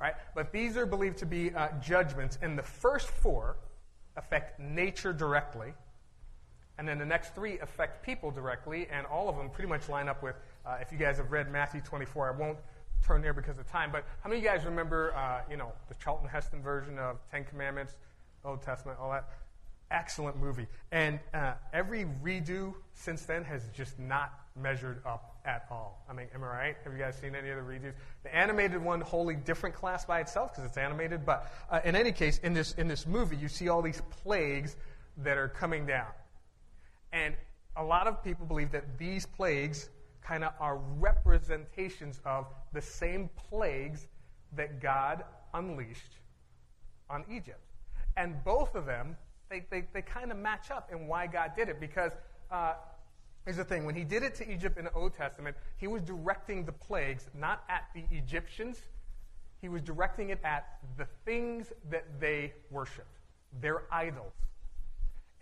Right? 0.00 0.14
But 0.34 0.52
these 0.52 0.76
are 0.76 0.86
believed 0.86 1.18
to 1.18 1.26
be 1.26 1.54
uh, 1.54 1.68
judgments, 1.80 2.38
and 2.42 2.58
the 2.58 2.62
first 2.62 3.08
four 3.08 3.56
affect 4.16 4.58
nature 4.58 5.12
directly, 5.12 5.72
and 6.78 6.88
then 6.88 6.98
the 6.98 7.06
next 7.06 7.34
three 7.34 7.60
affect 7.60 8.04
people 8.04 8.32
directly, 8.32 8.88
and 8.90 9.06
all 9.06 9.28
of 9.28 9.36
them 9.36 9.48
pretty 9.50 9.68
much 9.68 9.88
line 9.88 10.08
up 10.08 10.22
with, 10.22 10.34
uh, 10.66 10.78
if 10.80 10.90
you 10.90 10.98
guys 10.98 11.18
have 11.18 11.30
read 11.30 11.50
Matthew 11.50 11.80
24, 11.80 12.34
I 12.34 12.36
won't 12.36 12.58
turn 13.04 13.22
there 13.22 13.32
because 13.32 13.58
of 13.58 13.66
time, 13.70 13.90
but 13.92 14.04
how 14.22 14.28
many 14.28 14.38
of 14.38 14.44
you 14.44 14.50
guys 14.50 14.64
remember, 14.64 15.14
uh, 15.14 15.40
you 15.50 15.56
know, 15.56 15.72
the 15.88 15.94
Charlton 15.94 16.28
Heston 16.28 16.62
version 16.62 16.98
of 16.98 17.18
Ten 17.30 17.44
Commandments? 17.44 17.94
Old 18.44 18.62
Testament, 18.62 18.98
all 19.00 19.10
that. 19.10 19.28
Excellent 19.90 20.36
movie. 20.36 20.66
And 20.92 21.18
uh, 21.32 21.54
every 21.72 22.06
redo 22.22 22.74
since 22.94 23.22
then 23.22 23.44
has 23.44 23.68
just 23.74 23.98
not 23.98 24.32
measured 24.56 25.02
up 25.06 25.36
at 25.44 25.66
all. 25.70 26.04
I 26.08 26.12
mean, 26.12 26.26
am 26.34 26.42
I 26.42 26.46
right? 26.46 26.76
Have 26.84 26.92
you 26.92 26.98
guys 26.98 27.16
seen 27.16 27.34
any 27.34 27.50
of 27.50 27.56
the 27.56 27.62
redos? 27.62 27.92
The 28.22 28.34
animated 28.34 28.82
one, 28.82 29.00
wholly 29.00 29.34
different 29.34 29.74
class 29.74 30.04
by 30.04 30.20
itself 30.20 30.52
because 30.52 30.64
it's 30.64 30.78
animated. 30.78 31.24
But 31.26 31.52
uh, 31.70 31.80
in 31.84 31.96
any 31.96 32.12
case, 32.12 32.38
in 32.38 32.54
this 32.54 32.72
in 32.72 32.88
this 32.88 33.06
movie, 33.06 33.36
you 33.36 33.48
see 33.48 33.68
all 33.68 33.82
these 33.82 34.02
plagues 34.22 34.76
that 35.18 35.36
are 35.36 35.48
coming 35.48 35.86
down, 35.86 36.08
and 37.12 37.34
a 37.76 37.84
lot 37.84 38.06
of 38.06 38.22
people 38.22 38.46
believe 38.46 38.72
that 38.72 38.98
these 38.98 39.26
plagues 39.26 39.90
kind 40.24 40.42
of 40.42 40.52
are 40.58 40.78
representations 40.98 42.20
of 42.24 42.46
the 42.72 42.80
same 42.80 43.28
plagues 43.50 44.06
that 44.56 44.80
God 44.80 45.24
unleashed 45.52 46.16
on 47.10 47.24
Egypt. 47.30 47.60
And 48.16 48.42
both 48.44 48.74
of 48.74 48.86
them, 48.86 49.16
they, 49.50 49.64
they, 49.70 49.84
they 49.92 50.02
kind 50.02 50.30
of 50.30 50.38
match 50.38 50.70
up 50.70 50.90
in 50.92 51.06
why 51.06 51.26
God 51.26 51.52
did 51.56 51.68
it. 51.68 51.80
Because 51.80 52.12
uh, 52.50 52.74
here's 53.44 53.56
the 53.56 53.64
thing 53.64 53.84
when 53.84 53.94
he 53.94 54.04
did 54.04 54.22
it 54.22 54.34
to 54.36 54.50
Egypt 54.50 54.78
in 54.78 54.84
the 54.84 54.92
Old 54.92 55.14
Testament, 55.14 55.56
he 55.76 55.86
was 55.86 56.02
directing 56.02 56.64
the 56.64 56.72
plagues 56.72 57.26
not 57.38 57.64
at 57.68 57.84
the 57.94 58.04
Egyptians, 58.10 58.80
he 59.60 59.68
was 59.68 59.82
directing 59.82 60.30
it 60.30 60.40
at 60.44 60.78
the 60.96 61.06
things 61.24 61.72
that 61.90 62.04
they 62.20 62.52
worshiped, 62.70 63.18
their 63.60 63.82
idols. 63.90 64.32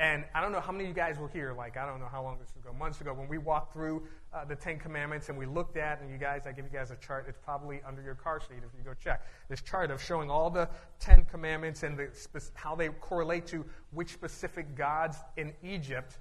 And 0.03 0.25
I 0.35 0.41
don't 0.41 0.51
know 0.51 0.61
how 0.61 0.73
many 0.73 0.83
of 0.83 0.89
you 0.89 0.95
guys 0.97 1.17
were 1.17 1.29
here, 1.29 1.55
like, 1.57 1.77
I 1.77 1.87
don't 1.87 2.01
know 2.01 2.09
how 2.11 2.25
long 2.25 2.37
this 2.41 2.51
ago, 2.57 2.75
months 2.77 3.01
ago, 3.01 3.15
when 3.15 3.29
we 3.29 3.39
walked 3.39 3.73
through 3.73 4.03
uh, 4.35 4.45
the 4.45 4.57
Ten 4.57 4.77
Commandments 4.77 5.29
and 5.29 5.39
we 5.39 5.47
looked 5.47 5.77
at, 5.77 6.01
and 6.01 6.11
you 6.11 6.19
guys, 6.19 6.45
I 6.45 6.51
give 6.51 6.65
you 6.65 6.77
guys 6.77 6.91
a 6.91 6.97
chart, 6.97 7.27
it's 7.29 7.39
probably 7.39 7.81
under 7.87 8.03
your 8.03 8.17
car 8.17 8.41
seat 8.41 8.57
if 8.57 8.77
you 8.77 8.83
go 8.85 8.95
check. 8.95 9.25
This 9.49 9.63
chart 9.63 9.93
of 9.93 10.03
showing 10.03 10.29
all 10.29 10.51
the 10.51 10.69
Ten 10.99 11.25
Commandments 11.27 11.85
and 11.85 11.97
the, 11.97 12.11
how 12.55 12.75
they 12.75 12.89
correlate 12.89 13.47
to 13.47 13.65
which 13.93 14.13
specific 14.13 14.75
gods 14.75 15.19
in 15.37 15.53
Egypt 15.63 16.19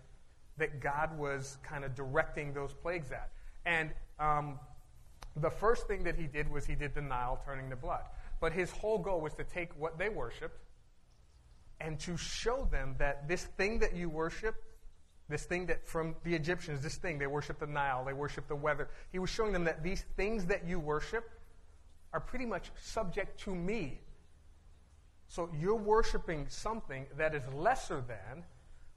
that 0.58 0.80
God 0.80 1.18
was 1.18 1.58
kind 1.64 1.84
of 1.84 1.96
directing 1.96 2.54
those 2.54 2.74
plagues 2.74 3.12
at. 3.12 3.32
And 3.66 3.90
um, 4.20 4.60
the 5.38 5.50
first 5.50 5.88
thing 5.88 6.04
that 6.04 6.16
he 6.16 6.28
did 6.28 6.52
was 6.52 6.68
he 6.68 6.76
did 6.76 6.94
the 6.94 7.02
Nile 7.02 7.42
turning 7.44 7.72
to 7.72 7.76
blood. 7.76 8.04
But 8.42 8.54
his 8.54 8.70
whole 8.70 9.00
goal 9.00 9.22
was 9.22 9.34
to 9.34 9.44
take 9.44 9.72
what 9.76 9.98
they 9.98 10.10
worshiped 10.10 10.60
and 11.84 12.00
to 12.02 12.18
show 12.18 12.68
them 12.72 12.96
that 13.00 13.28
this 13.28 13.44
thing 13.58 13.80
that 13.80 13.96
you 13.96 14.10
worship, 14.10 14.56
this 15.30 15.46
thing 15.46 15.66
that 15.68 15.88
from 15.88 16.16
the 16.24 16.34
Egyptians, 16.34 16.82
this 16.82 16.96
thing, 16.96 17.18
they 17.18 17.28
worship 17.28 17.60
the 17.60 17.68
Nile, 17.68 18.04
they 18.06 18.14
worship 18.14 18.48
the 18.48 18.56
weather. 18.56 18.90
He 19.12 19.20
was 19.20 19.30
showing 19.30 19.54
them 19.54 19.64
that 19.66 19.84
these 19.84 20.06
things 20.16 20.46
that 20.46 20.66
you 20.66 20.80
worship 20.80 21.30
are 22.14 22.20
pretty 22.20 22.46
much 22.46 22.72
subject 22.82 23.40
to 23.42 23.56
me. 23.56 24.00
So 25.28 25.50
you're 25.58 25.76
worshiping 25.76 26.46
something 26.50 27.06
that 27.18 27.34
is 27.34 27.44
lesser 27.54 28.04
than 28.06 28.44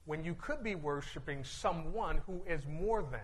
when 0.05 0.25
you 0.25 0.35
could 0.35 0.63
be 0.63 0.75
worshiping 0.75 1.45
someone 1.45 2.21
who 2.27 2.43
is 2.47 2.67
more 2.67 3.03
than. 3.03 3.21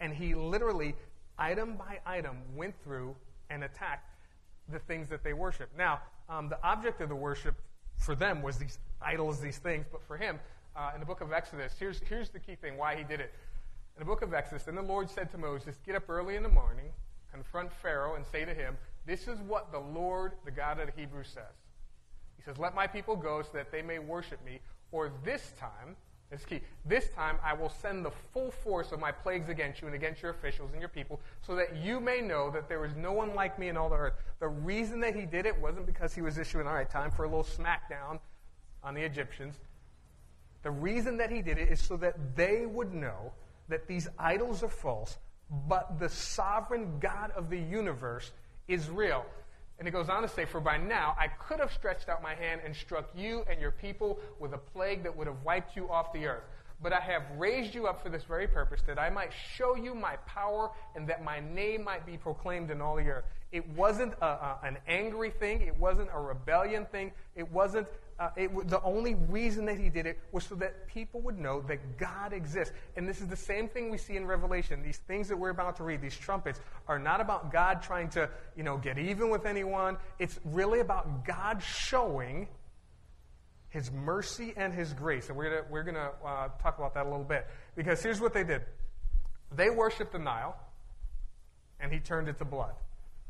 And 0.00 0.12
he 0.12 0.34
literally, 0.34 0.96
item 1.38 1.76
by 1.76 2.00
item, 2.04 2.38
went 2.54 2.74
through 2.82 3.14
and 3.50 3.62
attacked 3.62 4.10
the 4.68 4.80
things 4.80 5.08
that 5.10 5.22
they 5.22 5.32
worship. 5.32 5.70
Now, 5.78 6.00
um, 6.28 6.48
the 6.48 6.58
object 6.66 7.00
of 7.00 7.08
the 7.08 7.14
worship 7.14 7.54
for 7.96 8.14
them 8.14 8.42
was 8.42 8.58
these 8.58 8.78
idols, 9.00 9.40
these 9.40 9.58
things, 9.58 9.86
but 9.90 10.02
for 10.02 10.16
him, 10.16 10.38
uh, 10.76 10.90
in 10.94 11.00
the 11.00 11.06
book 11.06 11.20
of 11.20 11.32
Exodus, 11.32 11.74
here's, 11.78 12.00
here's 12.08 12.30
the 12.30 12.38
key 12.38 12.54
thing 12.54 12.76
why 12.76 12.96
he 12.96 13.04
did 13.04 13.20
it. 13.20 13.32
In 13.96 14.00
the 14.00 14.04
book 14.04 14.22
of 14.22 14.34
Exodus, 14.34 14.64
then 14.64 14.74
the 14.74 14.82
Lord 14.82 15.08
said 15.08 15.30
to 15.30 15.38
Moses, 15.38 15.76
Get 15.86 15.94
up 15.94 16.08
early 16.08 16.36
in 16.36 16.42
the 16.42 16.48
morning, 16.48 16.86
confront 17.32 17.72
Pharaoh, 17.72 18.16
and 18.16 18.26
say 18.26 18.44
to 18.44 18.52
him, 18.52 18.76
This 19.06 19.28
is 19.28 19.38
what 19.40 19.70
the 19.70 19.78
Lord, 19.78 20.32
the 20.44 20.50
God 20.50 20.80
of 20.80 20.86
the 20.86 21.00
Hebrews, 21.00 21.28
says. 21.32 21.44
He 22.36 22.42
says, 22.42 22.58
Let 22.58 22.74
my 22.74 22.88
people 22.88 23.14
go 23.14 23.42
so 23.42 23.50
that 23.54 23.70
they 23.70 23.82
may 23.82 24.00
worship 24.00 24.44
me, 24.44 24.60
or 24.90 25.12
this 25.24 25.52
time, 25.58 25.96
this 26.30 26.44
key. 26.44 26.60
This 26.84 27.08
time 27.10 27.38
I 27.44 27.54
will 27.54 27.68
send 27.68 28.04
the 28.04 28.10
full 28.32 28.50
force 28.50 28.92
of 28.92 29.00
my 29.00 29.12
plagues 29.12 29.48
against 29.48 29.80
you 29.80 29.86
and 29.86 29.94
against 29.94 30.22
your 30.22 30.32
officials 30.32 30.72
and 30.72 30.80
your 30.80 30.88
people, 30.88 31.20
so 31.42 31.54
that 31.54 31.76
you 31.76 32.00
may 32.00 32.20
know 32.20 32.50
that 32.50 32.68
there 32.68 32.84
is 32.84 32.94
no 32.96 33.12
one 33.12 33.34
like 33.34 33.58
me 33.58 33.68
in 33.68 33.76
all 33.76 33.88
the 33.88 33.96
earth. 33.96 34.14
The 34.40 34.48
reason 34.48 35.00
that 35.00 35.14
he 35.14 35.26
did 35.26 35.46
it 35.46 35.58
wasn't 35.60 35.86
because 35.86 36.14
he 36.14 36.22
was 36.22 36.38
issuing, 36.38 36.66
all 36.66 36.74
right, 36.74 36.88
time 36.88 37.10
for 37.10 37.24
a 37.24 37.28
little 37.28 37.44
smackdown 37.44 38.18
on 38.82 38.94
the 38.94 39.02
Egyptians. 39.02 39.54
The 40.62 40.70
reason 40.70 41.18
that 41.18 41.30
he 41.30 41.42
did 41.42 41.58
it 41.58 41.68
is 41.68 41.80
so 41.80 41.96
that 41.98 42.36
they 42.36 42.66
would 42.66 42.94
know 42.94 43.32
that 43.68 43.86
these 43.86 44.08
idols 44.18 44.62
are 44.62 44.68
false, 44.68 45.18
but 45.68 45.98
the 45.98 46.08
sovereign 46.08 46.98
God 47.00 47.30
of 47.36 47.50
the 47.50 47.58
universe 47.58 48.32
is 48.66 48.88
real. 48.88 49.24
And 49.78 49.88
it 49.88 49.90
goes 49.90 50.08
on 50.08 50.22
to 50.22 50.28
say, 50.28 50.44
For 50.44 50.60
by 50.60 50.76
now 50.76 51.16
I 51.18 51.28
could 51.28 51.60
have 51.60 51.72
stretched 51.72 52.08
out 52.08 52.22
my 52.22 52.34
hand 52.34 52.60
and 52.64 52.74
struck 52.74 53.10
you 53.14 53.44
and 53.50 53.60
your 53.60 53.72
people 53.72 54.20
with 54.38 54.52
a 54.52 54.58
plague 54.58 55.02
that 55.02 55.16
would 55.16 55.26
have 55.26 55.42
wiped 55.44 55.76
you 55.76 55.90
off 55.90 56.12
the 56.12 56.26
earth. 56.26 56.44
But 56.82 56.92
I 56.92 57.00
have 57.00 57.22
raised 57.38 57.74
you 57.74 57.86
up 57.86 58.02
for 58.02 58.08
this 58.08 58.24
very 58.24 58.46
purpose, 58.46 58.82
that 58.86 58.98
I 58.98 59.08
might 59.08 59.32
show 59.56 59.74
you 59.74 59.94
my 59.94 60.16
power 60.26 60.70
and 60.94 61.08
that 61.08 61.24
my 61.24 61.40
name 61.40 61.82
might 61.84 62.04
be 62.04 62.16
proclaimed 62.16 62.70
in 62.70 62.80
all 62.80 62.96
the 62.96 63.08
earth. 63.08 63.24
It 63.52 63.66
wasn't 63.70 64.14
a, 64.20 64.26
a, 64.26 64.58
an 64.64 64.76
angry 64.86 65.30
thing. 65.30 65.62
It 65.62 65.76
wasn't 65.78 66.10
a 66.12 66.20
rebellion 66.20 66.86
thing. 66.86 67.12
It 67.36 67.50
wasn't 67.50 67.86
uh, 68.18 68.30
it, 68.36 68.68
the 68.68 68.80
only 68.82 69.14
reason 69.14 69.64
that 69.66 69.78
he 69.78 69.88
did 69.88 70.06
it 70.06 70.18
was 70.30 70.44
so 70.44 70.54
that 70.56 70.86
people 70.86 71.20
would 71.22 71.38
know 71.38 71.60
that 71.62 71.98
God 71.98 72.32
exists. 72.32 72.72
And 72.96 73.08
this 73.08 73.20
is 73.20 73.28
the 73.28 73.36
same 73.36 73.68
thing 73.68 73.90
we 73.90 73.98
see 73.98 74.16
in 74.16 74.26
Revelation. 74.26 74.82
These 74.82 74.98
things 75.08 75.28
that 75.28 75.36
we're 75.36 75.50
about 75.50 75.76
to 75.76 75.84
read, 75.84 76.00
these 76.00 76.16
trumpets, 76.16 76.60
are 76.86 76.98
not 76.98 77.20
about 77.20 77.52
God 77.52 77.82
trying 77.82 78.08
to, 78.10 78.28
you 78.56 78.62
know, 78.62 78.76
get 78.76 78.98
even 78.98 79.30
with 79.30 79.46
anyone. 79.46 79.96
It's 80.18 80.38
really 80.44 80.80
about 80.80 81.24
God 81.24 81.62
showing 81.62 82.48
his 83.68 83.90
mercy 83.90 84.54
and 84.56 84.72
his 84.72 84.92
grace. 84.92 85.28
And 85.28 85.36
we're 85.36 85.50
going 85.50 85.70
we're 85.70 85.82
gonna, 85.82 86.10
uh, 86.24 86.48
talk 86.62 86.78
about 86.78 86.94
that 86.94 87.06
a 87.06 87.10
little 87.10 87.24
bit. 87.24 87.46
Because 87.74 88.02
here's 88.02 88.20
what 88.20 88.32
they 88.32 88.44
did 88.44 88.62
they 89.52 89.70
worshiped 89.70 90.12
the 90.12 90.18
Nile, 90.18 90.56
and 91.80 91.92
he 91.92 91.98
turned 91.98 92.28
it 92.28 92.38
to 92.38 92.44
blood. 92.44 92.74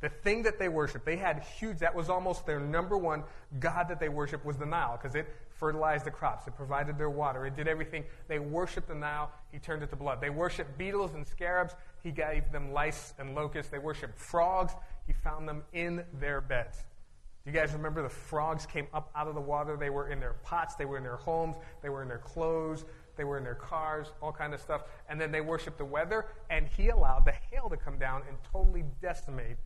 The 0.05 0.11
thing 0.11 0.43
that 0.43 0.59
they 0.59 0.69
worshiped, 0.69 1.07
they 1.07 1.17
had 1.17 1.43
huge, 1.43 1.79
that 1.79 1.95
was 1.95 2.11
almost 2.11 2.45
their 2.45 2.61
number 2.61 2.99
one 2.99 3.23
God 3.59 3.89
that 3.89 3.99
they 3.99 4.11
worshiped 4.11 4.45
was 4.45 4.59
the 4.59 4.67
Nile 4.67 4.99
because 5.01 5.15
it 5.15 5.27
fertilized 5.49 6.05
the 6.05 6.11
crops. 6.11 6.47
It 6.47 6.55
provided 6.55 6.99
their 6.99 7.09
water. 7.09 7.47
It 7.47 7.57
did 7.57 7.67
everything. 7.67 8.05
They 8.29 8.39
worshiped 8.39 8.89
the 8.89 8.95
Nile. 8.95 9.33
He 9.51 9.59
turned 9.59 9.83
it 9.83 9.89
to 9.89 9.97
blood. 9.97 10.21
They 10.21 10.29
worshiped 10.29 10.77
beetles 10.77 11.15
and 11.15 11.27
scarabs. 11.27 11.75
He 12.03 12.11
gave 12.11 12.53
them 12.53 12.71
lice 12.71 13.15
and 13.19 13.35
locusts. 13.35 13.73
They 13.73 13.79
worshiped 13.79 14.19
frogs. 14.19 14.75
He 15.07 15.15
found 15.15 15.49
them 15.49 15.63
in 15.73 16.05
their 16.21 16.43
beds. 16.43 16.85
Do 17.43 17.51
you 17.51 17.59
guys 17.59 17.73
remember 17.73 18.03
the 18.03 18.11
frogs 18.11 18.67
came 18.67 18.89
up 18.93 19.11
out 19.17 19.27
of 19.27 19.35
the 19.35 19.41
water? 19.41 19.75
They 19.75 19.89
were 19.89 20.11
in 20.11 20.21
their 20.21 20.35
pots. 20.45 20.75
They 20.75 20.85
were 20.85 20.99
in 20.99 21.03
their 21.03 21.17
homes. 21.17 21.57
They 21.81 21.89
were 21.89 22.03
in 22.03 22.09
their 22.09 22.19
clothes. 22.19 22.85
They 23.17 23.25
were 23.25 23.39
in 23.39 23.45
their 23.45 23.55
cars, 23.55 24.09
all 24.21 24.33
kind 24.33 24.53
of 24.53 24.61
stuff. 24.61 24.83
And 25.09 25.19
then 25.19 25.33
they 25.33 25.41
worshiped 25.41 25.79
the 25.79 25.85
weather, 25.87 26.27
and 26.51 26.67
he 26.67 26.91
allowed 26.91 27.25
the 27.25 27.33
hail 27.51 27.71
to 27.71 27.77
come 27.79 27.97
down 27.97 28.21
and 28.29 28.37
totally 28.53 28.85
decimate 29.01 29.57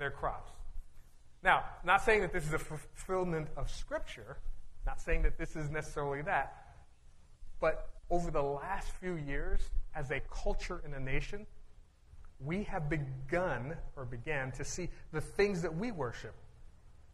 their 0.00 0.10
crops. 0.10 0.50
Now, 1.42 1.64
not 1.84 2.02
saying 2.02 2.22
that 2.22 2.32
this 2.32 2.46
is 2.46 2.52
a 2.52 2.58
fulfillment 2.58 3.48
of 3.56 3.70
Scripture, 3.70 4.38
not 4.84 5.00
saying 5.00 5.22
that 5.22 5.38
this 5.38 5.54
is 5.54 5.70
necessarily 5.70 6.22
that, 6.22 6.56
but 7.60 7.88
over 8.10 8.30
the 8.30 8.42
last 8.42 8.90
few 9.00 9.14
years, 9.14 9.60
as 9.94 10.10
a 10.10 10.20
culture 10.30 10.82
and 10.84 10.94
a 10.94 11.00
nation, 11.00 11.46
we 12.40 12.64
have 12.64 12.88
begun 12.88 13.76
or 13.96 14.04
began 14.04 14.50
to 14.52 14.64
see 14.64 14.88
the 15.12 15.20
things 15.20 15.62
that 15.62 15.74
we 15.74 15.92
worship 15.92 16.34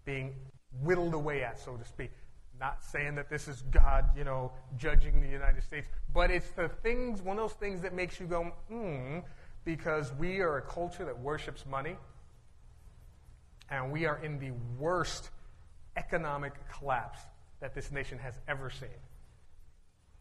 being 0.05 0.35
whittled 0.83 1.15
away 1.15 1.43
at, 1.43 1.59
so 1.59 1.77
to 1.77 1.85
speak. 1.85 2.11
Not 2.59 2.83
saying 2.83 3.17
that 3.17 3.29
this 3.29 3.49
is 3.49 3.63
God, 3.71 4.07
you 4.17 4.25
know, 4.25 4.53
judging 4.79 5.21
the 5.21 5.29
United 5.29 5.63
States, 5.63 5.89
but 6.15 6.31
it's 6.31 6.51
the 6.53 6.69
things, 6.69 7.21
one 7.21 7.39
of 7.39 7.51
those 7.51 7.59
things 7.59 7.83
that 7.83 7.93
makes 7.93 8.19
you 8.19 8.27
go, 8.27 8.53
hmm, 8.69 9.19
because 9.65 10.13
we 10.15 10.41
are 10.41 10.57
a 10.57 10.63
culture 10.63 11.05
that 11.05 11.19
worships 11.19 11.67
money, 11.67 11.97
and 13.71 13.93
we 13.93 14.07
are 14.07 14.19
in 14.23 14.39
the 14.39 14.53
worst 14.79 15.31
economic 15.97 16.53
collapse 16.79 17.19
that 17.61 17.75
this 17.75 17.91
nation 17.91 18.19
has 18.19 18.35
ever 18.49 18.71
seen. 18.71 18.89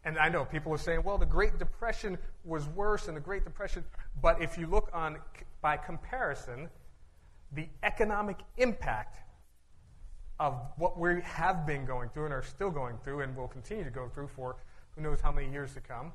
And 0.04 0.18
I 0.20 0.30
know 0.30 0.46
people 0.46 0.72
are 0.72 0.78
saying, 0.78 1.04
well, 1.04 1.18
the 1.18 1.26
Great 1.26 1.58
Depression 1.58 2.18
was 2.44 2.68
worse 2.68 3.08
than 3.08 3.16
the 3.16 3.22
Great 3.22 3.44
Depression. 3.44 3.84
But 4.22 4.42
if 4.42 4.58
you 4.58 4.68
look 4.68 4.90
on, 4.94 5.18
by 5.62 5.78
comparison, 5.78 6.70
the 7.52 7.68
economic 7.82 8.38
impact 8.58 9.18
of 10.40 10.60
what 10.78 11.00
we 11.00 11.22
have 11.22 11.66
been 11.66 11.86
going 11.86 12.10
through 12.10 12.26
and 12.26 12.34
are 12.34 12.44
still 12.44 12.70
going 12.70 12.98
through 13.04 13.22
and 13.22 13.36
will 13.36 13.48
continue 13.48 13.84
to 13.84 13.90
go 13.90 14.10
through 14.14 14.28
for 14.28 14.58
who 14.96 15.02
knows 15.02 15.22
how 15.22 15.32
many 15.32 15.50
years 15.52 15.74
to 15.74 15.82
come 15.82 16.12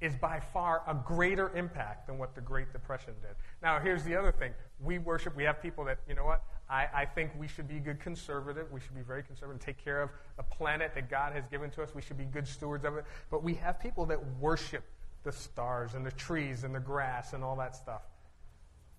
is 0.00 0.16
by 0.16 0.40
far 0.40 0.82
a 0.86 0.94
greater 0.94 1.54
impact 1.54 2.06
than 2.06 2.18
what 2.18 2.34
the 2.34 2.40
Great 2.40 2.72
Depression 2.72 3.12
did. 3.20 3.32
Now, 3.62 3.78
here's 3.78 4.02
the 4.02 4.16
other 4.16 4.32
thing. 4.32 4.52
We 4.82 4.98
worship, 4.98 5.36
we 5.36 5.44
have 5.44 5.60
people 5.60 5.84
that, 5.84 5.98
you 6.08 6.14
know 6.14 6.24
what, 6.24 6.42
I, 6.70 6.86
I 6.94 7.04
think 7.04 7.32
we 7.38 7.48
should 7.48 7.68
be 7.68 7.80
good 7.80 8.00
conservative. 8.00 8.70
We 8.72 8.80
should 8.80 8.94
be 8.94 9.02
very 9.02 9.22
conservative 9.22 9.56
and 9.56 9.60
take 9.60 9.82
care 9.82 10.00
of 10.00 10.10
the 10.36 10.42
planet 10.42 10.94
that 10.94 11.10
God 11.10 11.32
has 11.34 11.44
given 11.46 11.70
to 11.72 11.82
us. 11.82 11.94
We 11.94 12.00
should 12.00 12.16
be 12.16 12.24
good 12.24 12.46
stewards 12.46 12.84
of 12.84 12.96
it. 12.96 13.04
But 13.30 13.42
we 13.42 13.54
have 13.54 13.78
people 13.80 14.06
that 14.06 14.18
worship 14.38 14.84
the 15.22 15.32
stars 15.32 15.94
and 15.94 16.06
the 16.06 16.12
trees 16.12 16.64
and 16.64 16.74
the 16.74 16.80
grass 16.80 17.34
and 17.34 17.44
all 17.44 17.56
that 17.56 17.76
stuff. 17.76 18.02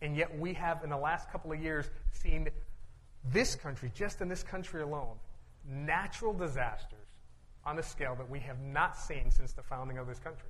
And 0.01 0.15
yet 0.15 0.37
we 0.37 0.53
have, 0.53 0.83
in 0.83 0.89
the 0.89 0.97
last 0.97 1.31
couple 1.31 1.51
of 1.51 1.61
years, 1.61 1.89
seen 2.11 2.49
this 3.31 3.55
country, 3.55 3.91
just 3.95 4.21
in 4.21 4.27
this 4.27 4.43
country 4.43 4.81
alone, 4.81 5.15
natural 5.67 6.33
disasters 6.33 6.97
on 7.65 7.79
a 7.79 7.83
scale 7.83 8.15
that 8.15 8.29
we 8.29 8.39
have 8.39 8.59
not 8.61 8.97
seen 8.97 9.31
since 9.31 9.53
the 9.53 9.63
founding 9.63 9.97
of 9.97 10.07
this 10.07 10.19
country 10.19 10.49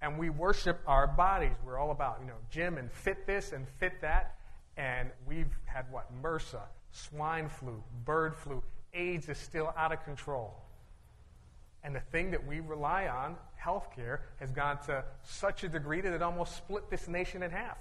and 0.00 0.18
we 0.18 0.30
worship 0.30 0.80
our 0.86 1.06
bodies. 1.06 1.56
We're 1.64 1.78
all 1.78 1.90
about, 1.90 2.18
you 2.20 2.26
know, 2.26 2.36
gym 2.50 2.78
and 2.78 2.90
fit 2.90 3.26
this 3.26 3.52
and 3.52 3.66
fit 3.78 4.00
that. 4.00 4.36
And 4.76 5.10
we've 5.26 5.58
had 5.64 5.86
what? 5.90 6.06
MRSA, 6.22 6.62
swine 6.92 7.48
flu, 7.48 7.82
bird 8.04 8.36
flu. 8.36 8.62
AIDS 8.94 9.28
is 9.28 9.38
still 9.38 9.72
out 9.76 9.92
of 9.92 10.04
control. 10.04 10.54
And 11.82 11.94
the 11.94 12.00
thing 12.00 12.30
that 12.30 12.46
we 12.46 12.60
rely 12.60 13.08
on, 13.08 13.36
healthcare, 13.60 14.20
has 14.40 14.50
gone 14.50 14.78
to 14.86 15.04
such 15.24 15.64
a 15.64 15.68
degree 15.68 16.00
that 16.00 16.12
it 16.12 16.22
almost 16.22 16.56
split 16.56 16.90
this 16.90 17.08
nation 17.08 17.42
in 17.42 17.50
half. 17.50 17.78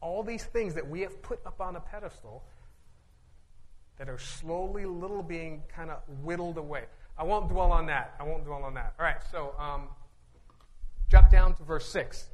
All 0.00 0.22
these 0.22 0.44
things 0.44 0.74
that 0.74 0.88
we 0.88 1.00
have 1.00 1.22
put 1.22 1.40
up 1.46 1.60
on 1.60 1.76
a 1.76 1.80
pedestal 1.80 2.44
that 3.98 4.08
are 4.08 4.18
slowly, 4.18 4.84
little 4.84 5.22
being 5.22 5.62
kind 5.74 5.90
of 5.90 5.98
whittled 6.22 6.58
away. 6.58 6.84
I 7.16 7.24
won't 7.24 7.48
dwell 7.48 7.70
on 7.72 7.86
that. 7.86 8.14
I 8.18 8.24
won't 8.24 8.44
dwell 8.44 8.62
on 8.64 8.74
that. 8.74 8.94
All 8.98 9.04
right, 9.04 9.22
so 9.30 9.54
um, 9.58 9.88
drop 11.08 11.30
down 11.30 11.54
to 11.54 11.62
verse 11.62 11.88
6. 11.88 12.28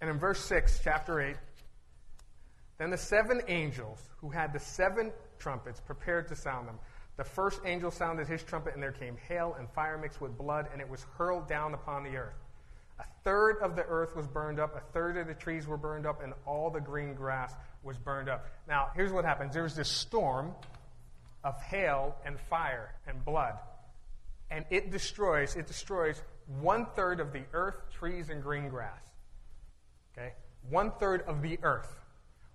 And 0.00 0.10
in 0.10 0.18
verse 0.18 0.44
6, 0.44 0.80
chapter 0.84 1.20
8, 1.20 1.36
then 2.78 2.90
the 2.90 2.98
seven 2.98 3.42
angels 3.48 3.98
who 4.18 4.30
had 4.30 4.52
the 4.52 4.60
seven 4.60 5.12
trumpets 5.38 5.80
prepared 5.80 6.28
to 6.28 6.36
sound 6.36 6.68
them. 6.68 6.78
The 7.16 7.24
first 7.24 7.60
angel 7.64 7.90
sounded 7.90 8.28
his 8.28 8.44
trumpet, 8.44 8.74
and 8.74 8.82
there 8.82 8.92
came 8.92 9.16
hail 9.28 9.56
and 9.58 9.68
fire 9.70 9.98
mixed 9.98 10.20
with 10.20 10.38
blood, 10.38 10.68
and 10.72 10.80
it 10.80 10.88
was 10.88 11.04
hurled 11.16 11.48
down 11.48 11.74
upon 11.74 12.04
the 12.04 12.16
earth. 12.16 12.36
A 13.00 13.04
third 13.24 13.58
of 13.60 13.74
the 13.74 13.84
earth 13.84 14.14
was 14.14 14.28
burned 14.28 14.60
up, 14.60 14.76
a 14.76 14.92
third 14.92 15.16
of 15.16 15.26
the 15.26 15.34
trees 15.34 15.66
were 15.66 15.76
burned 15.76 16.06
up, 16.06 16.22
and 16.22 16.32
all 16.46 16.70
the 16.70 16.80
green 16.80 17.14
grass 17.14 17.54
was 17.82 17.98
burned 17.98 18.28
up. 18.28 18.46
Now, 18.68 18.90
here's 18.94 19.12
what 19.12 19.24
happens 19.24 19.54
there 19.54 19.64
was 19.64 19.74
this 19.74 19.88
storm 19.88 20.54
of 21.44 21.60
hail 21.62 22.16
and 22.24 22.38
fire 22.38 22.94
and 23.06 23.24
blood. 23.24 23.54
And 24.50 24.64
it 24.70 24.90
destroys, 24.90 25.56
it 25.56 25.66
destroys 25.66 26.22
one 26.60 26.86
third 26.96 27.20
of 27.20 27.32
the 27.32 27.42
earth, 27.52 27.76
trees, 27.92 28.30
and 28.30 28.42
green 28.42 28.68
grass. 28.68 29.02
Okay? 30.12 30.32
One 30.70 30.92
third 30.98 31.22
of 31.22 31.42
the 31.42 31.58
earth. 31.62 31.94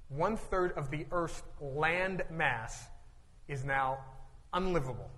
One 0.09 0.37
third 0.37 0.73
of 0.73 0.91
the 0.91 1.05
earth's 1.11 1.43
land 1.61 2.23
mass 2.29 2.87
is 3.47 3.63
now 3.63 3.99
unlivable. 4.53 5.09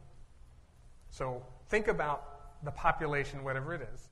So 1.10 1.43
think 1.69 1.88
about 1.88 2.63
the 2.63 2.71
population, 2.71 3.43
whatever 3.43 3.73
it 3.73 3.88
is. 3.93 4.10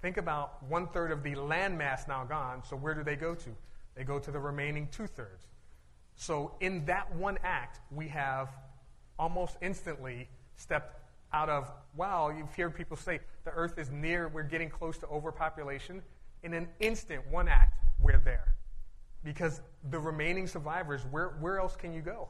Think 0.00 0.16
about 0.16 0.62
one 0.68 0.88
third 0.88 1.12
of 1.12 1.22
the 1.22 1.34
land 1.34 1.78
mass 1.78 2.06
now 2.08 2.24
gone. 2.24 2.62
So 2.68 2.76
where 2.76 2.94
do 2.94 3.02
they 3.02 3.16
go 3.16 3.34
to? 3.34 3.50
They 3.94 4.04
go 4.04 4.18
to 4.18 4.30
the 4.30 4.38
remaining 4.38 4.88
two 4.90 5.06
thirds. 5.06 5.46
So 6.16 6.54
in 6.60 6.84
that 6.86 7.14
one 7.14 7.38
act, 7.42 7.80
we 7.90 8.08
have 8.08 8.50
almost 9.18 9.56
instantly 9.62 10.28
stepped 10.56 10.96
out 11.32 11.48
of, 11.48 11.70
wow, 11.96 12.30
you've 12.30 12.54
heard 12.54 12.74
people 12.74 12.96
say 12.96 13.20
the 13.44 13.50
earth 13.50 13.78
is 13.78 13.90
near, 13.90 14.28
we're 14.28 14.42
getting 14.42 14.70
close 14.70 14.98
to 14.98 15.06
overpopulation. 15.08 16.02
In 16.42 16.54
an 16.54 16.68
instant, 16.80 17.22
one 17.30 17.48
act, 17.48 17.78
we're 18.00 18.20
there. 18.24 18.54
Because 19.24 19.60
the 19.90 19.98
remaining 19.98 20.46
survivors, 20.46 21.02
where, 21.10 21.30
where 21.40 21.58
else 21.58 21.76
can 21.76 21.92
you 21.92 22.02
go? 22.02 22.28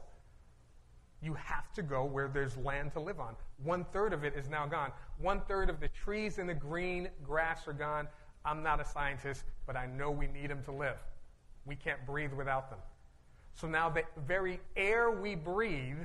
You 1.21 1.33
have 1.35 1.71
to 1.73 1.81
go 1.81 2.05
where 2.05 2.27
there's 2.27 2.57
land 2.57 2.93
to 2.93 2.99
live 2.99 3.19
on. 3.19 3.35
One 3.63 3.85
third 3.93 4.13
of 4.13 4.23
it 4.23 4.33
is 4.35 4.49
now 4.49 4.65
gone. 4.65 4.91
One 5.19 5.41
third 5.47 5.69
of 5.69 5.79
the 5.79 5.87
trees 5.89 6.37
and 6.37 6.47
the 6.47 6.53
green 6.53 7.09
grass 7.23 7.67
are 7.67 7.73
gone. 7.73 8.07
I'm 8.43 8.63
not 8.63 8.79
a 8.79 8.85
scientist, 8.85 9.43
but 9.65 9.75
I 9.75 9.87
know 9.87 10.11
we 10.11 10.27
need 10.27 10.49
them 10.49 10.63
to 10.65 10.71
live. 10.71 10.97
We 11.65 11.75
can't 11.75 12.05
breathe 12.05 12.31
without 12.33 12.69
them. 12.69 12.79
So 13.53 13.67
now 13.67 13.89
the 13.89 14.03
very 14.25 14.59
air 14.75 15.11
we 15.11 15.35
breathe 15.35 15.97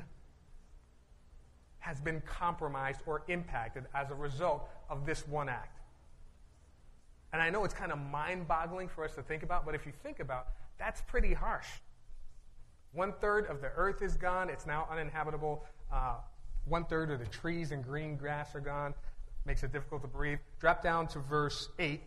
has 1.91 2.01
been 2.01 2.21
compromised 2.21 3.01
or 3.05 3.25
impacted 3.27 3.85
as 3.97 4.13
a 4.13 4.15
result 4.15 4.69
of 4.89 5.05
this 5.05 5.27
one 5.27 5.49
act. 5.49 5.81
And 7.33 7.43
I 7.43 7.51
know 7.51 7.65
it's 7.65 7.75
kind 7.75 7.91
of 7.91 7.99
mind 7.99 8.47
boggling 8.47 8.87
for 8.87 9.05
us 9.05 9.17
to 9.17 9.23
think 9.23 9.43
about, 9.43 9.67
but 9.67 9.75
if 9.75 9.85
you 9.87 9.93
think 10.05 10.21
about 10.21 10.47
that's 10.79 11.01
pretty 11.01 11.35
harsh. 11.35 11.67
One 12.93 13.13
third 13.21 13.47
of 13.47 13.61
the 13.61 13.73
earth 13.75 14.03
is 14.03 14.17
gone, 14.17 14.51
it's 14.51 14.67
now 14.67 14.87
uninhabitable. 14.89 15.65
Uh, 15.93 16.19
one 16.65 16.85
third 16.85 17.11
of 17.11 17.19
the 17.19 17.27
trees 17.27 17.73
and 17.73 17.83
green 17.83 18.17
grass 18.17 18.55
are 18.55 18.61
gone, 18.61 18.95
makes 19.45 19.65
it 19.65 19.73
difficult 19.73 20.03
to 20.03 20.09
breathe. 20.09 20.39
Drop 20.61 20.85
down 20.85 21.09
to 21.09 21.19
verse 21.19 21.71
8. 21.81 22.01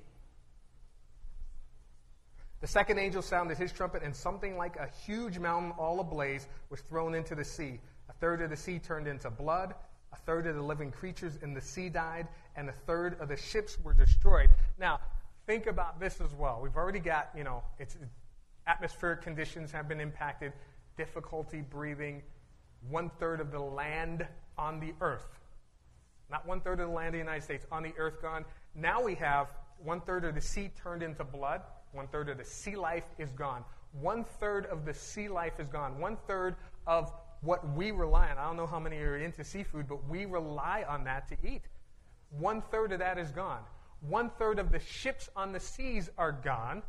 The 2.62 2.68
second 2.68 3.00
angel 3.00 3.22
sounded 3.22 3.58
his 3.58 3.74
trumpet, 3.74 4.02
and 4.02 4.16
something 4.16 4.56
like 4.56 4.78
a 4.78 4.88
huge 5.06 5.40
mountain 5.40 5.74
all 5.78 6.00
ablaze 6.00 6.48
was 6.70 6.80
thrown 6.80 7.16
into 7.16 7.36
the 7.36 7.44
sea. 7.44 7.82
A 8.10 8.14
third 8.14 8.42
of 8.42 8.50
the 8.50 8.58
sea 8.58 8.80
turned 8.80 9.08
into 9.08 9.30
blood. 9.30 9.74
A 10.12 10.16
third 10.16 10.46
of 10.48 10.56
the 10.56 10.62
living 10.62 10.92
creatures 10.92 11.40
in 11.42 11.54
the 11.54 11.62
sea 11.62 11.90
died, 11.90 12.28
and 12.56 12.70
a 12.70 12.74
third 12.86 13.20
of 13.20 13.30
the 13.30 13.38
ships 13.38 13.80
were 13.84 13.94
destroyed. 13.94 14.50
Now, 14.80 15.00
think 15.48 15.66
about 15.66 16.00
this 16.00 16.22
as 16.22 16.34
well. 16.36 16.60
We've 16.62 16.76
already 16.76 17.00
got, 17.00 17.32
you 17.36 17.44
know, 17.44 17.64
it's 17.80 17.98
atmospheric 18.68 19.22
conditions 19.22 19.72
have 19.72 19.88
been 19.88 20.00
impacted, 20.00 20.54
difficulty 20.98 21.62
breathing, 21.62 22.22
one 22.90 23.10
third 23.20 23.40
of 23.40 23.52
the 23.52 23.60
land 23.60 24.28
on 24.58 24.80
the 24.80 24.94
earth. 25.02 25.40
Not 26.30 26.46
one 26.46 26.62
third 26.62 26.80
of 26.80 26.90
the 26.90 26.94
land 26.94 27.08
of 27.08 27.14
the 27.14 27.20
United 27.20 27.44
States, 27.44 27.66
on 27.72 27.84
the 27.84 27.94
earth 27.98 28.22
gone. 28.22 28.46
Now 28.76 29.02
we 29.02 29.16
have 29.16 29.48
one 29.84 30.02
third 30.02 30.26
of 30.26 30.36
the 30.36 30.42
sea 30.42 30.72
turned 30.82 31.04
into 31.04 31.24
blood, 31.24 31.62
one 31.92 32.08
third 32.08 32.30
of 32.30 32.38
the 32.38 32.46
sea 32.46 32.76
life 32.76 33.06
is 33.18 33.32
gone. 33.32 33.64
One 34.00 34.24
third 34.40 34.66
of 34.68 34.86
the 34.86 34.94
sea 34.94 35.28
life 35.28 35.60
is 35.60 35.70
gone. 35.70 36.00
One 36.00 36.18
third 36.28 36.56
of 36.88 37.12
what 37.44 37.76
we 37.76 37.92
rely 37.92 38.30
on. 38.32 38.38
I 38.38 38.46
don't 38.46 38.58
know 38.58 38.68
how 38.68 38.80
many 38.80 38.98
are 38.98 39.18
into 39.18 39.44
seafood, 39.44 39.88
but 39.88 40.08
we 40.10 40.26
rely 40.26 40.86
on 40.88 41.04
that 41.04 41.28
to 41.30 41.38
eat. 41.48 41.64
One 42.30 42.62
third 42.72 42.92
of 42.94 43.00
that 43.00 43.18
is 43.18 43.32
gone. 43.32 43.62
One 44.02 44.32
third 44.40 44.60
of 44.60 44.72
the 44.72 44.80
ships 44.80 45.30
on 45.36 45.52
the 45.52 45.60
seas 45.60 46.10
are 46.18 46.32
gone, 46.32 46.82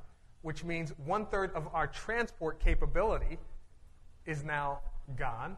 which 0.43 0.65
means 0.65 0.93
one 1.05 1.27
third 1.27 1.53
of 1.55 1.69
our 1.73 1.87
transport 1.87 2.61
capability 2.61 3.39
is 4.27 4.43
now 4.45 4.81
gone. 5.17 5.57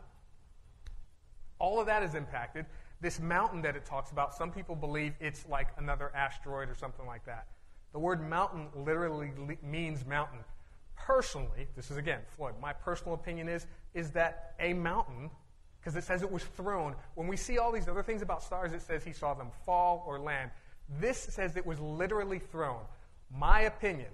All 1.58 1.78
of 1.80 1.86
that 1.86 2.02
is 2.02 2.14
impacted. 2.14 2.66
This 3.00 3.20
mountain 3.20 3.62
that 3.62 3.76
it 3.76 3.84
talks 3.84 4.10
about, 4.10 4.34
some 4.34 4.50
people 4.50 4.74
believe 4.74 5.12
it's 5.20 5.46
like 5.48 5.68
another 5.76 6.10
asteroid 6.14 6.68
or 6.68 6.74
something 6.74 7.06
like 7.06 7.24
that. 7.26 7.46
The 7.92 7.98
word 7.98 8.26
mountain 8.28 8.68
literally 8.74 9.30
means 9.62 10.04
mountain. 10.04 10.40
Personally, 10.96 11.68
this 11.76 11.90
is 11.90 11.96
again, 11.96 12.20
Floyd, 12.36 12.54
my 12.60 12.72
personal 12.72 13.14
opinion 13.14 13.48
is, 13.48 13.66
is 13.94 14.10
that 14.12 14.54
a 14.58 14.72
mountain, 14.72 15.30
because 15.80 15.96
it 15.96 16.04
says 16.04 16.22
it 16.22 16.30
was 16.30 16.42
thrown. 16.42 16.94
When 17.14 17.28
we 17.28 17.36
see 17.36 17.58
all 17.58 17.70
these 17.70 17.88
other 17.88 18.02
things 18.02 18.22
about 18.22 18.42
stars, 18.42 18.72
it 18.72 18.82
says 18.82 19.04
he 19.04 19.12
saw 19.12 19.34
them 19.34 19.48
fall 19.64 20.04
or 20.06 20.18
land. 20.18 20.50
This 21.00 21.18
says 21.18 21.56
it 21.56 21.66
was 21.66 21.78
literally 21.80 22.38
thrown. 22.38 22.80
My 23.30 23.62
opinion 23.62 24.10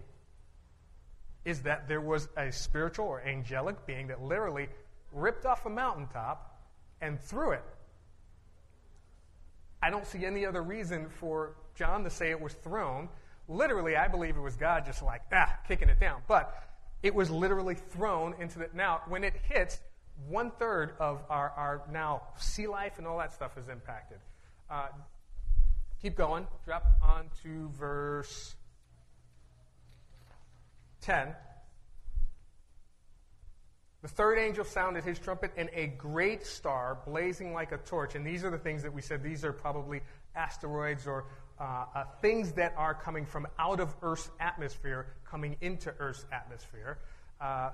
is 1.44 1.60
that 1.62 1.88
there 1.88 2.00
was 2.00 2.28
a 2.36 2.52
spiritual 2.52 3.06
or 3.06 3.22
angelic 3.22 3.86
being 3.86 4.06
that 4.08 4.22
literally 4.22 4.68
ripped 5.12 5.46
off 5.46 5.66
a 5.66 5.70
mountaintop 5.70 6.60
and 7.00 7.20
threw 7.20 7.52
it. 7.52 7.64
I 9.82 9.90
don't 9.90 10.06
see 10.06 10.24
any 10.24 10.46
other 10.46 10.62
reason 10.62 11.08
for 11.08 11.56
John 11.74 12.04
to 12.04 12.10
say 12.10 12.30
it 12.30 12.40
was 12.40 12.52
thrown. 12.54 13.08
Literally, 13.48 13.96
I 13.96 14.06
believe 14.06 14.36
it 14.36 14.40
was 14.40 14.56
God 14.56 14.84
just 14.86 15.02
like, 15.02 15.22
ah, 15.32 15.58
kicking 15.66 15.88
it 15.88 15.98
down. 15.98 16.22
But 16.28 16.54
it 17.02 17.14
was 17.14 17.30
literally 17.30 17.74
thrown 17.74 18.34
into 18.38 18.58
the. 18.58 18.68
Now, 18.74 19.02
when 19.08 19.24
it 19.24 19.34
hits, 19.48 19.80
one 20.28 20.50
third 20.52 20.94
of 21.00 21.22
our, 21.28 21.50
our 21.56 21.82
now 21.90 22.22
sea 22.38 22.66
life 22.66 22.98
and 22.98 23.06
all 23.06 23.18
that 23.18 23.32
stuff 23.32 23.58
is 23.58 23.68
impacted. 23.68 24.18
Uh, 24.70 24.88
keep 26.00 26.16
going. 26.16 26.46
Drop 26.64 26.84
on 27.02 27.26
to 27.42 27.68
verse 27.70 28.54
10. 31.02 31.34
The 34.02 34.08
third 34.08 34.38
angel 34.38 34.64
sounded 34.64 35.04
his 35.04 35.18
trumpet, 35.18 35.52
and 35.56 35.70
a 35.72 35.86
great 35.86 36.44
star, 36.44 36.98
blazing 37.06 37.52
like 37.52 37.70
a 37.70 37.78
torch. 37.78 38.16
And 38.16 38.26
these 38.26 38.44
are 38.44 38.50
the 38.50 38.58
things 38.58 38.82
that 38.82 38.92
we 38.92 39.00
said 39.00 39.22
these 39.22 39.44
are 39.44 39.52
probably 39.52 40.00
asteroids 40.34 41.06
or 41.06 41.26
uh, 41.62 41.84
uh, 41.94 42.04
things 42.20 42.52
that 42.52 42.74
are 42.76 42.92
coming 42.92 43.24
from 43.24 43.46
out 43.58 43.80
of 43.80 43.94
Earth's 44.02 44.28
atmosphere, 44.40 45.06
coming 45.24 45.56
into 45.60 45.94
Earth's 46.00 46.26
atmosphere. 46.32 46.98
Uh, 47.40 47.70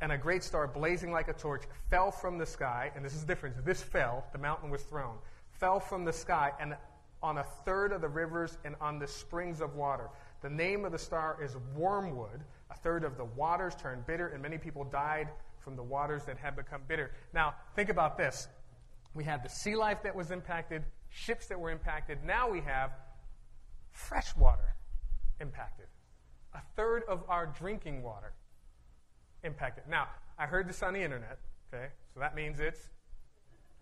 and 0.00 0.10
a 0.12 0.18
great 0.18 0.42
star, 0.42 0.66
blazing 0.66 1.12
like 1.12 1.28
a 1.28 1.32
torch, 1.32 1.64
fell 1.90 2.10
from 2.10 2.38
the 2.38 2.46
sky. 2.46 2.90
And 2.96 3.04
this 3.04 3.14
is 3.14 3.20
the 3.20 3.26
difference. 3.26 3.56
This 3.64 3.82
fell, 3.82 4.24
the 4.32 4.38
mountain 4.38 4.70
was 4.70 4.82
thrown, 4.82 5.16
fell 5.60 5.78
from 5.78 6.04
the 6.04 6.12
sky, 6.12 6.52
and 6.58 6.74
on 7.22 7.38
a 7.38 7.44
third 7.64 7.92
of 7.92 8.00
the 8.00 8.08
rivers 8.08 8.58
and 8.64 8.74
on 8.80 8.98
the 8.98 9.06
springs 9.06 9.60
of 9.60 9.74
water. 9.74 10.08
The 10.42 10.50
name 10.50 10.84
of 10.84 10.92
the 10.92 10.98
star 10.98 11.38
is 11.42 11.56
Wormwood 11.76 12.40
a 12.70 12.74
third 12.74 13.04
of 13.04 13.16
the 13.16 13.24
waters 13.24 13.74
turned 13.74 14.06
bitter, 14.06 14.28
and 14.28 14.42
many 14.42 14.58
people 14.58 14.84
died 14.84 15.28
from 15.58 15.76
the 15.76 15.82
waters 15.82 16.24
that 16.24 16.38
had 16.38 16.56
become 16.56 16.82
bitter. 16.86 17.12
Now, 17.32 17.54
think 17.74 17.88
about 17.88 18.16
this. 18.16 18.48
We 19.14 19.24
had 19.24 19.42
the 19.42 19.48
sea 19.48 19.76
life 19.76 20.02
that 20.02 20.14
was 20.14 20.30
impacted, 20.30 20.84
ships 21.16 21.46
that 21.46 21.58
were 21.58 21.70
impacted. 21.70 22.18
Now 22.24 22.50
we 22.50 22.60
have 22.60 22.92
fresh 23.90 24.36
water 24.36 24.74
impacted. 25.40 25.86
A 26.54 26.60
third 26.76 27.02
of 27.08 27.24
our 27.28 27.46
drinking 27.46 28.02
water 28.02 28.32
impacted. 29.42 29.84
Now, 29.88 30.08
I 30.38 30.46
heard 30.46 30.68
this 30.68 30.82
on 30.82 30.92
the 30.92 31.02
internet, 31.02 31.38
okay? 31.72 31.86
So 32.12 32.20
that 32.20 32.34
means 32.34 32.60
it's, 32.60 32.80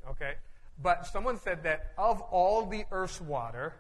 okay? 0.08 0.34
But 0.80 1.06
someone 1.06 1.38
said 1.38 1.64
that 1.64 1.92
of 1.98 2.20
all 2.20 2.66
the 2.66 2.84
Earth's 2.92 3.20
water, 3.20 3.74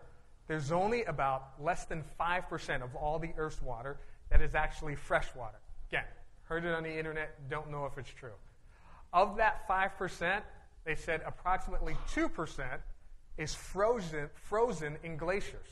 there's 0.48 0.72
only 0.72 1.04
about 1.04 1.50
less 1.60 1.84
than 1.84 2.02
5% 2.20 2.82
of 2.82 2.94
all 2.96 3.18
the 3.18 3.32
Earth's 3.36 3.62
water 3.62 3.98
that 4.30 4.42
is 4.42 4.54
actually 4.54 4.96
fresh 4.96 5.28
water. 5.36 5.58
Again, 5.90 6.04
heard 6.44 6.64
it 6.64 6.74
on 6.74 6.82
the 6.82 6.96
internet, 6.96 7.48
don't 7.48 7.70
know 7.70 7.86
if 7.86 7.96
it's 7.98 8.10
true. 8.10 8.36
Of 9.12 9.36
that 9.36 9.68
5%, 9.68 10.40
they 10.84 10.96
said 10.96 11.22
approximately 11.24 11.96
2% 12.14 12.78
is 13.36 13.54
frozen, 13.54 14.28
frozen 14.34 14.96
in 15.02 15.16
glaciers. 15.16 15.66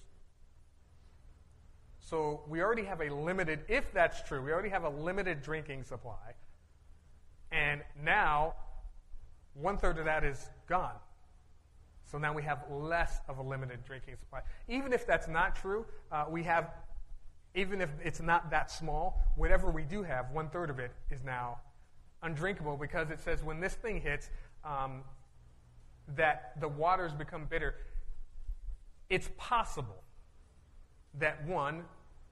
So 2.00 2.42
we 2.48 2.60
already 2.60 2.84
have 2.84 3.00
a 3.00 3.08
limited, 3.14 3.60
if 3.68 3.92
that's 3.92 4.22
true, 4.22 4.42
we 4.42 4.52
already 4.52 4.68
have 4.68 4.84
a 4.84 4.88
limited 4.90 5.42
drinking 5.42 5.84
supply. 5.84 6.34
And 7.50 7.82
now, 8.02 8.54
one 9.54 9.78
third 9.78 9.98
of 9.98 10.04
that 10.06 10.24
is 10.24 10.50
gone. 10.66 10.96
So 12.10 12.18
now 12.18 12.34
we 12.34 12.42
have 12.42 12.64
less 12.70 13.20
of 13.28 13.38
a 13.38 13.42
limited 13.42 13.84
drinking 13.84 14.16
supply. 14.16 14.40
Even 14.68 14.92
if 14.92 15.06
that's 15.06 15.28
not 15.28 15.56
true, 15.56 15.86
uh, 16.10 16.26
we 16.28 16.42
have 16.42 16.70
even 17.54 17.80
if 17.82 17.90
it's 18.02 18.20
not 18.20 18.50
that 18.50 18.70
small, 18.70 19.22
whatever 19.36 19.70
we 19.70 19.82
do 19.82 20.02
have, 20.02 20.30
one 20.30 20.48
third 20.48 20.70
of 20.70 20.78
it 20.78 20.90
is 21.10 21.22
now 21.22 21.58
undrinkable 22.22 22.76
because 22.76 23.10
it 23.10 23.20
says 23.20 23.42
when 23.42 23.60
this 23.60 23.74
thing 23.74 24.00
hits, 24.00 24.30
um, 24.64 25.02
that 26.16 26.60
the 26.60 26.68
waters 26.68 27.12
become 27.12 27.46
bitter. 27.46 27.74
It's 29.08 29.30
possible 29.36 30.02
that 31.18 31.46
one 31.46 31.84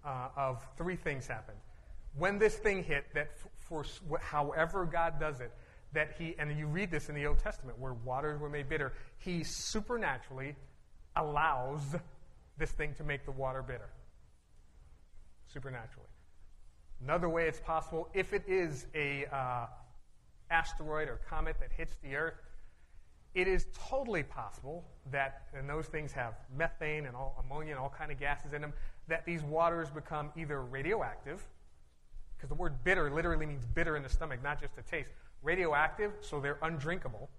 uh, 0.05 0.29
of 0.37 0.67
three 0.77 0.97
things 0.97 1.27
happened. 1.27 1.59
When 2.17 2.39
this 2.39 2.57
thing 2.57 2.83
hit, 2.83 3.05
that 3.15 3.31
for, 3.59 3.85
however 4.21 4.85
God 4.85 5.21
does 5.21 5.41
it, 5.41 5.53
that 5.93 6.13
He, 6.19 6.35
and 6.39 6.57
you 6.57 6.67
read 6.67 6.91
this 6.91 7.09
in 7.09 7.15
the 7.15 7.27
Old 7.27 7.39
Testament 7.39 7.79
where 7.79 7.95
waters 7.95 8.41
were 8.41 8.49
made 8.49 8.69
bitter, 8.69 8.93
He 9.19 9.45
supernaturally 9.45 10.57
allows 11.17 11.81
this 12.59 12.71
thing 12.73 12.95
to 12.95 13.05
make 13.05 13.25
the 13.25 13.33
water 13.33 13.63
bitter 13.63 13.91
supernaturally. 15.53 16.09
Another 17.03 17.29
way 17.29 17.49
it's 17.49 17.61
possible, 17.61 18.09
if 18.15 18.33
it 18.33 18.45
is 18.47 18.87
a 18.95 19.25
uh, 19.33 19.67
asteroid 20.51 21.09
or 21.09 21.21
comet 21.29 21.57
that 21.61 21.71
hits 21.77 21.97
the 22.03 22.15
Earth, 22.15 22.35
it 23.35 23.47
is 23.47 23.67
totally 23.89 24.23
possible 24.23 24.85
that, 25.11 25.43
and 25.57 25.69
those 25.69 25.87
things 25.87 26.13
have 26.13 26.35
methane 26.57 27.07
and 27.07 27.15
all, 27.15 27.43
ammonia 27.45 27.73
and 27.73 27.81
all 27.81 27.95
kind 27.97 28.11
of 28.11 28.19
gases 28.19 28.53
in 28.53 28.61
them, 28.61 28.73
that 29.09 29.25
these 29.25 29.43
waters 29.43 29.91
become 29.91 30.31
either 30.37 30.63
radioactive, 30.63 31.43
because 32.37 32.49
the 32.49 32.55
word 32.55 32.83
bitter 32.85 33.11
literally 33.11 33.47
means 33.47 33.67
bitter 33.67 33.97
in 33.97 34.03
the 34.03 34.09
stomach, 34.09 34.43
not 34.43 34.61
just 34.61 34.73
a 34.79 34.83
taste. 34.83 35.11
Radioactive, 35.43 36.13
so 36.21 36.41
they're 36.41 36.59
undrinkable, 36.63 37.31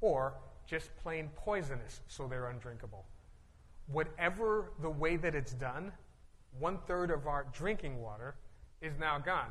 or 0.00 0.34
just 0.66 0.94
plain 0.96 1.30
poisonous, 1.36 2.00
so 2.06 2.26
they're 2.26 2.48
undrinkable. 2.48 3.04
Whatever 3.88 4.72
the 4.80 4.90
way 4.90 5.16
that 5.16 5.34
it's 5.34 5.52
done, 5.52 5.92
one 6.58 6.78
third 6.86 7.10
of 7.10 7.26
our 7.26 7.46
drinking 7.52 8.00
water 8.00 8.36
is 8.80 8.98
now 8.98 9.18
gone. 9.18 9.48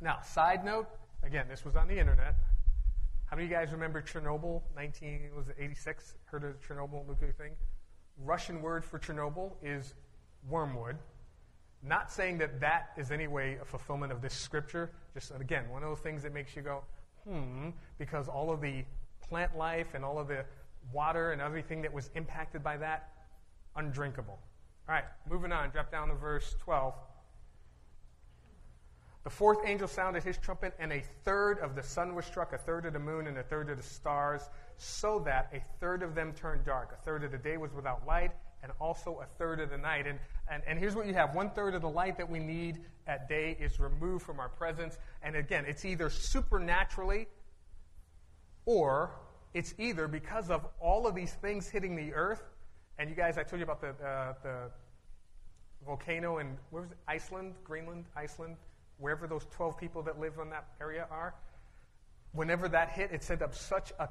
Now, 0.00 0.20
side 0.22 0.64
note, 0.64 0.88
again, 1.22 1.46
this 1.48 1.64
was 1.64 1.76
on 1.76 1.88
the 1.88 1.98
internet. 1.98 2.34
How 3.30 3.36
many 3.36 3.44
of 3.44 3.50
you 3.50 3.56
guys 3.58 3.72
remember 3.72 4.00
Chernobyl, 4.00 4.62
19, 4.74 5.28
was 5.36 5.48
it 5.48 5.56
86? 5.58 6.14
Heard 6.24 6.44
of 6.44 6.54
the 6.54 6.66
Chernobyl 6.66 7.06
nuclear 7.06 7.32
thing? 7.32 7.52
Russian 8.16 8.62
word 8.62 8.82
for 8.82 8.98
Chernobyl 8.98 9.52
is 9.62 9.92
wormwood. 10.48 10.96
Not 11.82 12.10
saying 12.10 12.38
that 12.38 12.58
that 12.60 12.92
is 12.96 13.10
any 13.10 13.26
way 13.26 13.58
a 13.60 13.66
fulfillment 13.66 14.12
of 14.12 14.22
this 14.22 14.32
scripture. 14.32 14.92
Just, 15.12 15.30
again, 15.38 15.68
one 15.68 15.82
of 15.82 15.90
those 15.90 15.98
things 15.98 16.22
that 16.22 16.32
makes 16.32 16.56
you 16.56 16.62
go, 16.62 16.82
hmm, 17.28 17.68
because 17.98 18.28
all 18.28 18.50
of 18.50 18.62
the 18.62 18.82
plant 19.20 19.58
life 19.58 19.88
and 19.92 20.06
all 20.06 20.18
of 20.18 20.28
the 20.28 20.42
water 20.90 21.32
and 21.32 21.42
everything 21.42 21.82
that 21.82 21.92
was 21.92 22.08
impacted 22.14 22.64
by 22.64 22.78
that, 22.78 23.10
undrinkable. 23.76 24.38
All 24.88 24.94
right, 24.94 25.04
moving 25.28 25.52
on. 25.52 25.68
Drop 25.68 25.92
down 25.92 26.08
to 26.08 26.14
verse 26.14 26.56
12. 26.60 26.94
The 29.28 29.34
fourth 29.34 29.58
angel 29.66 29.86
sounded 29.86 30.24
his 30.24 30.38
trumpet, 30.38 30.72
and 30.78 30.90
a 30.90 31.02
third 31.22 31.58
of 31.58 31.74
the 31.74 31.82
sun 31.82 32.14
was 32.14 32.24
struck, 32.24 32.54
a 32.54 32.56
third 32.56 32.86
of 32.86 32.94
the 32.94 32.98
moon, 32.98 33.26
and 33.26 33.36
a 33.36 33.42
third 33.42 33.68
of 33.68 33.76
the 33.76 33.82
stars, 33.82 34.48
so 34.78 35.18
that 35.26 35.50
a 35.52 35.62
third 35.80 36.02
of 36.02 36.14
them 36.14 36.32
turned 36.32 36.64
dark. 36.64 36.96
A 36.98 37.04
third 37.04 37.22
of 37.22 37.32
the 37.32 37.36
day 37.36 37.58
was 37.58 37.74
without 37.74 38.06
light, 38.06 38.30
and 38.62 38.72
also 38.80 39.20
a 39.20 39.26
third 39.36 39.60
of 39.60 39.68
the 39.68 39.76
night. 39.76 40.06
And, 40.06 40.18
and, 40.50 40.62
and 40.66 40.78
here's 40.78 40.96
what 40.96 41.06
you 41.06 41.12
have 41.12 41.34
one 41.34 41.50
third 41.50 41.74
of 41.74 41.82
the 41.82 41.90
light 41.90 42.16
that 42.16 42.30
we 42.30 42.38
need 42.38 42.80
at 43.06 43.28
day 43.28 43.54
is 43.60 43.78
removed 43.78 44.24
from 44.24 44.40
our 44.40 44.48
presence. 44.48 44.96
And 45.22 45.36
again, 45.36 45.66
it's 45.68 45.84
either 45.84 46.08
supernaturally 46.08 47.28
or 48.64 49.10
it's 49.52 49.74
either 49.76 50.08
because 50.08 50.50
of 50.50 50.66
all 50.80 51.06
of 51.06 51.14
these 51.14 51.34
things 51.34 51.68
hitting 51.68 51.96
the 51.96 52.14
earth 52.14 52.44
and 52.98 53.10
you 53.10 53.14
guys, 53.14 53.36
I 53.36 53.42
told 53.42 53.60
you 53.60 53.64
about 53.64 53.82
the, 53.82 53.90
uh, 54.02 54.32
the 54.42 54.70
volcano 55.84 56.38
in, 56.38 56.56
where 56.70 56.82
was 56.82 56.92
it? 56.92 56.98
Iceland, 57.06 57.54
Greenland, 57.62 58.06
Iceland, 58.16 58.56
wherever 58.98 59.26
those 59.26 59.46
12 59.50 59.78
people 59.78 60.02
that 60.02 60.20
live 60.20 60.34
in 60.42 60.50
that 60.50 60.68
area 60.80 61.06
are. 61.10 61.34
Whenever 62.32 62.68
that 62.68 62.90
hit, 62.90 63.10
it 63.12 63.22
sent 63.22 63.42
up 63.42 63.54
such 63.54 63.92
a 63.98 64.08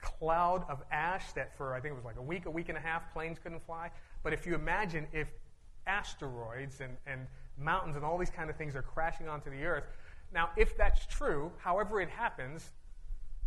cloud 0.00 0.64
of 0.68 0.82
ash 0.90 1.32
that 1.32 1.56
for, 1.56 1.74
I 1.74 1.80
think 1.80 1.92
it 1.92 1.96
was 1.96 2.04
like 2.04 2.16
a 2.16 2.22
week, 2.22 2.46
a 2.46 2.50
week 2.50 2.68
and 2.68 2.78
a 2.78 2.80
half, 2.80 3.12
planes 3.12 3.38
couldn't 3.42 3.64
fly. 3.64 3.90
But 4.22 4.32
if 4.32 4.46
you 4.46 4.54
imagine 4.54 5.06
if 5.12 5.28
asteroids 5.86 6.80
and, 6.80 6.96
and 7.06 7.26
mountains 7.58 7.96
and 7.96 8.04
all 8.04 8.18
these 8.18 8.30
kind 8.30 8.50
of 8.50 8.56
things 8.56 8.76
are 8.76 8.82
crashing 8.82 9.28
onto 9.28 9.50
the 9.50 9.64
earth, 9.64 9.84
now, 10.32 10.50
if 10.56 10.76
that's 10.76 11.06
true, 11.06 11.52
however 11.58 12.00
it 12.00 12.10
happens, 12.10 12.70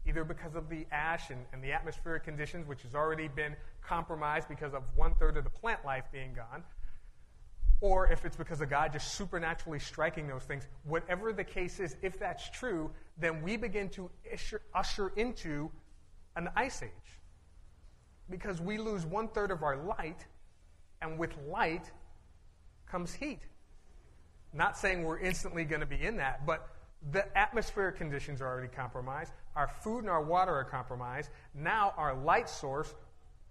either 0.08 0.24
because 0.24 0.56
of 0.56 0.70
the 0.70 0.86
ash 0.92 1.30
and, 1.30 1.40
and 1.54 1.64
the 1.64 1.72
atmospheric 1.72 2.24
conditions, 2.24 2.68
which 2.68 2.82
has 2.84 2.96
already 2.96 3.28
been 3.28 3.56
compromised 3.82 4.48
because 4.48 4.74
of 4.74 4.84
one 4.96 5.14
third 5.16 5.38
of 5.38 5.44
the 5.44 5.50
plant 5.50 5.84
life 5.86 6.06
being 6.12 6.34
gone, 6.34 6.64
or 7.82 8.12
if 8.12 8.26
it's 8.26 8.36
because 8.36 8.62
of 8.62 8.70
God 8.70 8.92
just 8.92 9.14
supernaturally 9.14 9.80
striking 9.80 10.28
those 10.28 10.44
things. 10.44 10.68
Whatever 10.84 11.32
the 11.32 11.44
case 11.44 11.80
is, 11.80 11.96
if 12.02 12.20
that's 12.20 12.50
true, 12.50 12.92
then 13.18 13.42
we 13.42 13.58
begin 13.58 13.90
to 13.90 14.10
usher, 14.32 14.62
usher 14.74 15.12
into 15.16 15.72
an 16.36 16.50
ice 16.56 16.84
age. 16.84 16.90
Because 18.30 18.62
we 18.62 18.78
lose 18.78 19.06
one 19.06 19.28
third 19.30 19.52
of 19.52 19.64
our 19.64 19.78
light, 19.78 20.26
and 21.02 21.18
with 21.18 21.32
light 21.48 21.92
comes 22.86 23.14
heat. 23.14 23.40
Not 24.54 24.78
saying 24.78 25.04
we're 25.04 25.20
instantly 25.20 25.64
going 25.64 25.82
to 25.82 25.88
be 25.88 26.04
in 26.04 26.18
that, 26.18 26.46
but 26.46 26.68
the 27.12 27.26
atmospheric 27.38 27.98
conditions 27.98 28.42
are 28.42 28.48
already 28.48 28.68
compromised. 28.68 29.32
Our 29.56 29.68
food 29.68 30.00
and 30.00 30.10
our 30.10 30.22
water 30.22 30.54
are 30.54 30.66
compromised. 30.66 31.30
Now, 31.54 31.94
our 31.98 32.14
light 32.14 32.50
source, 32.50 32.94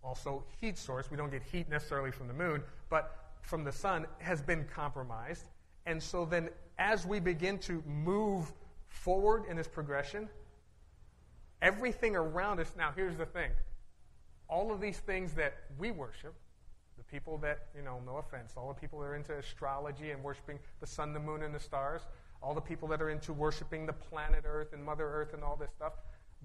also 0.03 0.45
heat 0.61 0.77
source, 0.77 1.11
we 1.11 1.17
don't 1.17 1.31
get 1.31 1.43
heat 1.43 1.69
necessarily 1.69 2.11
from 2.11 2.29
the 2.29 2.35
moon, 2.35 2.63
but 2.91 3.28
from 3.49 3.65
the 3.65 3.73
sun, 3.73 4.07
has 4.19 4.43
been 4.43 4.67
compromised. 4.75 5.49
And 5.87 6.03
so 6.03 6.25
then, 6.25 6.51
as 6.79 7.07
we 7.07 7.19
begin 7.19 7.59
to 7.61 7.83
move 7.87 8.53
forward 8.89 9.45
in 9.49 9.57
this 9.57 9.67
progression, 9.67 10.29
everything 11.63 12.15
around 12.15 12.61
us. 12.61 12.73
Now, 12.77 12.93
here's 12.95 13.17
the 13.17 13.27
thing 13.27 13.51
all 14.49 14.73
of 14.73 14.81
these 14.81 14.99
things 14.99 15.33
that 15.35 15.55
we 15.79 15.91
worship, 15.91 16.35
the 16.97 17.05
people 17.05 17.39
that, 17.39 17.69
you 17.77 17.83
know, 17.83 18.01
no 18.05 18.17
offense, 18.17 18.53
all 18.57 18.69
the 18.69 18.81
people 18.81 18.99
that 19.01 19.07
are 19.07 19.15
into 19.15 19.37
astrology 19.37 20.11
and 20.11 20.23
worshiping 20.23 20.59
the 20.81 20.87
sun, 20.87 21.13
the 21.13 21.21
moon, 21.21 21.43
and 21.43 21.55
the 21.55 21.61
stars, 21.61 22.03
all 22.43 22.55
the 22.55 22.61
people 22.61 22.89
that 22.89 23.03
are 23.03 23.11
into 23.11 23.33
worshiping 23.33 23.87
the 23.87 23.93
planet 23.93 24.45
Earth 24.47 24.73
and 24.73 24.85
Mother 24.85 25.07
Earth 25.07 25.35
and 25.35 25.43
all 25.43 25.57
this 25.57 25.71
stuff, 25.71 25.95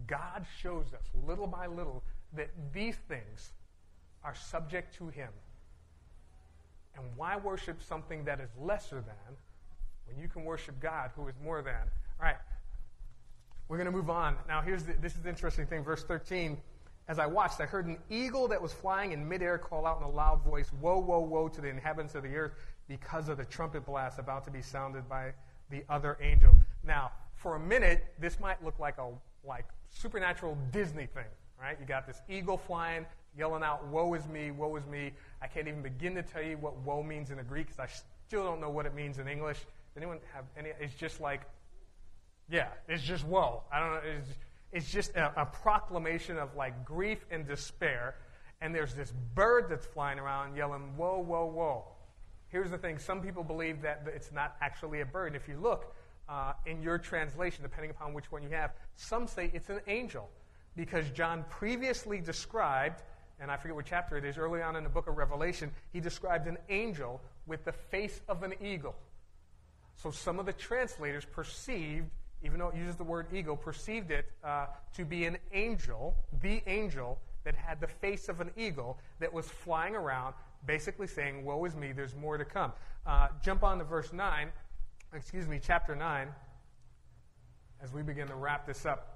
God 0.07 0.45
shows 0.61 0.87
us 0.93 1.05
little 1.25 1.47
by 1.47 1.67
little 1.67 2.03
that 2.33 2.49
these 2.73 2.95
things 3.07 3.51
are 4.23 4.35
subject 4.35 4.95
to 4.95 5.09
Him. 5.09 5.29
And 6.95 7.05
why 7.15 7.37
worship 7.37 7.81
something 7.81 8.23
that 8.25 8.39
is 8.39 8.49
lesser 8.59 9.01
than 9.01 9.35
when 10.05 10.17
you 10.17 10.27
can 10.27 10.43
worship 10.43 10.79
God 10.79 11.11
who 11.15 11.27
is 11.27 11.35
more 11.43 11.61
than? 11.61 11.73
All 12.19 12.25
right, 12.25 12.37
we're 13.67 13.77
going 13.77 13.85
to 13.85 13.91
move 13.91 14.09
on. 14.09 14.35
Now, 14.47 14.61
here's 14.61 14.83
the, 14.83 14.93
this 15.01 15.15
is 15.15 15.21
the 15.21 15.29
interesting 15.29 15.65
thing. 15.65 15.83
Verse 15.83 16.03
13. 16.03 16.57
As 17.09 17.19
I 17.19 17.25
watched, 17.25 17.59
I 17.59 17.65
heard 17.65 17.85
an 17.85 17.97
eagle 18.09 18.47
that 18.47 18.61
was 18.61 18.71
flying 18.71 19.11
in 19.11 19.27
midair 19.27 19.57
call 19.57 19.85
out 19.85 19.97
in 19.97 20.03
a 20.03 20.09
loud 20.09 20.41
voice, 20.41 20.71
Woe, 20.79 20.99
woe, 20.99 21.19
woe 21.19 21.49
to 21.49 21.59
the 21.59 21.67
inhabitants 21.67 22.15
of 22.15 22.23
the 22.23 22.33
earth 22.33 22.53
because 22.87 23.27
of 23.27 23.37
the 23.37 23.43
trumpet 23.45 23.85
blast 23.85 24.19
about 24.19 24.45
to 24.45 24.51
be 24.51 24.61
sounded 24.61 25.09
by 25.09 25.33
the 25.69 25.83
other 25.89 26.17
angels. 26.21 26.55
Now, 26.85 27.11
for 27.35 27.55
a 27.55 27.59
minute, 27.59 28.05
this 28.19 28.39
might 28.39 28.63
look 28.63 28.79
like 28.79 28.99
a 28.99 29.09
like 29.45 29.65
supernatural 29.89 30.57
Disney 30.71 31.07
thing, 31.07 31.25
right? 31.61 31.77
You 31.79 31.85
got 31.85 32.07
this 32.07 32.21
eagle 32.29 32.57
flying, 32.57 33.05
yelling 33.37 33.63
out, 33.63 33.87
Woe 33.87 34.13
is 34.13 34.27
me, 34.27 34.51
woe 34.51 34.75
is 34.75 34.85
me. 34.85 35.11
I 35.41 35.47
can't 35.47 35.67
even 35.67 35.81
begin 35.81 36.15
to 36.15 36.23
tell 36.23 36.41
you 36.41 36.57
what 36.57 36.77
woe 36.79 37.03
means 37.03 37.29
in 37.29 37.37
the 37.37 37.43
Greek 37.43 37.67
because 37.67 37.79
I 37.79 37.89
still 38.27 38.43
don't 38.43 38.61
know 38.61 38.69
what 38.69 38.85
it 38.85 38.93
means 38.93 39.19
in 39.19 39.27
English. 39.27 39.59
Anyone 39.95 40.19
have 40.33 40.45
any? 40.57 40.71
It's 40.79 40.95
just 40.95 41.21
like, 41.21 41.41
yeah, 42.49 42.67
it's 42.87 43.03
just 43.03 43.25
woe. 43.25 43.63
I 43.71 43.79
don't 43.79 43.91
know. 43.91 44.01
It's, 44.17 44.27
it's 44.71 44.91
just 44.91 45.15
a, 45.15 45.41
a 45.41 45.45
proclamation 45.45 46.37
of 46.37 46.55
like 46.55 46.83
grief 46.83 47.25
and 47.31 47.47
despair. 47.47 48.15
And 48.61 48.73
there's 48.73 48.93
this 48.93 49.13
bird 49.35 49.65
that's 49.69 49.85
flying 49.85 50.19
around 50.19 50.55
yelling, 50.55 50.95
Whoa, 50.95 51.19
whoa, 51.19 51.45
whoa. 51.45 51.83
Here's 52.47 52.71
the 52.71 52.77
thing 52.77 52.97
some 52.97 53.21
people 53.21 53.43
believe 53.43 53.81
that 53.81 54.03
it's 54.07 54.31
not 54.31 54.55
actually 54.61 55.01
a 55.01 55.05
bird. 55.05 55.35
If 55.35 55.47
you 55.47 55.57
look 55.57 55.95
uh, 56.29 56.53
in 56.65 56.81
your 56.81 56.97
translation, 56.97 57.63
depending 57.63 57.91
upon 57.91 58.13
which 58.13 58.31
one 58.31 58.41
you 58.41 58.49
have, 58.49 58.71
some 58.95 59.27
say 59.27 59.51
it's 59.53 59.69
an 59.69 59.81
angel 59.87 60.29
because 60.75 61.09
John 61.11 61.45
previously 61.49 62.19
described 62.19 63.01
and 63.43 63.51
I 63.51 63.57
forget 63.57 63.75
what 63.75 63.85
chapter 63.85 64.15
it 64.15 64.23
is, 64.23 64.37
early 64.37 64.61
on 64.61 64.77
in 64.77 64.85
the 64.85 64.89
book 64.89 65.07
of 65.07 65.17
Revelation, 65.17 65.69
he 65.91 65.99
described 65.99 66.47
an 66.47 66.57
angel 66.69 67.21
with 67.45 67.65
the 67.65 67.73
face 67.73 68.21
of 68.29 68.41
an 68.41 68.53
eagle. 68.63 68.95
So 69.97 70.11
some 70.11 70.39
of 70.39 70.45
the 70.45 70.53
translators 70.53 71.25
perceived, 71.25 72.09
even 72.41 72.57
though 72.57 72.69
it 72.69 72.77
uses 72.77 72.95
the 72.95 73.03
word 73.03 73.27
eagle, 73.33 73.57
perceived 73.57 74.11
it 74.11 74.31
uh, 74.45 74.67
to 74.95 75.03
be 75.03 75.25
an 75.25 75.37
angel, 75.51 76.15
the 76.41 76.63
angel 76.67 77.19
that 77.43 77.53
had 77.53 77.81
the 77.81 77.87
face 77.87 78.29
of 78.29 78.39
an 78.39 78.49
eagle 78.55 78.97
that 79.19 79.31
was 79.33 79.45
flying 79.45 79.93
around, 79.93 80.33
basically 80.65 81.05
saying, 81.05 81.43
Woe 81.43 81.65
is 81.65 81.75
me, 81.75 81.91
there's 81.91 82.15
more 82.15 82.37
to 82.37 82.45
come. 82.45 82.71
Uh, 83.05 83.27
jump 83.43 83.61
on 83.61 83.77
to 83.79 83.83
verse 83.83 84.13
9, 84.13 84.47
excuse 85.13 85.49
me, 85.49 85.59
chapter 85.61 85.97
9, 85.97 86.29
as 87.81 87.91
we 87.91 88.03
begin 88.03 88.29
to 88.29 88.35
wrap 88.35 88.65
this 88.65 88.85
up. 88.85 89.12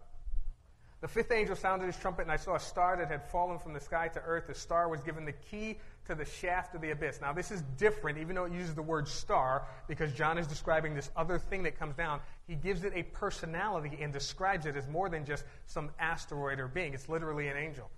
The 0.99 1.07
fifth 1.07 1.31
angel 1.31 1.55
sounded 1.55 1.85
his 1.85 1.97
trumpet, 1.97 2.23
and 2.23 2.31
I 2.31 2.37
saw 2.37 2.55
a 2.55 2.59
star 2.59 2.97
that 2.97 3.07
had 3.07 3.23
fallen 3.23 3.59
from 3.59 3.73
the 3.73 3.79
sky 3.79 4.07
to 4.07 4.19
earth. 4.21 4.47
The 4.47 4.55
star 4.55 4.89
was 4.89 5.03
given 5.03 5.25
the 5.25 5.33
key 5.33 5.77
to 6.05 6.15
the 6.15 6.25
shaft 6.25 6.73
of 6.73 6.81
the 6.81 6.89
abyss. 6.89 7.21
Now, 7.21 7.33
this 7.33 7.51
is 7.51 7.61
different, 7.77 8.17
even 8.17 8.35
though 8.35 8.45
it 8.45 8.51
uses 8.51 8.73
the 8.73 8.81
word 8.81 9.07
star, 9.07 9.67
because 9.87 10.11
John 10.11 10.39
is 10.39 10.47
describing 10.47 10.95
this 10.95 11.11
other 11.15 11.37
thing 11.37 11.61
that 11.63 11.77
comes 11.77 11.95
down. 11.95 12.19
He 12.47 12.55
gives 12.55 12.83
it 12.83 12.93
a 12.95 13.03
personality 13.03 13.99
and 14.01 14.11
describes 14.11 14.65
it 14.65 14.75
as 14.75 14.87
more 14.87 15.07
than 15.07 15.23
just 15.23 15.43
some 15.67 15.91
asteroid 15.99 16.59
or 16.59 16.67
being. 16.67 16.95
It's 16.95 17.09
literally 17.09 17.47
an 17.47 17.57
angel. 17.57 17.91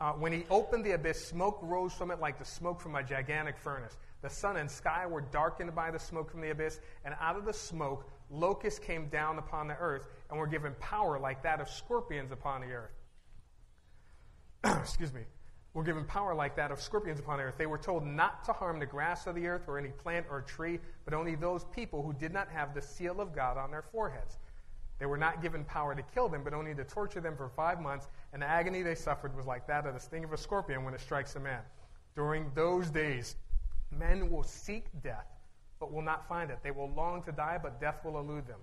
Uh, 0.00 0.12
when 0.12 0.30
he 0.30 0.44
opened 0.48 0.84
the 0.84 0.92
abyss, 0.92 1.26
smoke 1.26 1.58
rose 1.60 1.92
from 1.92 2.12
it 2.12 2.20
like 2.20 2.38
the 2.38 2.44
smoke 2.44 2.80
from 2.80 2.94
a 2.94 3.02
gigantic 3.02 3.58
furnace. 3.58 3.96
The 4.22 4.30
sun 4.30 4.56
and 4.56 4.70
sky 4.70 5.06
were 5.06 5.22
darkened 5.22 5.74
by 5.74 5.90
the 5.90 5.98
smoke 5.98 6.30
from 6.30 6.40
the 6.40 6.50
abyss, 6.50 6.80
and 7.04 7.16
out 7.20 7.36
of 7.36 7.44
the 7.44 7.52
smoke, 7.52 8.08
locusts 8.30 8.78
came 8.78 9.08
down 9.08 9.38
upon 9.38 9.66
the 9.66 9.76
earth 9.76 10.08
and 10.30 10.38
were 10.38 10.46
given 10.46 10.74
power 10.80 11.18
like 11.18 11.42
that 11.42 11.60
of 11.60 11.68
scorpions 11.68 12.32
upon 12.32 12.60
the 12.60 12.68
earth. 12.68 12.92
Excuse 14.80 15.12
me. 15.12 15.22
Were 15.74 15.84
given 15.84 16.04
power 16.04 16.34
like 16.34 16.56
that 16.56 16.70
of 16.70 16.80
scorpions 16.80 17.20
upon 17.20 17.38
the 17.38 17.44
earth. 17.44 17.58
They 17.58 17.66
were 17.66 17.78
told 17.78 18.04
not 18.04 18.44
to 18.46 18.52
harm 18.52 18.78
the 18.78 18.86
grass 18.86 19.26
of 19.26 19.34
the 19.34 19.46
earth 19.46 19.68
or 19.68 19.78
any 19.78 19.90
plant 19.90 20.26
or 20.30 20.40
tree, 20.40 20.80
but 21.04 21.14
only 21.14 21.34
those 21.34 21.64
people 21.66 22.02
who 22.02 22.12
did 22.12 22.32
not 22.32 22.48
have 22.48 22.74
the 22.74 22.82
seal 22.82 23.20
of 23.20 23.34
God 23.34 23.56
on 23.56 23.70
their 23.70 23.82
foreheads. 23.82 24.38
They 24.98 25.06
were 25.06 25.16
not 25.16 25.42
given 25.42 25.64
power 25.64 25.94
to 25.94 26.02
kill 26.02 26.28
them, 26.28 26.42
but 26.42 26.52
only 26.52 26.74
to 26.74 26.84
torture 26.84 27.20
them 27.20 27.36
for 27.36 27.48
five 27.50 27.80
months, 27.80 28.08
and 28.32 28.42
the 28.42 28.46
agony 28.46 28.82
they 28.82 28.96
suffered 28.96 29.36
was 29.36 29.46
like 29.46 29.66
that 29.68 29.86
of 29.86 29.94
the 29.94 30.00
sting 30.00 30.24
of 30.24 30.32
a 30.32 30.36
scorpion 30.36 30.84
when 30.84 30.94
it 30.94 31.00
strikes 31.00 31.36
a 31.36 31.40
man. 31.40 31.60
During 32.16 32.50
those 32.54 32.90
days, 32.90 33.36
men 33.96 34.30
will 34.30 34.42
seek 34.42 34.86
death, 35.02 35.26
but 35.78 35.92
will 35.92 36.02
not 36.02 36.28
find 36.28 36.50
it. 36.50 36.58
They 36.64 36.72
will 36.72 36.90
long 36.90 37.22
to 37.24 37.32
die, 37.32 37.60
but 37.62 37.80
death 37.80 38.04
will 38.04 38.18
elude 38.18 38.48
them. 38.48 38.58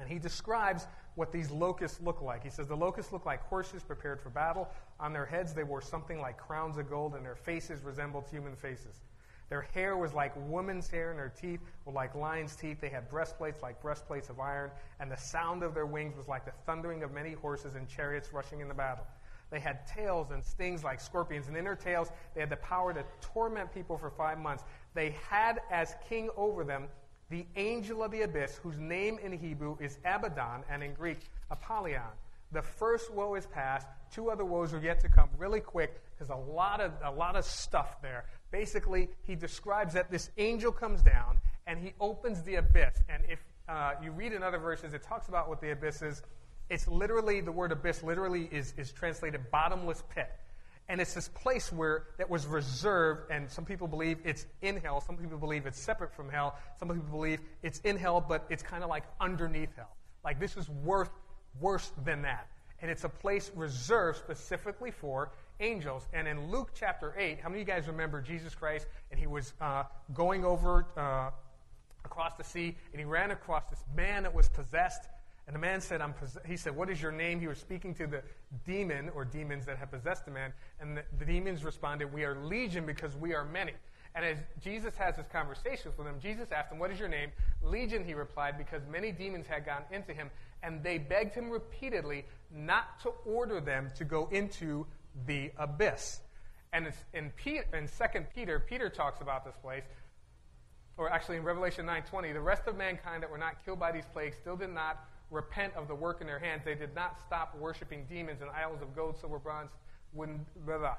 And 0.00 0.08
he 0.08 0.18
describes 0.18 0.86
what 1.16 1.32
these 1.32 1.50
locusts 1.50 2.00
look 2.00 2.22
like. 2.22 2.44
He 2.44 2.50
says 2.50 2.68
the 2.68 2.76
locusts 2.76 3.12
look 3.12 3.26
like 3.26 3.42
horses 3.48 3.82
prepared 3.82 4.20
for 4.20 4.30
battle. 4.30 4.68
On 5.00 5.12
their 5.12 5.26
heads, 5.26 5.52
they 5.52 5.64
wore 5.64 5.82
something 5.82 6.20
like 6.20 6.38
crowns 6.38 6.78
of 6.78 6.88
gold, 6.88 7.14
and 7.14 7.24
their 7.24 7.34
faces 7.34 7.82
resembled 7.82 8.24
human 8.30 8.54
faces. 8.54 9.00
Their 9.48 9.62
hair 9.62 9.96
was 9.96 10.12
like 10.12 10.32
woman's 10.48 10.88
hair, 10.88 11.10
and 11.10 11.18
their 11.18 11.32
teeth 11.40 11.60
were 11.84 11.92
like 11.92 12.14
lion's 12.14 12.54
teeth. 12.54 12.80
They 12.80 12.90
had 12.90 13.08
breastplates 13.08 13.62
like 13.62 13.80
breastplates 13.80 14.28
of 14.28 14.38
iron, 14.38 14.70
and 15.00 15.10
the 15.10 15.16
sound 15.16 15.62
of 15.62 15.74
their 15.74 15.86
wings 15.86 16.16
was 16.16 16.28
like 16.28 16.44
the 16.44 16.52
thundering 16.66 17.02
of 17.02 17.12
many 17.12 17.32
horses 17.32 17.74
and 17.74 17.88
chariots 17.88 18.32
rushing 18.32 18.60
in 18.60 18.68
the 18.68 18.74
battle. 18.74 19.06
They 19.50 19.60
had 19.60 19.86
tails 19.86 20.30
and 20.30 20.44
stings 20.44 20.84
like 20.84 21.00
scorpions, 21.00 21.48
and 21.48 21.56
in 21.56 21.64
their 21.64 21.74
tails 21.74 22.10
they 22.34 22.40
had 22.40 22.50
the 22.50 22.56
power 22.56 22.92
to 22.92 23.02
torment 23.20 23.72
people 23.72 23.96
for 23.96 24.10
five 24.10 24.38
months. 24.38 24.64
They 24.94 25.16
had 25.28 25.60
as 25.70 25.94
king 26.08 26.28
over 26.36 26.64
them 26.64 26.88
the 27.30 27.46
angel 27.56 28.02
of 28.02 28.10
the 28.10 28.22
abyss, 28.22 28.58
whose 28.62 28.78
name 28.78 29.18
in 29.22 29.32
Hebrew 29.32 29.76
is 29.80 29.98
Abaddon 30.04 30.64
and 30.70 30.82
in 30.82 30.94
Greek 30.94 31.18
Apollyon. 31.50 32.02
The 32.52 32.62
first 32.62 33.12
woe 33.12 33.34
is 33.34 33.46
past. 33.46 33.86
Two 34.10 34.30
other 34.30 34.44
woes 34.44 34.72
are 34.72 34.80
yet 34.80 35.00
to 35.00 35.08
come 35.08 35.28
really 35.36 35.60
quick 35.60 36.00
because 36.14 36.30
a 36.30 36.36
lot 36.36 36.80
of 36.80 36.92
a 37.04 37.10
lot 37.10 37.36
of 37.36 37.44
stuff 37.44 38.00
there. 38.00 38.24
Basically, 38.50 39.10
he 39.22 39.34
describes 39.34 39.92
that 39.92 40.10
this 40.10 40.30
angel 40.38 40.72
comes 40.72 41.02
down 41.02 41.38
and 41.66 41.78
he 41.78 41.92
opens 42.00 42.42
the 42.42 42.54
abyss. 42.54 43.02
And 43.10 43.22
if 43.28 43.44
uh, 43.68 43.92
you 44.02 44.12
read 44.12 44.32
in 44.32 44.42
other 44.42 44.58
verses, 44.58 44.94
it 44.94 45.02
talks 45.02 45.28
about 45.28 45.50
what 45.50 45.60
the 45.60 45.72
abyss 45.72 46.00
is. 46.00 46.22
It's 46.70 46.88
literally 46.88 47.42
the 47.42 47.52
word 47.52 47.72
abyss. 47.72 48.02
Literally 48.02 48.48
is 48.50 48.72
is 48.78 48.92
translated 48.92 49.50
bottomless 49.50 50.02
pit. 50.14 50.30
And 50.88 51.00
it's 51.00 51.12
this 51.12 51.28
place 51.28 51.70
where 51.70 52.04
that 52.16 52.30
was 52.30 52.46
reserved, 52.46 53.30
and 53.30 53.50
some 53.50 53.64
people 53.64 53.86
believe 53.86 54.18
it's 54.24 54.46
in 54.62 54.78
hell. 54.78 55.02
Some 55.02 55.16
people 55.18 55.36
believe 55.36 55.66
it's 55.66 55.78
separate 55.78 56.14
from 56.14 56.30
hell. 56.30 56.56
Some 56.78 56.88
people 56.88 57.10
believe 57.10 57.40
it's 57.62 57.80
in 57.80 57.96
hell, 57.96 58.24
but 58.26 58.46
it's 58.48 58.62
kind 58.62 58.82
of 58.82 58.88
like 58.88 59.04
underneath 59.20 59.74
hell. 59.76 59.94
Like 60.24 60.40
this 60.40 60.56
is 60.56 60.68
worth 60.68 61.10
worse 61.60 61.92
than 62.04 62.22
that. 62.22 62.48
And 62.80 62.90
it's 62.90 63.04
a 63.04 63.08
place 63.08 63.50
reserved 63.54 64.18
specifically 64.18 64.90
for 64.90 65.30
angels. 65.60 66.06
And 66.12 66.28
in 66.28 66.50
Luke 66.50 66.70
chapter 66.74 67.14
8, 67.18 67.40
how 67.40 67.48
many 67.48 67.62
of 67.62 67.68
you 67.68 67.74
guys 67.74 67.88
remember 67.88 68.22
Jesus 68.22 68.54
Christ? 68.54 68.86
And 69.10 69.18
he 69.18 69.26
was 69.26 69.52
uh, 69.60 69.82
going 70.14 70.44
over 70.44 70.86
uh, 70.96 71.30
across 72.04 72.34
the 72.36 72.44
sea, 72.44 72.76
and 72.92 73.00
he 73.00 73.04
ran 73.04 73.30
across 73.30 73.64
this 73.68 73.84
man 73.94 74.22
that 74.22 74.34
was 74.34 74.48
possessed 74.48 75.08
and 75.48 75.54
the 75.54 75.60
man 75.60 75.80
said, 75.80 76.02
he 76.46 76.58
said, 76.58 76.76
What 76.76 76.90
is 76.90 77.00
your 77.00 77.10
name? 77.10 77.40
He 77.40 77.46
was 77.46 77.56
speaking 77.56 77.94
to 77.94 78.06
the 78.06 78.22
demon 78.66 79.10
or 79.14 79.24
demons 79.24 79.64
that 79.64 79.78
had 79.78 79.90
possessed 79.90 80.26
the 80.26 80.30
man. 80.30 80.52
And 80.78 80.98
the, 80.98 81.04
the 81.18 81.24
demons 81.24 81.64
responded, 81.64 82.12
We 82.12 82.24
are 82.24 82.34
legion 82.44 82.84
because 82.84 83.16
we 83.16 83.32
are 83.34 83.46
many. 83.46 83.72
And 84.14 84.26
as 84.26 84.36
Jesus 84.62 84.94
has 84.96 85.16
this 85.16 85.26
conversation 85.32 85.90
with 85.96 86.06
them, 86.06 86.16
Jesus 86.20 86.52
asked 86.52 86.70
him, 86.70 86.78
What 86.78 86.90
is 86.90 86.98
your 87.00 87.08
name? 87.08 87.30
Legion, 87.62 88.04
he 88.04 88.12
replied, 88.12 88.58
because 88.58 88.82
many 88.92 89.10
demons 89.10 89.46
had 89.46 89.64
gone 89.64 89.84
into 89.90 90.12
him, 90.12 90.28
and 90.62 90.82
they 90.82 90.98
begged 90.98 91.34
him 91.34 91.48
repeatedly 91.48 92.26
not 92.54 93.00
to 93.00 93.08
order 93.24 93.58
them 93.58 93.90
to 93.96 94.04
go 94.04 94.28
into 94.30 94.86
the 95.26 95.50
abyss. 95.56 96.20
And 96.74 96.92
in, 97.14 97.32
Peter, 97.36 97.64
in 97.72 97.88
2 97.88 98.20
Peter, 98.34 98.60
Peter 98.60 98.90
talks 98.90 99.22
about 99.22 99.46
this 99.46 99.56
place, 99.62 99.84
or 100.98 101.10
actually 101.10 101.38
in 101.38 101.42
Revelation 101.42 101.86
9.20, 101.86 102.34
the 102.34 102.40
rest 102.40 102.66
of 102.66 102.76
mankind 102.76 103.22
that 103.22 103.30
were 103.30 103.38
not 103.38 103.64
killed 103.64 103.80
by 103.80 103.92
these 103.92 104.04
plagues 104.12 104.36
still 104.36 104.56
did 104.56 104.74
not 104.74 105.08
repent 105.30 105.74
of 105.76 105.88
the 105.88 105.94
work 105.94 106.20
in 106.20 106.26
their 106.26 106.38
hands. 106.38 106.62
They 106.64 106.74
did 106.74 106.94
not 106.94 107.20
stop 107.20 107.56
worshiping 107.58 108.06
demons 108.08 108.40
and 108.40 108.50
idols 108.50 108.80
of 108.82 108.94
gold, 108.94 109.16
silver, 109.18 109.38
bronze, 109.38 109.70
wooden, 110.12 110.44
blah, 110.64 110.78
blah, 110.78 110.94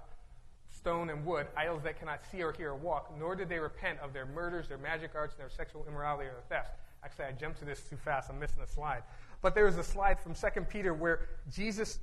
stone, 0.69 1.09
and 1.09 1.25
wood, 1.25 1.47
idols 1.57 1.83
that 1.83 1.99
cannot 1.99 2.21
see 2.31 2.43
or 2.43 2.51
hear 2.51 2.71
or 2.71 2.75
walk, 2.75 3.13
nor 3.17 3.35
did 3.35 3.49
they 3.49 3.59
repent 3.59 3.99
of 3.99 4.13
their 4.13 4.25
murders, 4.25 4.67
their 4.67 4.77
magic 4.77 5.11
arts, 5.15 5.33
and 5.33 5.41
their 5.41 5.49
sexual 5.49 5.85
immorality 5.87 6.27
or 6.27 6.33
their 6.33 6.59
thefts. 6.59 6.71
Actually, 7.03 7.25
I 7.25 7.31
jumped 7.31 7.59
to 7.59 7.65
this 7.65 7.81
too 7.81 7.97
fast. 7.97 8.29
I'm 8.29 8.39
missing 8.39 8.61
a 8.61 8.67
slide. 8.67 9.03
But 9.41 9.55
there 9.55 9.67
is 9.67 9.77
a 9.77 9.83
slide 9.83 10.19
from 10.19 10.33
2 10.35 10.61
Peter 10.69 10.93
where 10.93 11.29
Jesus, 11.51 11.99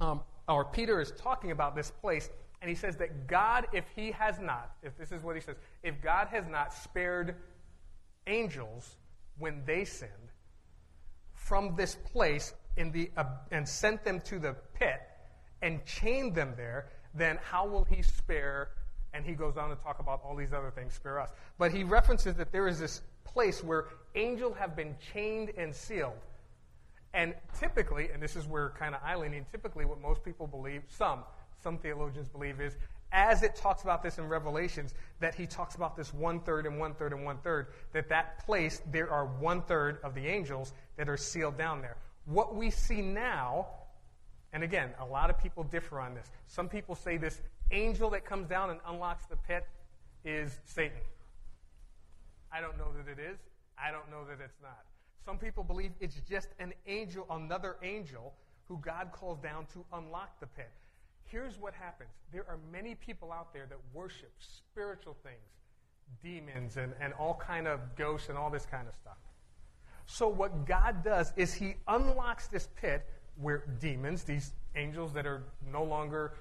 um, 0.00 0.20
or 0.48 0.64
Peter, 0.64 1.00
is 1.00 1.12
talking 1.12 1.52
about 1.52 1.76
this 1.76 1.90
place, 1.90 2.28
and 2.60 2.68
he 2.68 2.74
says 2.74 2.96
that 2.96 3.26
God, 3.28 3.68
if 3.72 3.84
he 3.94 4.10
has 4.10 4.40
not, 4.40 4.72
if 4.82 4.96
this 4.98 5.12
is 5.12 5.22
what 5.22 5.36
he 5.36 5.40
says, 5.40 5.56
if 5.82 6.02
God 6.02 6.28
has 6.28 6.46
not 6.48 6.74
spared 6.74 7.36
angels 8.26 8.96
when 9.38 9.62
they 9.64 9.84
sinned 9.84 10.10
from 11.50 11.74
this 11.74 11.96
place 11.96 12.54
in 12.76 12.92
the, 12.92 13.10
uh, 13.16 13.24
and 13.50 13.68
sent 13.68 14.04
them 14.04 14.20
to 14.20 14.38
the 14.38 14.54
pit 14.78 15.00
and 15.62 15.84
chained 15.84 16.32
them 16.32 16.54
there, 16.56 16.86
then 17.12 17.40
how 17.42 17.66
will 17.66 17.82
he 17.82 18.02
spare? 18.02 18.68
And 19.12 19.26
he 19.26 19.32
goes 19.32 19.56
on 19.56 19.68
to 19.70 19.74
talk 19.74 19.98
about 19.98 20.20
all 20.24 20.36
these 20.36 20.52
other 20.52 20.70
things, 20.70 20.94
spare 20.94 21.18
us. 21.18 21.30
But 21.58 21.72
he 21.72 21.82
references 21.82 22.36
that 22.36 22.52
there 22.52 22.68
is 22.68 22.78
this 22.78 23.02
place 23.24 23.64
where 23.64 23.86
angels 24.14 24.54
have 24.60 24.76
been 24.76 24.94
chained 25.12 25.50
and 25.58 25.74
sealed. 25.74 26.22
And 27.14 27.34
typically, 27.58 28.10
and 28.10 28.22
this 28.22 28.36
is 28.36 28.46
where 28.46 28.70
kind 28.78 28.94
of 28.94 29.00
I 29.04 29.16
lean 29.16 29.44
typically 29.50 29.84
what 29.84 30.00
most 30.00 30.22
people 30.22 30.46
believe, 30.46 30.82
some, 30.86 31.24
some 31.60 31.78
theologians 31.78 32.28
believe 32.28 32.60
is, 32.60 32.76
as 33.12 33.42
it 33.42 33.56
talks 33.56 33.82
about 33.82 34.02
this 34.02 34.18
in 34.18 34.28
Revelations, 34.28 34.94
that 35.18 35.34
he 35.34 35.46
talks 35.46 35.74
about 35.74 35.96
this 35.96 36.14
one 36.14 36.40
third 36.40 36.66
and 36.66 36.78
one 36.78 36.94
third 36.94 37.12
and 37.12 37.24
one 37.24 37.38
third, 37.38 37.68
that 37.92 38.08
that 38.08 38.44
place, 38.44 38.82
there 38.90 39.10
are 39.10 39.26
one 39.26 39.62
third 39.62 39.98
of 40.02 40.14
the 40.14 40.26
angels 40.26 40.72
that 40.96 41.08
are 41.08 41.16
sealed 41.16 41.58
down 41.58 41.80
there. 41.80 41.96
What 42.26 42.54
we 42.54 42.70
see 42.70 43.02
now, 43.02 43.66
and 44.52 44.62
again, 44.62 44.90
a 45.00 45.04
lot 45.04 45.30
of 45.30 45.38
people 45.38 45.64
differ 45.64 46.00
on 46.00 46.14
this. 46.14 46.30
Some 46.46 46.68
people 46.68 46.94
say 46.94 47.16
this 47.16 47.40
angel 47.70 48.10
that 48.10 48.24
comes 48.24 48.48
down 48.48 48.70
and 48.70 48.80
unlocks 48.86 49.26
the 49.26 49.36
pit 49.36 49.66
is 50.24 50.58
Satan. 50.64 50.98
I 52.52 52.60
don't 52.60 52.76
know 52.78 52.88
that 52.96 53.10
it 53.10 53.18
is. 53.18 53.38
I 53.78 53.90
don't 53.90 54.10
know 54.10 54.24
that 54.28 54.42
it's 54.44 54.60
not. 54.62 54.84
Some 55.24 55.38
people 55.38 55.64
believe 55.64 55.92
it's 56.00 56.20
just 56.28 56.48
an 56.58 56.72
angel, 56.86 57.26
another 57.30 57.76
angel, 57.82 58.34
who 58.66 58.78
God 58.78 59.10
calls 59.12 59.38
down 59.38 59.66
to 59.72 59.84
unlock 59.92 60.38
the 60.40 60.46
pit. 60.46 60.70
Here's 61.30 61.58
what 61.58 61.74
happens 61.74 62.10
there 62.32 62.44
are 62.48 62.58
many 62.72 62.96
people 62.96 63.32
out 63.32 63.52
there 63.52 63.66
that 63.68 63.78
worship 63.94 64.32
spiritual 64.38 65.16
things, 65.22 65.36
demons, 66.22 66.76
and, 66.76 66.92
and 67.00 67.12
all 67.14 67.34
kind 67.34 67.68
of 67.68 67.80
ghosts 67.96 68.28
and 68.28 68.36
all 68.36 68.50
this 68.50 68.66
kind 68.66 68.88
of 68.88 68.94
stuff. 68.94 69.16
So, 70.06 70.28
what 70.28 70.66
God 70.66 71.04
does 71.04 71.32
is 71.36 71.54
He 71.54 71.76
unlocks 71.86 72.48
this 72.48 72.68
pit 72.80 73.06
where 73.40 73.64
demons, 73.80 74.24
these 74.24 74.52
angels 74.74 75.12
that 75.12 75.24
are 75.24 75.44
no 75.72 75.84
longer 75.84 76.34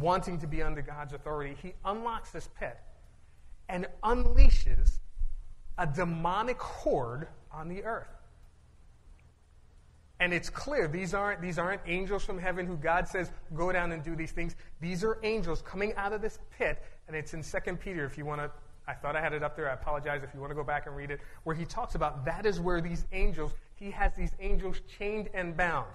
wanting 0.00 0.40
to 0.40 0.46
be 0.48 0.60
under 0.60 0.82
God's 0.82 1.12
authority, 1.12 1.56
He 1.62 1.74
unlocks 1.84 2.30
this 2.30 2.48
pit 2.58 2.76
and 3.68 3.86
unleashes 4.02 4.98
a 5.78 5.86
demonic 5.86 6.60
horde 6.60 7.28
on 7.52 7.68
the 7.68 7.84
earth. 7.84 8.15
And 10.18 10.32
it's 10.32 10.48
clear 10.48 10.88
these 10.88 11.12
aren't, 11.12 11.42
these 11.42 11.58
aren't 11.58 11.82
angels 11.86 12.24
from 12.24 12.38
heaven 12.38 12.66
who 12.66 12.76
God 12.76 13.06
says, 13.06 13.30
go 13.54 13.70
down 13.70 13.92
and 13.92 14.02
do 14.02 14.16
these 14.16 14.32
things. 14.32 14.56
These 14.80 15.04
are 15.04 15.18
angels 15.22 15.62
coming 15.62 15.94
out 15.96 16.12
of 16.12 16.22
this 16.22 16.38
pit, 16.56 16.82
and 17.06 17.16
it's 17.16 17.34
in 17.34 17.42
2 17.42 17.76
Peter 17.76 18.04
if 18.04 18.16
you 18.16 18.24
want 18.24 18.40
to. 18.40 18.50
I 18.88 18.94
thought 18.94 19.16
I 19.16 19.20
had 19.20 19.32
it 19.32 19.42
up 19.42 19.56
there. 19.56 19.68
I 19.68 19.74
apologize 19.74 20.22
if 20.22 20.32
you 20.32 20.40
want 20.40 20.52
to 20.52 20.54
go 20.54 20.62
back 20.62 20.86
and 20.86 20.96
read 20.96 21.10
it, 21.10 21.20
where 21.42 21.56
he 21.56 21.64
talks 21.64 21.96
about 21.96 22.24
that 22.24 22.46
is 22.46 22.60
where 22.60 22.80
these 22.80 23.04
angels, 23.12 23.52
he 23.74 23.90
has 23.90 24.14
these 24.14 24.30
angels 24.40 24.80
chained 24.98 25.28
and 25.34 25.56
bound. 25.56 25.90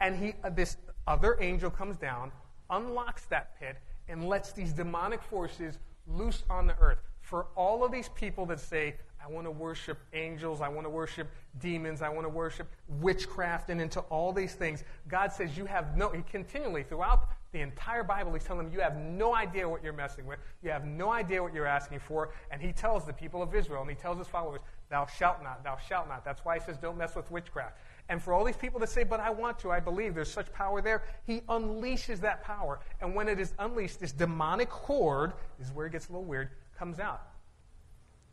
And 0.00 0.16
he, 0.16 0.34
uh, 0.44 0.50
this 0.50 0.76
other 1.06 1.38
angel 1.40 1.70
comes 1.70 1.96
down, 1.96 2.32
unlocks 2.70 3.26
that 3.26 3.58
pit, 3.58 3.76
and 4.08 4.28
lets 4.28 4.52
these 4.52 4.72
demonic 4.72 5.22
forces 5.22 5.78
loose 6.06 6.42
on 6.50 6.66
the 6.66 6.76
earth. 6.80 6.98
For 7.20 7.46
all 7.56 7.84
of 7.84 7.92
these 7.92 8.08
people 8.10 8.46
that 8.46 8.60
say, 8.60 8.96
I 9.26 9.32
want 9.32 9.46
to 9.46 9.50
worship 9.50 9.98
angels. 10.12 10.60
I 10.60 10.68
want 10.68 10.86
to 10.86 10.90
worship 10.90 11.28
demons. 11.58 12.00
I 12.00 12.08
want 12.08 12.26
to 12.26 12.28
worship 12.28 12.68
witchcraft 13.00 13.70
and 13.70 13.80
into 13.80 14.00
all 14.02 14.32
these 14.32 14.54
things. 14.54 14.84
God 15.08 15.32
says 15.32 15.56
you 15.56 15.64
have 15.66 15.96
no, 15.96 16.10
he 16.10 16.22
continually 16.22 16.84
throughout 16.84 17.28
the 17.50 17.60
entire 17.60 18.04
Bible, 18.04 18.32
he's 18.34 18.44
telling 18.44 18.66
them 18.66 18.72
you 18.72 18.80
have 18.80 18.96
no 18.96 19.34
idea 19.34 19.68
what 19.68 19.82
you're 19.82 19.92
messing 19.92 20.26
with. 20.26 20.38
You 20.62 20.70
have 20.70 20.84
no 20.84 21.10
idea 21.10 21.42
what 21.42 21.52
you're 21.52 21.66
asking 21.66 21.98
for. 21.98 22.30
And 22.52 22.62
he 22.62 22.72
tells 22.72 23.04
the 23.04 23.12
people 23.12 23.42
of 23.42 23.52
Israel 23.54 23.80
and 23.80 23.90
he 23.90 23.96
tells 23.96 24.18
his 24.18 24.28
followers, 24.28 24.60
thou 24.90 25.06
shalt 25.06 25.42
not, 25.42 25.64
thou 25.64 25.76
shalt 25.76 26.08
not. 26.08 26.24
That's 26.24 26.44
why 26.44 26.58
he 26.58 26.64
says 26.64 26.76
don't 26.76 26.96
mess 26.96 27.16
with 27.16 27.28
witchcraft. 27.30 27.78
And 28.08 28.22
for 28.22 28.32
all 28.32 28.44
these 28.44 28.56
people 28.56 28.78
to 28.78 28.86
say, 28.86 29.02
but 29.02 29.18
I 29.18 29.30
want 29.30 29.58
to, 29.60 29.72
I 29.72 29.80
believe 29.80 30.14
there's 30.14 30.30
such 30.30 30.52
power 30.52 30.80
there, 30.80 31.02
he 31.26 31.40
unleashes 31.48 32.20
that 32.20 32.44
power. 32.44 32.78
And 33.00 33.12
when 33.12 33.28
it 33.28 33.40
is 33.40 33.54
unleashed, 33.58 33.98
this 33.98 34.12
demonic 34.12 34.70
horde, 34.70 35.32
is 35.60 35.72
where 35.72 35.86
it 35.86 35.90
gets 35.90 36.08
a 36.08 36.12
little 36.12 36.24
weird, 36.24 36.50
comes 36.78 37.00
out. 37.00 37.22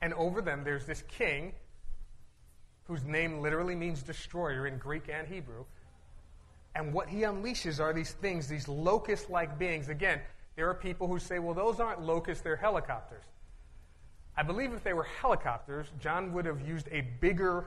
And 0.03 0.13
over 0.15 0.41
them, 0.41 0.65
there's 0.65 0.85
this 0.85 1.01
king 1.07 1.53
whose 2.83 3.05
name 3.05 3.39
literally 3.39 3.73
means 3.73 4.03
destroyer 4.03 4.67
in 4.67 4.77
Greek 4.77 5.03
and 5.07 5.25
Hebrew. 5.25 5.63
And 6.75 6.91
what 6.91 7.07
he 7.07 7.19
unleashes 7.21 7.79
are 7.79 7.93
these 7.93 8.11
things, 8.11 8.49
these 8.49 8.67
locust 8.67 9.29
like 9.29 9.57
beings. 9.57 9.87
Again, 9.87 10.19
there 10.57 10.69
are 10.69 10.73
people 10.73 11.07
who 11.07 11.19
say, 11.19 11.39
well, 11.39 11.53
those 11.53 11.79
aren't 11.79 12.01
locusts, 12.01 12.43
they're 12.43 12.57
helicopters. 12.57 13.23
I 14.35 14.43
believe 14.43 14.73
if 14.73 14.83
they 14.83 14.91
were 14.91 15.07
helicopters, 15.21 15.87
John 16.01 16.33
would 16.33 16.47
have 16.47 16.59
used 16.59 16.89
a 16.91 16.99
bigger 17.21 17.63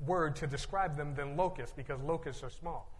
word 0.00 0.34
to 0.34 0.48
describe 0.48 0.96
them 0.96 1.14
than 1.14 1.36
locusts 1.36 1.74
because 1.76 2.00
locusts 2.00 2.42
are 2.42 2.50
small. 2.50 2.90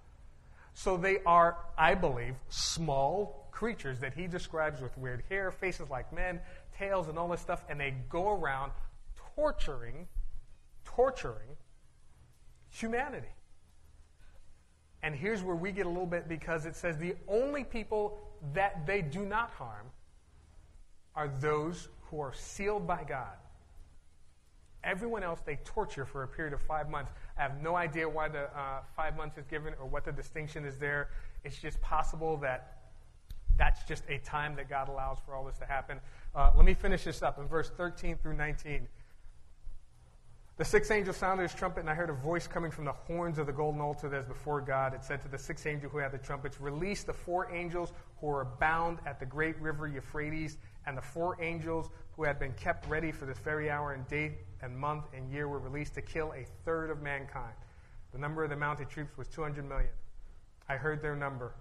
So 0.74 0.96
they 0.96 1.18
are, 1.26 1.56
I 1.76 1.94
believe, 1.94 2.36
small 2.48 3.48
creatures 3.50 3.98
that 4.00 4.14
he 4.14 4.28
describes 4.28 4.80
with 4.82 4.96
weird 4.98 5.24
hair, 5.28 5.50
faces 5.50 5.90
like 5.90 6.12
men, 6.12 6.38
tails 6.78 7.08
and 7.08 7.18
all 7.18 7.28
this 7.28 7.40
stuff, 7.40 7.64
and 7.68 7.78
they 7.78 7.94
go 8.08 8.30
around 8.30 8.72
torturing, 9.34 10.06
torturing 10.84 11.56
humanity. 12.70 13.28
And 15.02 15.14
here's 15.14 15.42
where 15.42 15.56
we 15.56 15.72
get 15.72 15.86
a 15.86 15.88
little 15.88 16.06
bit 16.06 16.28
because 16.28 16.66
it 16.66 16.74
says 16.74 16.98
the 16.98 17.14
only 17.28 17.64
people 17.64 18.18
that 18.54 18.86
they 18.86 19.02
do 19.02 19.24
not 19.24 19.50
harm 19.50 19.86
are 21.14 21.28
those 21.40 21.88
who 22.10 22.20
are 22.20 22.32
sealed 22.34 22.86
by 22.86 23.04
God. 23.04 23.36
Everyone 24.84 25.22
else 25.22 25.40
they 25.44 25.56
torture 25.64 26.04
for 26.04 26.22
a 26.22 26.28
period 26.28 26.54
of 26.54 26.60
five 26.62 26.88
months. 26.88 27.10
I 27.36 27.42
have 27.42 27.60
no 27.60 27.74
idea 27.74 28.08
why 28.08 28.28
the 28.28 28.44
uh, 28.56 28.80
five 28.94 29.16
months 29.16 29.36
is 29.36 29.46
given 29.46 29.74
or 29.80 29.86
what 29.86 30.04
the 30.04 30.12
distinction 30.12 30.64
is 30.64 30.76
there. 30.76 31.10
It's 31.44 31.58
just 31.58 31.80
possible 31.80 32.36
that 32.38 32.75
that's 33.56 33.82
just 33.84 34.04
a 34.08 34.18
time 34.18 34.56
that 34.56 34.68
God 34.68 34.88
allows 34.88 35.18
for 35.24 35.34
all 35.34 35.44
this 35.44 35.58
to 35.58 35.66
happen. 35.66 36.00
Uh, 36.34 36.52
let 36.56 36.64
me 36.64 36.74
finish 36.74 37.04
this 37.04 37.22
up 37.22 37.38
in 37.38 37.46
verse 37.46 37.70
13 37.70 38.18
through 38.18 38.34
19. 38.34 38.88
The 40.58 40.64
sixth 40.64 40.90
angel 40.90 41.12
sounded 41.12 41.42
his 41.42 41.54
trumpet, 41.54 41.80
and 41.80 41.90
I 41.90 41.94
heard 41.94 42.08
a 42.08 42.14
voice 42.14 42.46
coming 42.46 42.70
from 42.70 42.86
the 42.86 42.92
horns 42.92 43.36
of 43.36 43.46
the 43.46 43.52
golden 43.52 43.80
altar 43.80 44.08
that 44.08 44.20
is 44.20 44.26
before 44.26 44.62
God. 44.62 44.94
It 44.94 45.04
said 45.04 45.20
to 45.22 45.28
the 45.28 45.36
sixth 45.36 45.66
angel 45.66 45.90
who 45.90 45.98
had 45.98 46.12
the 46.12 46.18
trumpets, 46.18 46.60
Release 46.62 47.02
the 47.02 47.12
four 47.12 47.52
angels 47.52 47.92
who 48.20 48.28
are 48.28 48.46
bound 48.58 48.98
at 49.04 49.20
the 49.20 49.26
great 49.26 49.60
river 49.60 49.86
Euphrates, 49.86 50.56
and 50.86 50.96
the 50.96 51.02
four 51.02 51.36
angels 51.42 51.90
who 52.16 52.24
had 52.24 52.38
been 52.38 52.54
kept 52.54 52.88
ready 52.88 53.12
for 53.12 53.26
this 53.26 53.38
very 53.38 53.68
hour 53.68 53.92
and 53.92 54.08
day 54.08 54.38
and 54.62 54.74
month 54.74 55.04
and 55.14 55.30
year 55.30 55.46
were 55.46 55.58
released 55.58 55.94
to 55.94 56.00
kill 56.00 56.32
a 56.32 56.46
third 56.64 56.88
of 56.88 57.02
mankind. 57.02 57.54
The 58.12 58.18
number 58.18 58.42
of 58.42 58.48
the 58.48 58.56
mounted 58.56 58.88
troops 58.88 59.18
was 59.18 59.28
200 59.28 59.68
million. 59.68 59.90
I 60.70 60.76
heard 60.76 61.02
their 61.02 61.14
number. 61.14 61.54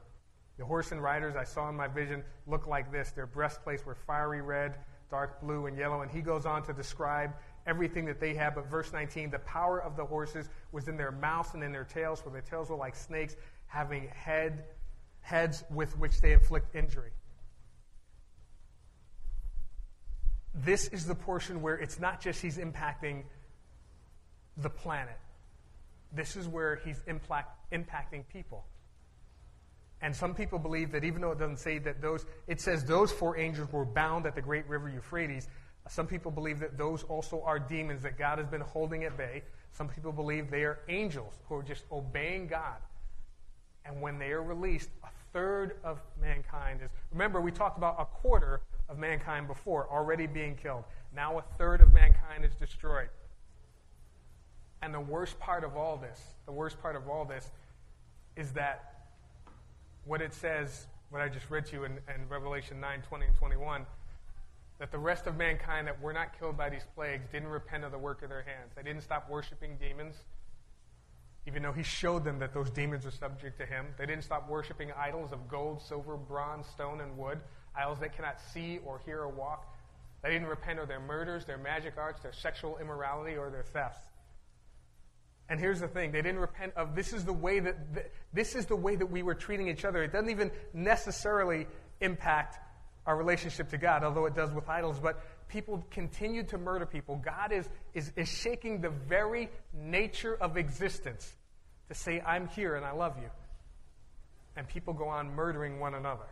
The 0.58 0.66
horse 0.66 0.92
and 0.92 1.04
riders 1.04 1.36
I 1.36 1.44
saw 1.44 1.70
in 1.70 1.76
my 1.76 1.88
vision 1.88 2.24
looked 2.48 2.68
like 2.68 2.92
this. 2.92 3.12
Their 3.12 3.28
breastplates 3.28 3.86
were 3.86 3.96
fiery 3.96 4.42
red, 4.42 4.76
dark 5.10 5.42
blue, 5.42 5.66
and 5.66 5.78
yellow. 5.78 6.02
And 6.02 6.10
he 6.10 6.22
goes 6.22 6.46
on 6.46 6.64
to 6.64 6.74
describe 6.74 7.32
everything 7.68 8.06
that 8.06 8.20
they 8.20 8.34
had. 8.34 8.56
But 8.56 8.70
verse 8.70 8.94
19, 8.94 9.32
the 9.32 9.40
power 9.40 9.82
of 9.82 9.98
the 9.98 10.06
horses 10.06 10.50
was 10.72 10.88
in 10.88 10.96
their 10.96 11.12
mouths 11.12 11.54
and 11.54 11.64
in 11.64 11.72
their 11.72 11.84
tails, 11.84 12.22
for 12.22 12.30
their 12.30 12.42
tails 12.42 12.70
were 12.70 12.78
like 12.78 12.96
snakes, 12.96 13.36
having 13.68 14.08
head, 14.08 14.66
heads 15.22 15.64
with 15.70 15.98
which 15.98 16.22
they 16.22 16.32
inflict 16.32 16.74
injury. 16.76 17.12
This 20.54 20.88
is 20.88 21.06
the 21.06 21.16
portion 21.16 21.62
where 21.62 21.76
it's 21.76 22.00
not 22.00 22.22
just 22.22 22.42
he's 22.42 22.58
impacting 22.58 23.24
the 24.56 24.70
planet. 24.70 25.18
This 26.14 26.38
is 26.38 26.48
where 26.48 26.78
he's 26.78 27.04
impact, 27.08 27.50
impacting 27.74 28.24
people. 28.32 28.64
And 30.06 30.16
some 30.16 30.36
people 30.36 30.60
believe 30.60 30.92
that 30.92 31.04
even 31.04 31.20
though 31.20 31.32
it 31.32 31.40
doesn't 31.40 31.58
say 31.58 31.80
that 31.80 32.00
those, 32.00 32.28
it 32.46 32.62
says 32.62 32.86
those 32.86 33.12
four 33.12 33.40
angels 33.40 33.72
were 33.72 33.86
bound 33.86 34.28
at 34.28 34.36
the 34.36 34.42
great 34.42 34.68
river 34.68 34.88
Euphrates. 34.88 35.48
Some 35.90 36.06
people 36.06 36.30
believe 36.30 36.60
that 36.60 36.78
those 36.78 37.02
also 37.06 37.42
are 37.44 37.58
demons 37.58 38.04
that 38.04 38.16
God 38.16 38.38
has 38.38 38.46
been 38.46 38.62
holding 38.62 39.04
at 39.06 39.18
bay. 39.18 39.42
Some 39.72 39.90
people 39.90 40.12
believe 40.12 40.52
they 40.52 40.64
are 40.64 40.78
angels 40.90 41.34
who 41.50 41.56
are 41.56 41.64
just 41.64 41.86
obeying 41.92 42.46
God. 42.46 42.78
And 43.84 44.00
when 44.00 44.20
they 44.20 44.30
are 44.30 44.44
released, 44.44 44.92
a 45.04 45.08
third 45.34 45.78
of 45.84 46.00
mankind 46.22 46.82
is. 46.84 46.92
Remember, 47.12 47.42
we 47.42 47.52
talked 47.52 47.80
about 47.80 47.96
a 47.98 48.06
quarter 48.06 48.62
of 48.90 49.00
mankind 49.00 49.48
before 49.48 49.88
already 49.92 50.28
being 50.28 50.56
killed. 50.56 50.84
Now 51.16 51.40
a 51.40 51.44
third 51.58 51.82
of 51.82 51.94
mankind 51.96 52.46
is 52.46 52.54
destroyed. 52.54 53.10
And 54.84 54.94
the 54.94 55.02
worst 55.02 55.40
part 55.40 55.64
of 55.64 55.76
all 55.76 55.98
this, 55.98 56.22
the 56.46 56.52
worst 56.52 56.80
part 56.80 56.96
of 56.96 57.10
all 57.10 57.26
this, 57.26 57.50
is 58.36 58.52
that 58.52 58.95
what 60.06 60.22
it 60.22 60.34
says, 60.34 60.88
what 61.10 61.22
I 61.22 61.28
just 61.28 61.50
read 61.50 61.66
to 61.68 61.74
you 61.74 61.84
in, 61.84 61.94
in 62.14 62.28
Revelation 62.30 62.80
9 62.80 63.02
20 63.08 63.26
and 63.26 63.36
21, 63.36 63.86
that 64.80 64.92
the 64.92 64.98
rest 64.98 65.28
of 65.28 65.38
mankind 65.38 65.88
that 65.88 66.02
were 66.02 66.14
not 66.14 66.38
killed 66.38 66.58
by 66.58 66.70
these 66.70 66.86
plagues 66.96 67.28
didn't 67.32 67.50
repent 67.50 67.84
of 67.84 67.92
the 67.92 67.98
work 67.98 68.22
of 68.22 68.30
their 68.30 68.44
hands. 68.44 68.74
They 68.76 68.84
didn't 68.84 69.02
stop 69.02 69.30
worshiping 69.30 69.78
demons, 69.80 70.16
even 71.48 71.64
though 71.64 71.72
he 71.72 71.84
showed 71.84 72.24
them 72.24 72.40
that 72.40 72.54
those 72.54 72.70
demons 72.70 73.06
were 73.06 73.12
subject 73.12 73.58
to 73.60 73.66
him. 73.66 73.86
They 73.98 74.06
didn't 74.06 74.24
stop 74.24 74.50
worshiping 74.50 74.92
idols 74.98 75.32
of 75.32 75.48
gold, 75.48 75.82
silver, 75.82 76.18
bronze, 76.18 76.68
stone, 76.68 77.02
and 77.02 77.18
wood, 77.18 77.40
idols 77.76 78.00
that 78.00 78.16
cannot 78.16 78.40
see 78.54 78.80
or 78.86 79.00
hear 79.06 79.22
or 79.22 79.30
walk. 79.30 79.74
They 80.22 80.32
didn't 80.32 80.48
repent 80.48 80.80
of 80.80 80.88
their 80.88 81.00
murders, 81.00 81.46
their 81.46 81.58
magic 81.58 81.94
arts, 81.98 82.22
their 82.22 82.34
sexual 82.34 82.78
immorality, 82.80 83.38
or 83.38 83.50
their 83.50 83.64
thefts. 83.64 84.02
And 85.48 85.60
here's 85.60 85.80
the 85.80 85.88
thing, 85.88 86.12
they 86.12 86.24
didn't 86.24 86.40
repent 86.40 86.74
of 86.76 86.96
this 86.96 87.14
is 87.14 87.24
the 87.24 87.34
way 87.34 87.60
that 87.60 87.76
this 88.34 88.56
is 88.56 88.66
the 88.66 88.76
way 88.76 88.96
that 88.96 89.06
we 89.06 89.22
were 89.22 89.36
treating 89.36 89.68
each 89.68 89.86
other. 89.86 90.02
It 90.02 90.12
doesn't 90.12 90.30
even 90.30 90.52
necessarily 90.74 91.68
impact 92.02 92.58
our 93.06 93.16
relationship 93.16 93.70
to 93.70 93.78
God, 93.78 94.04
although 94.04 94.26
it 94.26 94.36
does 94.36 94.52
with 94.52 94.68
idols, 94.68 95.00
but 95.00 95.22
people 95.48 95.86
continue 95.92 96.44
to 96.44 96.58
murder 96.58 96.88
people. 96.88 97.22
God 97.24 97.52
is, 97.52 97.70
is, 97.94 98.12
is 98.16 98.28
shaking 98.28 98.82
the 98.82 98.90
very 98.90 99.50
nature 99.74 100.36
of 100.36 100.58
existence 100.58 101.32
to 101.90 101.94
say, 101.94 102.20
I'm 102.22 102.48
here 102.48 102.76
and 102.76 102.84
I 102.84 102.94
love 102.94 103.18
you. 103.22 103.30
And 104.56 104.68
people 104.68 104.94
go 104.94 105.08
on 105.08 105.36
murdering 105.36 105.80
one 105.80 105.94
another. 105.94 106.26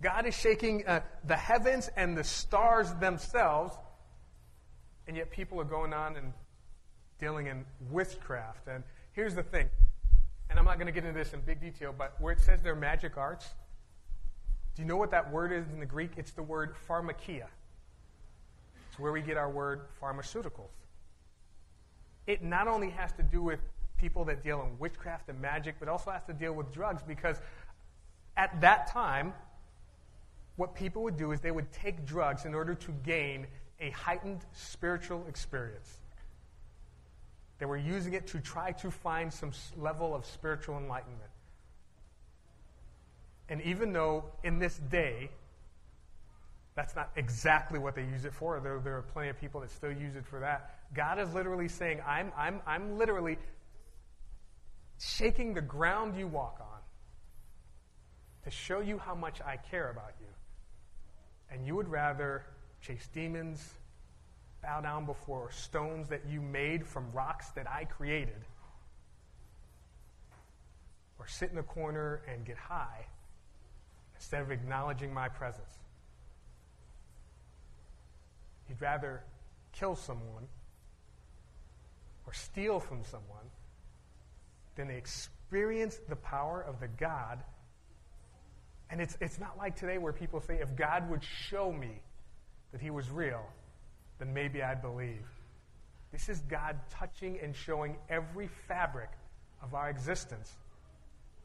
God 0.00 0.26
is 0.26 0.34
shaking 0.34 0.86
uh, 0.86 1.00
the 1.24 1.36
heavens 1.36 1.90
and 1.96 2.16
the 2.16 2.24
stars 2.24 2.92
themselves, 2.94 3.74
and 5.06 5.16
yet 5.16 5.30
people 5.30 5.60
are 5.60 5.64
going 5.64 5.92
on 5.92 6.16
and 6.16 6.32
dealing 7.18 7.46
in 7.46 7.64
witchcraft. 7.90 8.68
And 8.68 8.84
here's 9.12 9.34
the 9.34 9.42
thing, 9.42 9.68
and 10.50 10.58
I'm 10.58 10.64
not 10.64 10.78
going 10.78 10.86
to 10.86 10.92
get 10.92 11.04
into 11.04 11.18
this 11.18 11.32
in 11.32 11.40
big 11.40 11.60
detail, 11.60 11.94
but 11.96 12.14
where 12.20 12.32
it 12.32 12.40
says 12.40 12.62
their 12.62 12.74
magic 12.74 13.16
arts, 13.16 13.54
do 14.74 14.82
you 14.82 14.88
know 14.88 14.96
what 14.96 15.10
that 15.10 15.32
word 15.32 15.52
is 15.52 15.70
in 15.72 15.80
the 15.80 15.86
Greek? 15.86 16.12
It's 16.16 16.32
the 16.32 16.42
word 16.42 16.74
pharmakia. 16.88 17.46
It's 18.88 18.98
where 18.98 19.12
we 19.12 19.22
get 19.22 19.36
our 19.36 19.50
word 19.50 19.82
pharmaceuticals. 20.02 20.70
It 22.26 22.42
not 22.42 22.68
only 22.68 22.90
has 22.90 23.12
to 23.12 23.22
do 23.22 23.42
with 23.42 23.60
people 23.96 24.24
that 24.26 24.42
deal 24.42 24.60
in 24.62 24.78
witchcraft 24.78 25.28
and 25.28 25.40
magic, 25.40 25.76
but 25.78 25.88
also 25.88 26.10
has 26.10 26.24
to 26.24 26.32
deal 26.32 26.52
with 26.52 26.70
drugs 26.72 27.02
because 27.02 27.40
at 28.36 28.60
that 28.60 28.86
time, 28.88 29.32
what 30.56 30.74
people 30.74 31.02
would 31.02 31.16
do 31.16 31.32
is 31.32 31.40
they 31.40 31.50
would 31.50 31.70
take 31.72 32.04
drugs 32.04 32.44
in 32.44 32.54
order 32.54 32.74
to 32.74 32.92
gain 33.04 33.46
a 33.80 33.90
heightened 33.90 34.44
spiritual 34.52 35.24
experience. 35.28 36.00
They 37.58 37.66
were 37.66 37.76
using 37.76 38.12
it 38.12 38.26
to 38.28 38.40
try 38.40 38.72
to 38.72 38.90
find 38.90 39.32
some 39.32 39.52
level 39.76 40.14
of 40.14 40.26
spiritual 40.26 40.76
enlightenment. 40.76 41.30
And 43.48 43.62
even 43.62 43.92
though 43.92 44.24
in 44.44 44.58
this 44.58 44.76
day, 44.90 45.30
that's 46.74 46.94
not 46.94 47.10
exactly 47.16 47.78
what 47.78 47.94
they 47.94 48.02
use 48.02 48.24
it 48.24 48.34
for, 48.34 48.60
there, 48.60 48.78
there 48.80 48.96
are 48.96 49.02
plenty 49.02 49.30
of 49.30 49.40
people 49.40 49.62
that 49.62 49.70
still 49.70 49.92
use 49.92 50.14
it 50.16 50.26
for 50.26 50.40
that. 50.40 50.74
God 50.94 51.18
is 51.18 51.32
literally 51.32 51.68
saying, 51.68 52.00
I'm, 52.06 52.32
I'm, 52.36 52.60
I'm 52.66 52.98
literally 52.98 53.38
shaking 54.98 55.54
the 55.54 55.62
ground 55.62 56.18
you 56.18 56.26
walk 56.26 56.58
on 56.60 56.80
to 58.44 58.50
show 58.50 58.80
you 58.80 58.98
how 58.98 59.14
much 59.14 59.40
I 59.40 59.56
care 59.56 59.90
about 59.90 60.12
you. 60.20 60.26
And 61.50 61.66
you 61.66 61.74
would 61.76 61.88
rather 61.88 62.44
chase 62.82 63.08
demons, 63.12 63.72
bow 64.66 64.80
down 64.80 65.06
before 65.06 65.50
stones 65.52 66.08
that 66.08 66.22
you 66.28 66.40
made 66.40 66.84
from 66.84 67.06
rocks 67.12 67.50
that 67.50 67.70
I 67.70 67.84
created, 67.84 68.44
or 71.20 71.28
sit 71.28 71.52
in 71.52 71.58
a 71.58 71.62
corner 71.62 72.20
and 72.28 72.44
get 72.44 72.56
high 72.56 73.06
instead 74.16 74.42
of 74.42 74.50
acknowledging 74.50 75.14
my 75.14 75.28
presence. 75.28 75.78
He'd 78.66 78.80
rather 78.80 79.22
kill 79.72 79.94
someone 79.94 80.48
or 82.26 82.32
steal 82.32 82.80
from 82.80 83.04
someone 83.04 83.46
than 84.74 84.90
experience 84.90 86.00
the 86.08 86.16
power 86.16 86.64
of 86.66 86.80
the 86.80 86.88
God. 86.88 87.38
And 88.90 89.00
it's, 89.00 89.16
it's 89.20 89.38
not 89.38 89.56
like 89.56 89.76
today 89.76 89.98
where 89.98 90.12
people 90.12 90.40
say, 90.40 90.58
if 90.60 90.74
God 90.74 91.08
would 91.08 91.22
show 91.22 91.72
me 91.72 92.00
that 92.72 92.80
he 92.80 92.90
was 92.90 93.10
real, 93.10 93.46
then 94.18 94.32
maybe 94.32 94.62
I'd 94.62 94.82
believe. 94.82 95.26
This 96.12 96.28
is 96.28 96.40
God 96.40 96.76
touching 96.90 97.38
and 97.42 97.54
showing 97.54 97.96
every 98.08 98.48
fabric 98.68 99.10
of 99.62 99.74
our 99.74 99.90
existence 99.90 100.52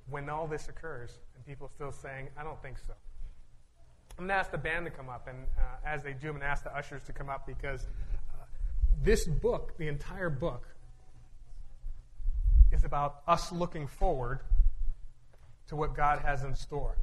when 0.10 0.30
all 0.30 0.48
this 0.48 0.70
occurs, 0.70 1.20
and 1.36 1.46
people 1.46 1.68
still 1.68 1.92
saying, 1.92 2.30
I 2.38 2.44
don't 2.44 2.62
think 2.62 2.78
so. 2.78 2.94
I'm 4.18 4.28
going 4.28 4.30
to 4.30 4.36
ask 4.36 4.52
the 4.52 4.58
band 4.58 4.86
to 4.86 4.92
come 4.92 5.10
up, 5.10 5.28
and 5.28 5.38
uh, 5.58 5.62
as 5.86 6.04
they 6.04 6.14
do, 6.14 6.28
I'm 6.28 6.34
going 6.34 6.42
to 6.42 6.48
ask 6.48 6.64
the 6.64 6.76
ushers 6.76 7.04
to 7.04 7.14
come 7.14 7.30
up 7.30 7.48
because 7.48 7.82
uh, 8.34 8.44
this 9.02 9.26
book, 9.26 9.78
the 9.78 9.88
entire 9.88 10.30
book, 10.30 10.68
is 12.72 12.84
about 12.84 13.22
us 13.28 13.52
looking 13.52 13.88
forward 13.88 14.40
to 15.68 15.76
what 15.76 15.96
God 15.96 16.20
has 16.20 16.44
in 16.44 16.56
store. 16.56 16.98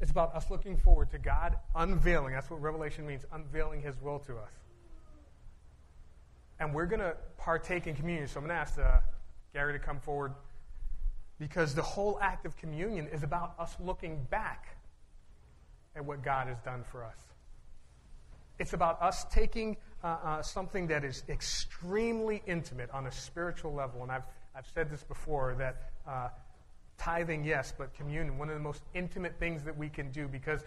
It's 0.00 0.10
about 0.10 0.34
us 0.34 0.50
looking 0.50 0.76
forward 0.76 1.10
to 1.10 1.18
God 1.18 1.56
unveiling. 1.74 2.34
That's 2.34 2.50
what 2.50 2.60
Revelation 2.60 3.06
means 3.06 3.24
unveiling 3.32 3.80
His 3.80 3.94
will 4.00 4.18
to 4.20 4.36
us. 4.36 4.52
And 6.60 6.74
we're 6.74 6.86
going 6.86 7.00
to 7.00 7.16
partake 7.38 7.86
in 7.86 7.94
communion. 7.94 8.28
So 8.28 8.40
I'm 8.40 8.46
going 8.46 8.56
to 8.56 8.60
ask 8.60 8.78
uh, 8.78 9.00
Gary 9.52 9.72
to 9.72 9.78
come 9.78 10.00
forward 10.00 10.34
because 11.38 11.74
the 11.74 11.82
whole 11.82 12.18
act 12.20 12.46
of 12.46 12.56
communion 12.56 13.08
is 13.08 13.22
about 13.22 13.54
us 13.58 13.74
looking 13.78 14.26
back 14.30 14.76
at 15.94 16.04
what 16.04 16.22
God 16.22 16.48
has 16.48 16.58
done 16.60 16.84
for 16.90 17.04
us. 17.04 17.16
It's 18.58 18.72
about 18.72 19.00
us 19.02 19.24
taking 19.30 19.76
uh, 20.02 20.16
uh, 20.22 20.42
something 20.42 20.86
that 20.88 21.04
is 21.04 21.24
extremely 21.28 22.42
intimate 22.46 22.90
on 22.90 23.06
a 23.06 23.12
spiritual 23.12 23.74
level. 23.74 24.02
And 24.02 24.10
I've, 24.10 24.24
I've 24.54 24.66
said 24.74 24.90
this 24.90 25.02
before 25.04 25.54
that 25.58 25.90
uh, 26.06 26.28
tithing, 26.98 27.44
yes, 27.44 27.72
but 27.76 27.94
communion, 27.94 28.38
one 28.38 28.48
of 28.48 28.54
the 28.54 28.60
most 28.60 28.82
intimate 28.94 29.38
things 29.38 29.62
that 29.64 29.76
we 29.76 29.88
can 29.88 30.10
do 30.10 30.28
because 30.28 30.62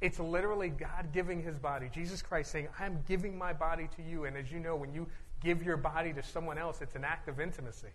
it's 0.00 0.18
literally 0.18 0.68
God 0.68 1.08
giving 1.12 1.42
his 1.42 1.58
body. 1.58 1.90
Jesus 1.92 2.22
Christ 2.22 2.50
saying, 2.50 2.68
I'm 2.78 3.02
giving 3.08 3.36
my 3.36 3.52
body 3.52 3.88
to 3.96 4.02
you. 4.02 4.24
And 4.24 4.36
as 4.36 4.52
you 4.52 4.60
know, 4.60 4.76
when 4.76 4.92
you 4.92 5.06
give 5.40 5.62
your 5.62 5.76
body 5.76 6.12
to 6.12 6.22
someone 6.22 6.58
else, 6.58 6.82
it's 6.82 6.94
an 6.94 7.04
act 7.04 7.28
of 7.28 7.40
intimacy. 7.40 7.88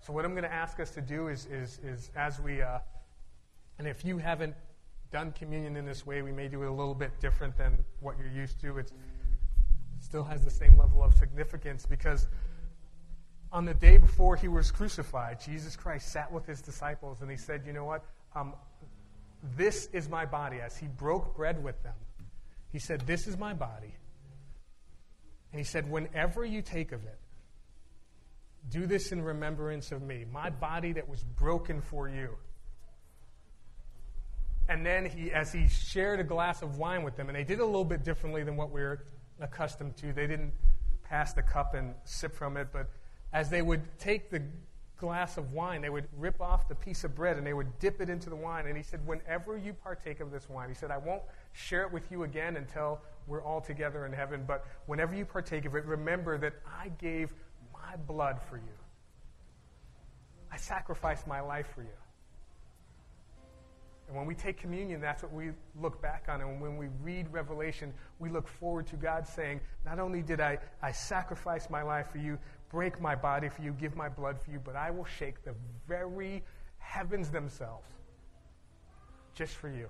So, 0.00 0.12
what 0.12 0.24
I'm 0.24 0.32
going 0.32 0.44
to 0.44 0.52
ask 0.52 0.80
us 0.80 0.90
to 0.92 1.02
do 1.02 1.28
is, 1.28 1.46
is, 1.46 1.78
is 1.84 2.10
as 2.16 2.40
we, 2.40 2.62
uh, 2.62 2.78
and 3.78 3.86
if 3.86 4.04
you 4.04 4.16
haven't 4.16 4.54
done 5.12 5.32
communion 5.32 5.76
in 5.76 5.84
this 5.84 6.06
way, 6.06 6.22
we 6.22 6.32
may 6.32 6.48
do 6.48 6.62
it 6.62 6.66
a 6.66 6.72
little 6.72 6.94
bit 6.94 7.10
different 7.20 7.56
than 7.56 7.84
what 8.00 8.16
you're 8.18 8.32
used 8.32 8.60
to. 8.60 8.78
It 8.78 8.92
still 10.00 10.24
has 10.24 10.44
the 10.44 10.50
same 10.50 10.78
level 10.78 11.02
of 11.02 11.12
significance 11.14 11.84
because 11.84 12.28
on 13.52 13.64
the 13.64 13.74
day 13.74 13.96
before 13.96 14.36
he 14.36 14.48
was 14.48 14.70
crucified, 14.70 15.40
Jesus 15.40 15.76
Christ 15.76 16.12
sat 16.12 16.30
with 16.30 16.46
his 16.46 16.60
disciples 16.60 17.22
and 17.22 17.30
he 17.30 17.36
said, 17.36 17.62
You 17.66 17.72
know 17.72 17.84
what? 17.84 18.04
Um, 18.34 18.54
this 19.56 19.88
is 19.92 20.08
my 20.08 20.26
body. 20.26 20.58
As 20.60 20.76
he 20.76 20.86
broke 20.86 21.36
bread 21.36 21.62
with 21.62 21.82
them, 21.82 21.94
he 22.70 22.78
said, 22.78 23.02
This 23.02 23.26
is 23.26 23.38
my 23.38 23.54
body. 23.54 23.94
And 25.52 25.58
he 25.58 25.64
said, 25.64 25.90
Whenever 25.90 26.44
you 26.44 26.62
take 26.62 26.92
of 26.92 27.04
it, 27.04 27.18
do 28.68 28.86
this 28.86 29.12
in 29.12 29.22
remembrance 29.22 29.92
of 29.92 30.02
me, 30.02 30.26
my 30.30 30.50
body 30.50 30.92
that 30.92 31.08
was 31.08 31.22
broken 31.22 31.80
for 31.80 32.08
you. 32.08 32.36
And 34.68 34.84
then 34.84 35.06
he, 35.06 35.32
as 35.32 35.50
he 35.50 35.68
shared 35.68 36.20
a 36.20 36.24
glass 36.24 36.60
of 36.60 36.76
wine 36.76 37.02
with 37.02 37.16
them, 37.16 37.28
and 37.28 37.36
they 37.36 37.44
did 37.44 37.60
a 37.60 37.64
little 37.64 37.86
bit 37.86 38.04
differently 38.04 38.42
than 38.42 38.56
what 38.56 38.70
we're 38.70 39.06
accustomed 39.40 39.96
to. 39.98 40.12
They 40.12 40.26
didn't 40.26 40.52
pass 41.04 41.32
the 41.32 41.42
cup 41.42 41.74
and 41.74 41.94
sip 42.04 42.34
from 42.34 42.58
it, 42.58 42.68
but 42.72 42.90
as 43.32 43.50
they 43.50 43.62
would 43.62 43.82
take 43.98 44.30
the 44.30 44.42
glass 44.98 45.36
of 45.36 45.52
wine, 45.52 45.80
they 45.80 45.90
would 45.90 46.08
rip 46.16 46.40
off 46.40 46.68
the 46.68 46.74
piece 46.74 47.04
of 47.04 47.14
bread 47.14 47.36
and 47.36 47.46
they 47.46 47.54
would 47.54 47.78
dip 47.78 48.00
it 48.00 48.10
into 48.10 48.28
the 48.28 48.36
wine. 48.36 48.66
And 48.66 48.76
he 48.76 48.82
said, 48.82 49.06
Whenever 49.06 49.56
you 49.56 49.72
partake 49.72 50.20
of 50.20 50.30
this 50.30 50.48
wine, 50.48 50.68
he 50.68 50.74
said, 50.74 50.90
I 50.90 50.98
won't 50.98 51.22
share 51.52 51.82
it 51.82 51.92
with 51.92 52.10
you 52.10 52.24
again 52.24 52.56
until 52.56 53.00
we're 53.26 53.42
all 53.42 53.60
together 53.60 54.06
in 54.06 54.12
heaven, 54.12 54.44
but 54.46 54.66
whenever 54.86 55.14
you 55.14 55.24
partake 55.24 55.66
of 55.66 55.74
it, 55.74 55.84
remember 55.84 56.38
that 56.38 56.54
I 56.66 56.88
gave 57.00 57.32
my 57.72 57.96
blood 58.06 58.40
for 58.48 58.56
you. 58.56 58.62
I 60.50 60.56
sacrificed 60.56 61.26
my 61.26 61.40
life 61.40 61.66
for 61.74 61.82
you. 61.82 61.88
And 64.08 64.16
when 64.16 64.24
we 64.24 64.34
take 64.34 64.56
communion, 64.56 65.02
that's 65.02 65.22
what 65.22 65.32
we 65.32 65.50
look 65.78 66.00
back 66.00 66.24
on. 66.30 66.40
And 66.40 66.62
when 66.62 66.78
we 66.78 66.88
read 67.02 67.30
Revelation, 67.30 67.92
we 68.18 68.30
look 68.30 68.48
forward 68.48 68.86
to 68.86 68.96
God 68.96 69.26
saying, 69.26 69.60
Not 69.84 69.98
only 69.98 70.22
did 70.22 70.40
I, 70.40 70.58
I 70.82 70.92
sacrifice 70.92 71.68
my 71.68 71.82
life 71.82 72.06
for 72.10 72.16
you, 72.16 72.38
break 72.70 73.00
my 73.00 73.14
body 73.14 73.48
for 73.48 73.62
you, 73.62 73.72
give 73.72 73.96
my 73.96 74.08
blood 74.08 74.38
for 74.38 74.50
you, 74.50 74.60
but 74.62 74.76
I 74.76 74.90
will 74.90 75.04
shake 75.04 75.44
the 75.44 75.54
very 75.86 76.42
heavens 76.78 77.30
themselves 77.30 77.88
just 79.34 79.54
for 79.54 79.68
you. 79.68 79.88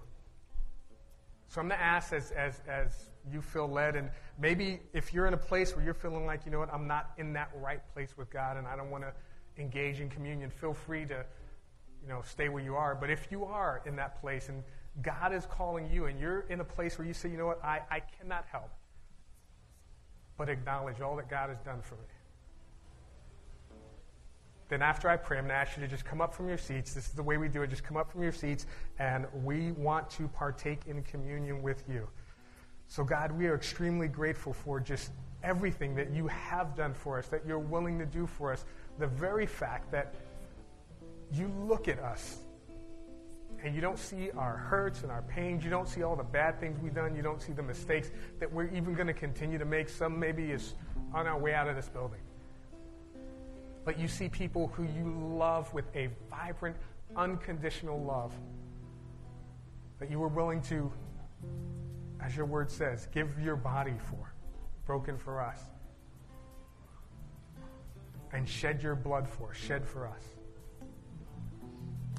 So 1.48 1.60
I'm 1.60 1.68
going 1.68 1.78
to 1.78 1.84
ask 1.84 2.12
as, 2.12 2.30
as, 2.32 2.62
as 2.68 2.92
you 3.32 3.40
feel 3.40 3.68
led, 3.68 3.96
and 3.96 4.10
maybe 4.38 4.80
if 4.92 5.14
you're 5.14 5.26
in 5.26 5.34
a 5.34 5.38
place 5.38 5.74
where 5.74 5.84
you're 5.84 5.94
feeling 5.94 6.26
like, 6.26 6.44
you 6.44 6.52
know 6.52 6.58
what, 6.58 6.72
I'm 6.72 6.86
not 6.86 7.12
in 7.16 7.32
that 7.32 7.50
right 7.56 7.80
place 7.94 8.16
with 8.16 8.30
God 8.30 8.56
and 8.56 8.66
I 8.66 8.76
don't 8.76 8.90
want 8.90 9.04
to 9.04 9.12
engage 9.60 10.00
in 10.00 10.08
communion, 10.08 10.50
feel 10.50 10.74
free 10.74 11.04
to 11.06 11.24
you 12.02 12.08
know, 12.08 12.22
stay 12.24 12.48
where 12.48 12.62
you 12.62 12.76
are. 12.76 12.94
But 12.94 13.10
if 13.10 13.28
you 13.30 13.44
are 13.44 13.82
in 13.86 13.96
that 13.96 14.20
place 14.20 14.48
and 14.48 14.62
God 15.02 15.32
is 15.32 15.46
calling 15.46 15.90
you 15.90 16.06
and 16.06 16.18
you're 16.20 16.40
in 16.48 16.60
a 16.60 16.64
place 16.64 16.98
where 16.98 17.06
you 17.06 17.14
say, 17.14 17.28
you 17.28 17.36
know 17.36 17.46
what, 17.46 17.64
I, 17.64 17.80
I 17.90 18.00
cannot 18.00 18.44
help 18.50 18.70
but 20.38 20.48
acknowledge 20.48 21.00
all 21.00 21.16
that 21.16 21.28
God 21.28 21.50
has 21.50 21.58
done 21.60 21.82
for 21.82 21.96
me. 21.96 22.00
Then 24.68 24.82
after 24.82 25.08
I 25.08 25.16
pray, 25.16 25.38
I'm 25.38 25.44
going 25.44 25.54
to 25.54 25.56
ask 25.56 25.76
you 25.76 25.82
to 25.82 25.88
just 25.88 26.04
come 26.04 26.20
up 26.20 26.34
from 26.34 26.48
your 26.48 26.58
seats. 26.58 26.92
This 26.92 27.06
is 27.06 27.12
the 27.12 27.22
way 27.22 27.38
we 27.38 27.48
do 27.48 27.62
it. 27.62 27.70
Just 27.70 27.84
come 27.84 27.96
up 27.96 28.10
from 28.12 28.22
your 28.22 28.32
seats, 28.32 28.66
and 28.98 29.26
we 29.42 29.72
want 29.72 30.10
to 30.10 30.28
partake 30.28 30.82
in 30.86 31.02
communion 31.02 31.62
with 31.62 31.84
you. 31.88 32.06
So, 32.86 33.02
God, 33.02 33.32
we 33.32 33.46
are 33.46 33.54
extremely 33.54 34.08
grateful 34.08 34.52
for 34.52 34.78
just 34.78 35.10
everything 35.42 35.94
that 35.94 36.10
you 36.10 36.26
have 36.26 36.76
done 36.76 36.92
for 36.92 37.18
us, 37.18 37.28
that 37.28 37.46
you're 37.46 37.58
willing 37.58 37.98
to 37.98 38.06
do 38.06 38.26
for 38.26 38.52
us. 38.52 38.64
The 38.98 39.06
very 39.06 39.46
fact 39.46 39.90
that 39.92 40.14
you 41.32 41.50
look 41.66 41.88
at 41.88 41.98
us 41.98 42.38
and 43.62 43.74
you 43.74 43.80
don't 43.80 43.98
see 43.98 44.30
our 44.36 44.56
hurts 44.56 45.02
and 45.02 45.10
our 45.10 45.22
pains. 45.22 45.64
You 45.64 45.70
don't 45.70 45.88
see 45.88 46.02
all 46.02 46.14
the 46.14 46.22
bad 46.22 46.60
things 46.60 46.78
we've 46.80 46.94
done. 46.94 47.16
You 47.16 47.22
don't 47.22 47.42
see 47.42 47.52
the 47.52 47.62
mistakes 47.62 48.10
that 48.38 48.52
we're 48.52 48.68
even 48.68 48.94
going 48.94 49.08
to 49.08 49.12
continue 49.12 49.58
to 49.58 49.64
make. 49.64 49.88
Some 49.88 50.18
maybe 50.18 50.50
is 50.50 50.74
on 51.12 51.26
our 51.26 51.38
way 51.38 51.54
out 51.54 51.68
of 51.68 51.74
this 51.74 51.88
building. 51.88 52.20
But 53.88 53.98
you 53.98 54.06
see 54.06 54.28
people 54.28 54.70
who 54.74 54.82
you 54.82 55.18
love 55.38 55.72
with 55.72 55.86
a 55.96 56.10
vibrant, 56.28 56.76
unconditional 57.16 57.98
love 57.98 58.34
that 59.98 60.10
you 60.10 60.18
were 60.18 60.28
willing 60.28 60.60
to, 60.64 60.92
as 62.20 62.36
your 62.36 62.44
word 62.44 62.70
says, 62.70 63.08
give 63.14 63.40
your 63.40 63.56
body 63.56 63.94
for, 64.10 64.34
broken 64.84 65.16
for 65.16 65.40
us, 65.40 65.58
and 68.34 68.46
shed 68.46 68.82
your 68.82 68.94
blood 68.94 69.26
for, 69.26 69.54
shed 69.54 69.86
for 69.86 70.06
us 70.06 70.24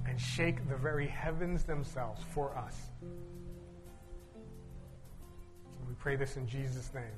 and 0.07 0.19
shake 0.19 0.67
the 0.69 0.75
very 0.75 1.05
heavens 1.05 1.65
themselves 1.65 2.23
for 2.33 2.57
us. 2.57 2.89
We 5.87 5.93
pray 5.99 6.15
this 6.15 6.35
in 6.35 6.47
Jesus' 6.47 6.91
name. 6.95 7.13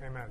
Amen. 0.00 0.30